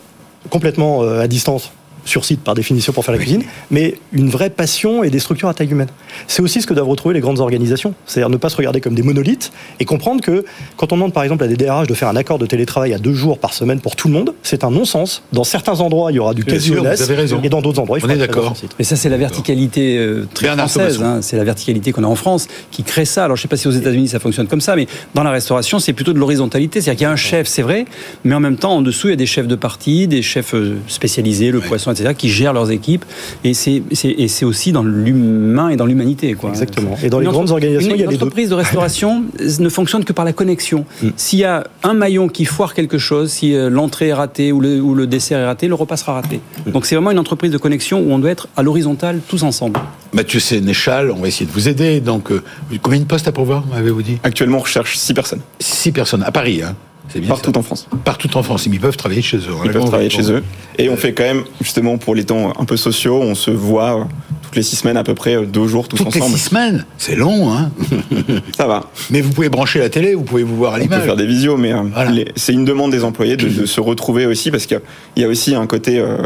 complètement 0.49 1.03
euh, 1.03 1.21
à 1.21 1.27
distance, 1.27 1.71
sur 2.05 2.25
site 2.25 2.41
par 2.41 2.53
définition 2.55 2.91
pour 2.93 3.05
faire 3.05 3.13
la 3.13 3.19
cuisine, 3.19 3.43
mais 3.71 3.95
une 4.11 4.29
vraie 4.29 4.49
passion 4.49 5.03
et 5.03 5.09
des 5.09 5.19
structures 5.19 5.49
à 5.49 5.53
taille 5.53 5.69
humaine. 5.71 5.87
C'est 6.27 6.41
aussi 6.41 6.61
ce 6.61 6.67
que 6.67 6.73
doivent 6.73 6.87
retrouver 6.89 7.13
les 7.13 7.19
grandes 7.21 7.39
organisations, 7.39 7.93
c'est-à-dire 8.05 8.29
ne 8.29 8.37
pas 8.37 8.49
se 8.49 8.57
regarder 8.57 8.81
comme 8.81 8.95
des 8.95 9.03
monolithes 9.03 9.51
et 9.79 9.85
comprendre 9.85 10.21
que 10.21 10.43
quand 10.77 10.91
on 10.91 10.95
demande 10.95 11.13
par 11.13 11.23
exemple 11.23 11.43
à 11.43 11.47
des 11.47 11.55
DRH 11.55 11.87
de 11.87 11.93
faire 11.93 12.07
un 12.09 12.15
accord 12.15 12.39
de 12.39 12.45
télétravail 12.45 12.93
à 12.93 12.97
deux 12.97 13.13
jours 13.13 13.39
par 13.39 13.53
semaine 13.53 13.79
pour 13.79 13.95
tout 13.95 14.07
le 14.07 14.13
monde, 14.13 14.33
c'est 14.43 14.63
un 14.63 14.71
non-sens. 14.71 15.23
Dans 15.31 15.43
certains 15.43 15.79
endroits, 15.79 16.11
il 16.11 16.15
y 16.15 16.19
aura 16.19 16.33
du 16.33 16.43
Bien 16.43 16.55
quasi 16.55 16.67
sûr, 16.67 16.75
vous 16.81 16.85
honnête, 16.87 17.01
avez 17.01 17.15
raison. 17.15 17.39
et 17.43 17.49
dans 17.49 17.61
d'autres 17.61 17.79
endroits, 17.79 17.97
il 17.99 18.03
On 18.03 18.07
faut 18.07 18.11
est 18.11 18.15
être 18.15 18.19
d'accord. 18.21 18.43
présent 18.43 18.55
sur 18.55 18.67
site. 18.69 18.75
Mais 18.79 18.85
ça, 18.85 18.95
c'est 18.95 19.09
la 19.09 19.17
verticalité 19.17 19.97
euh, 19.97 20.27
très 20.33 20.47
Bernard 20.47 20.69
française. 20.69 21.01
Hein. 21.01 21.19
c'est 21.21 21.37
la 21.37 21.43
verticalité 21.43 21.91
qu'on 21.91 22.03
a 22.03 22.07
en 22.07 22.15
France 22.15 22.47
qui 22.71 22.83
crée 22.83 23.05
ça. 23.05 23.25
Alors, 23.25 23.37
je 23.37 23.41
sais 23.41 23.47
pas 23.47 23.57
si 23.57 23.67
aux 23.67 23.71
États-Unis 23.71 24.09
ça 24.09 24.19
fonctionne 24.19 24.47
comme 24.47 24.61
ça, 24.61 24.75
mais 24.75 24.87
dans 25.13 25.23
la 25.23 25.31
restauration, 25.31 25.79
c'est 25.79 25.93
plutôt 25.93 26.13
de 26.13 26.19
l'horizontalité. 26.19 26.81
C'est-à-dire 26.81 26.97
qu'il 26.97 27.05
y 27.05 27.07
a 27.07 27.11
un 27.11 27.15
chef, 27.15 27.47
c'est 27.47 27.61
vrai, 27.61 27.85
mais 28.23 28.35
en 28.35 28.39
même 28.39 28.57
temps, 28.57 28.75
en 28.75 28.81
dessous, 28.81 29.07
il 29.07 29.11
y 29.11 29.13
a 29.13 29.17
des 29.17 29.25
chefs 29.25 29.47
de 29.47 29.55
partie, 29.55 30.07
des 30.07 30.21
chefs 30.21 30.53
euh, 30.53 30.77
spécialisés, 30.87 31.51
le 31.51 31.59
poisson, 31.59 31.91
etc., 31.93 32.13
qui 32.17 32.29
gèrent 32.29 32.53
leurs 32.53 32.71
équipes. 32.71 33.06
Et 33.43 33.53
c'est 33.53 34.45
aussi 34.45 34.71
dans 34.71 34.84
l'humain 34.84 35.69
et 35.69 35.75
dans 35.77 35.86
l'humanité. 35.86 36.36
Exactement. 36.49 36.97
Et 37.01 37.10
dans 37.10 37.19
Une 37.19 37.27
les 37.27 37.32
grandes 37.32 37.51
organisations, 37.51 37.89
une- 37.91 37.95
il 37.95 38.01
y 38.01 38.03
a 38.03 38.10
les 38.12 38.17
deux. 38.17 38.23
entreprise 38.23 38.49
de 38.49 38.56
restauration 38.56 39.23
ne 39.60 39.69
fonctionne 39.69 40.03
que 40.03 40.13
par 40.13 40.25
la 40.25 40.34
connexion. 40.34 40.86
Mm. 41.01 41.08
S'il 41.15 41.39
y 41.39 41.43
a 41.45 41.65
un 41.84 41.93
maillon 41.93 42.27
qui 42.27 42.45
foire 42.45 42.73
quelque 42.73 42.97
chose, 42.97 43.32
si 43.32 43.56
euh, 43.56 43.69
l'entrée 43.69 44.08
est 44.10 44.13
ratée 44.13 44.51
ou 44.51 44.60
le, 44.60 44.82
ou 44.82 44.93
le 44.95 45.08
dessert 45.08 45.39
est 45.39 45.45
raté, 45.45 45.67
le 45.67 45.75
repas 45.75 45.97
sera 45.97 46.13
raté. 46.13 46.41
Mm. 46.65 46.71
Donc 46.71 46.86
c'est 46.86 46.95
vraiment 46.95 47.12
une 47.12 47.19
entreprise 47.19 47.51
de 47.51 47.58
connexion 47.58 47.99
où 48.01 48.12
on 48.12 48.19
doit 48.19 48.32
être 48.32 48.47
à 48.58 48.63
l'horizontale 48.63 49.19
tous 49.27 49.43
ensemble. 49.43 49.79
Mathieu 50.13 50.39
Sénéchal, 50.39 51.12
on 51.12 51.21
va 51.21 51.27
essayer 51.27 51.45
de 51.45 51.51
vous 51.51 51.67
aider. 51.69 51.99
Donc, 51.99 52.32
euh, 52.32 52.41
combien 52.82 52.99
de 52.99 53.06
postes 53.06 53.27
à 53.27 53.32
pourvoir, 53.32 53.65
m'avez-vous 53.67 54.01
dit? 54.03 54.17
Actuellement, 54.23 54.58
on 54.58 54.62
recherche 54.62 54.97
6 54.97 55.13
personnes, 55.13 55.41
Six 55.60 55.91
personnes 55.91 56.23
à 56.23 56.32
Paris, 56.32 56.62
hein. 56.63 56.75
C'est 57.09 57.19
bien 57.19 57.29
partout 57.29 57.51
ça. 57.53 57.59
en 57.59 57.63
France. 57.63 57.87
Partout 58.05 58.37
en 58.37 58.43
France. 58.43 58.65
Ils 58.65 58.79
peuvent 58.79 58.97
travailler 58.97 59.21
chez 59.21 59.37
eux. 59.37 59.53
Ils 59.65 59.71
peuvent 59.71 59.85
travailler 59.85 60.09
chez 60.09 60.31
eux. 60.31 60.43
Et 60.79 60.89
on 60.89 60.95
fait 60.97 61.13
quand 61.13 61.23
même, 61.23 61.43
justement, 61.61 61.97
pour 61.97 62.15
les 62.15 62.23
temps 62.23 62.53
un 62.59 62.65
peu 62.65 62.77
sociaux, 62.77 63.19
on 63.21 63.35
se 63.35 63.51
voit 63.51 64.07
toutes 64.41 64.55
les 64.55 64.63
6 64.63 64.77
semaines 64.77 64.97
à 64.97 65.03
peu 65.03 65.13
près, 65.13 65.35
euh, 65.35 65.45
deux 65.45 65.67
jours 65.67 65.87
tous 65.87 65.97
Toutes 65.97 66.13
les 66.15 66.21
ensemble. 66.21 66.37
six 66.37 66.45
semaines, 66.49 66.85
c'est 66.97 67.15
long, 67.15 67.51
hein. 67.51 67.71
Ça 68.57 68.67
va. 68.67 68.89
Mais 69.09 69.21
vous 69.21 69.31
pouvez 69.31 69.49
brancher 69.49 69.79
la 69.79 69.89
télé, 69.89 70.13
vous 70.15 70.23
pouvez 70.23 70.43
vous 70.43 70.55
voir 70.55 70.73
à 70.73 70.75
On 70.75 70.79
peut 70.79 70.83
l'image. 70.83 71.03
faire 71.03 71.15
des 71.15 71.25
visios, 71.25 71.57
mais 71.57 71.73
euh, 71.73 71.81
Voilà. 71.93 72.11
c'est 72.35 72.53
une 72.53 72.65
demande 72.65 72.91
des 72.91 73.03
employés 73.03 73.35
de, 73.37 73.47
de 73.47 73.65
se 73.65 73.79
retrouver 73.81 74.25
aussi 74.25 74.49
parce 74.51 74.65
qu'il 74.65 74.79
y 75.17 75.23
a 75.23 75.27
aussi 75.27 75.55
un 75.55 75.65
côté. 75.67 75.99
euh, 75.99 76.17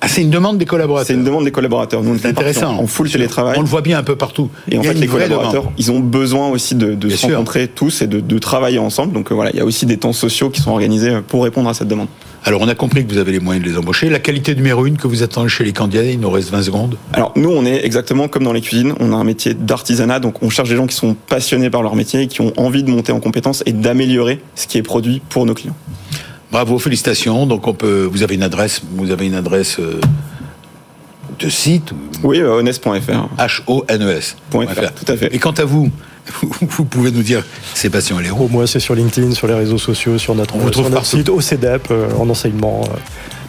Ah, 0.00 0.08
c'est 0.08 0.22
une 0.22 0.30
demande 0.30 0.58
des 0.58 0.66
collaborateurs. 0.66 1.06
c'est 1.06 1.14
une 1.14 1.24
demande 1.24 1.44
des 1.44 1.50
collaborateurs. 1.50 2.02
Nous, 2.02 2.14
on 2.14 2.18
C'est 2.18 2.28
intéressant. 2.28 2.76
En 2.78 2.86
full 2.86 3.10
télétravail. 3.10 3.56
On 3.58 3.62
le 3.62 3.66
voit 3.66 3.80
bien 3.80 3.98
un 3.98 4.02
peu 4.02 4.16
partout. 4.16 4.50
Et 4.70 4.78
en 4.78 4.82
fait, 4.82 4.94
les 4.94 5.06
collaborateurs, 5.06 5.62
demande. 5.62 5.74
ils 5.78 5.90
ont 5.90 6.00
besoin 6.00 6.48
aussi 6.48 6.74
de, 6.74 6.94
de 6.94 7.08
se 7.08 7.16
sûr. 7.16 7.30
rencontrer 7.30 7.68
tous 7.68 8.02
et 8.02 8.06
de, 8.06 8.20
de 8.20 8.38
travailler 8.38 8.78
ensemble. 8.78 9.12
Donc 9.12 9.32
euh, 9.32 9.34
voilà, 9.34 9.50
il 9.52 9.56
y 9.56 9.60
a 9.60 9.64
aussi 9.64 9.86
des 9.86 9.96
temps 9.96 10.12
sociaux 10.12 10.50
qui 10.50 10.60
sont 10.60 10.70
organisés 10.70 11.12
pour 11.26 11.44
répondre 11.44 11.68
à 11.68 11.74
cette 11.74 11.88
demande. 11.88 12.08
Alors, 12.44 12.60
on 12.60 12.68
a 12.68 12.76
compris 12.76 13.04
que 13.04 13.10
vous 13.10 13.18
avez 13.18 13.32
les 13.32 13.40
moyens 13.40 13.66
de 13.66 13.70
les 13.72 13.76
embaucher. 13.76 14.08
La 14.08 14.20
qualité 14.20 14.54
numéro 14.54 14.86
une 14.86 14.96
que 14.98 15.08
vous 15.08 15.24
attendez 15.24 15.48
chez 15.48 15.64
les 15.64 15.72
candidats, 15.72 16.04
il 16.04 16.20
nous 16.20 16.30
reste 16.30 16.50
20 16.50 16.62
secondes. 16.62 16.96
Alors 17.12 17.32
nous, 17.34 17.50
on 17.50 17.64
est 17.64 17.84
exactement 17.84 18.28
comme 18.28 18.44
dans 18.44 18.52
les 18.52 18.60
cuisines. 18.60 18.94
On 19.00 19.12
a 19.12 19.16
un 19.16 19.24
métier 19.24 19.54
d'artisanat, 19.54 20.20
donc 20.20 20.42
on 20.42 20.50
cherche 20.50 20.68
des 20.68 20.76
gens 20.76 20.86
qui 20.86 20.94
sont 20.94 21.16
passionnés 21.28 21.70
par 21.70 21.82
leur 21.82 21.96
métier 21.96 22.20
et 22.22 22.26
qui 22.28 22.42
ont 22.42 22.52
envie 22.56 22.84
de 22.84 22.90
monter 22.90 23.10
en 23.10 23.18
compétences 23.18 23.64
et 23.66 23.72
d'améliorer 23.72 24.40
ce 24.54 24.68
qui 24.68 24.78
est 24.78 24.82
produit 24.82 25.20
pour 25.28 25.44
nos 25.44 25.54
clients. 25.54 25.74
Bravo, 26.50 26.78
félicitations. 26.78 27.46
Donc, 27.46 27.66
on 27.66 27.74
peut, 27.74 28.08
vous 28.10 28.22
avez 28.22 28.34
une 28.34 28.42
adresse, 28.42 28.80
vous 28.92 29.10
avez 29.10 29.26
une 29.26 29.34
adresse 29.34 29.78
euh, 29.80 30.00
de 31.38 31.48
site, 31.48 31.92
Oui, 32.22 32.40
euh, 32.40 32.58
honest.fr. 32.58 32.88
H-O-N-E-S. 33.38 34.36
Point 34.50 34.66
fr, 34.68 34.92
tout 34.92 35.12
à 35.12 35.16
fait. 35.16 35.34
Et 35.34 35.38
quant 35.38 35.52
à 35.52 35.64
vous, 35.64 35.90
vous 36.60 36.84
pouvez 36.84 37.10
nous 37.10 37.22
dire 37.22 37.44
Sébastien 37.74 38.20
Léraud. 38.20 38.44
Au 38.44 38.48
moins, 38.48 38.66
c'est 38.66 38.80
sur 38.80 38.94
LinkedIn, 38.94 39.32
sur 39.32 39.46
les 39.46 39.54
réseaux 39.54 39.78
sociaux, 39.78 40.18
sur 40.18 40.34
notre, 40.34 40.56
On 40.56 40.58
vous 40.58 40.70
trouve 40.70 40.84
sur 40.84 40.94
notre 40.94 41.06
site, 41.06 41.28
au 41.28 41.40
CEDEP, 41.40 41.88
euh, 41.90 42.08
en 42.18 42.28
enseignement. 42.28 42.84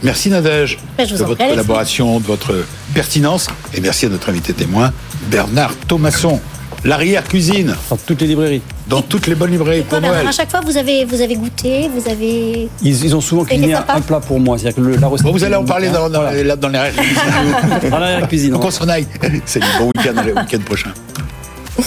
Merci 0.04 0.30
Nadège 0.30 0.78
Ben, 0.98 1.08
de 1.08 1.16
votre 1.24 1.48
collaboration, 1.48 2.20
de 2.20 2.26
votre 2.26 2.54
pertinence. 2.94 3.48
Et 3.74 3.82
merci 3.82 4.06
à 4.06 4.10
notre 4.10 4.30
invité 4.30 4.54
témoin, 4.54 4.92
Bernard 5.32 5.76
Thomasson. 5.88 6.40
L'arrière-cuisine, 6.84 7.76
Dans 7.90 7.98
toutes 7.98 8.22
les 8.22 8.28
librairies. 8.28 8.62
Dans 8.88 9.02
toutes 9.02 9.28
les 9.28 9.36
bonnes 9.36 9.52
librairies 9.52 9.84
Quoi, 9.84 10.00
pour 10.00 10.10
Noël. 10.10 10.28
à 10.28 10.32
chaque 10.32 10.50
fois, 10.50 10.62
vous 10.62 10.78
avez, 10.78 11.06
vous 11.06 11.22
avez 11.22 11.36
goûté, 11.36 11.90
vous 11.94 12.10
avez. 12.10 12.70
Ils, 12.82 13.04
ils 13.06 13.16
ont 13.16 13.22
souvent 13.22 13.44
cuisiné 13.46 13.74
un, 13.74 14.02
plat 14.02 14.20
pour 14.20 14.40
moi. 14.40 14.58
C'est-à-dire 14.58 14.78
que 14.84 14.90
le, 14.90 14.96
la 14.98 15.08
recette. 15.08 15.26
Bon, 15.26 15.34
vous 15.34 15.44
allez 15.44 15.56
en 15.56 15.66
parler 15.66 15.90
dans, 15.90 16.10
dans, 16.10 16.22
Voilà. 16.22 16.56
dans 16.56 16.70
les 16.70 16.78
arrière-cuisines. 16.78 17.90
Dans 17.90 18.00
la 18.00 18.22
cuisine. 18.28 18.52
Donc 18.52 18.64
on 18.64 18.72
s'en 18.72 18.88
aille. 18.88 19.08
C'est 19.46 19.60
le 19.60 19.66
bon 19.80 19.92
week-end, 19.96 20.14
le 20.26 20.34
week-end 20.34 20.60
prochain. 20.66 20.92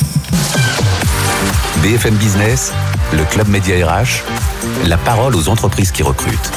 BFM 1.83 2.15
Business, 2.17 2.73
le 3.13 3.25
Club 3.25 3.49
Média 3.49 3.75
RH, 3.87 4.23
la 4.87 4.99
parole 4.99 5.35
aux 5.35 5.49
entreprises 5.49 5.91
qui 5.91 6.03
recrutent. 6.03 6.51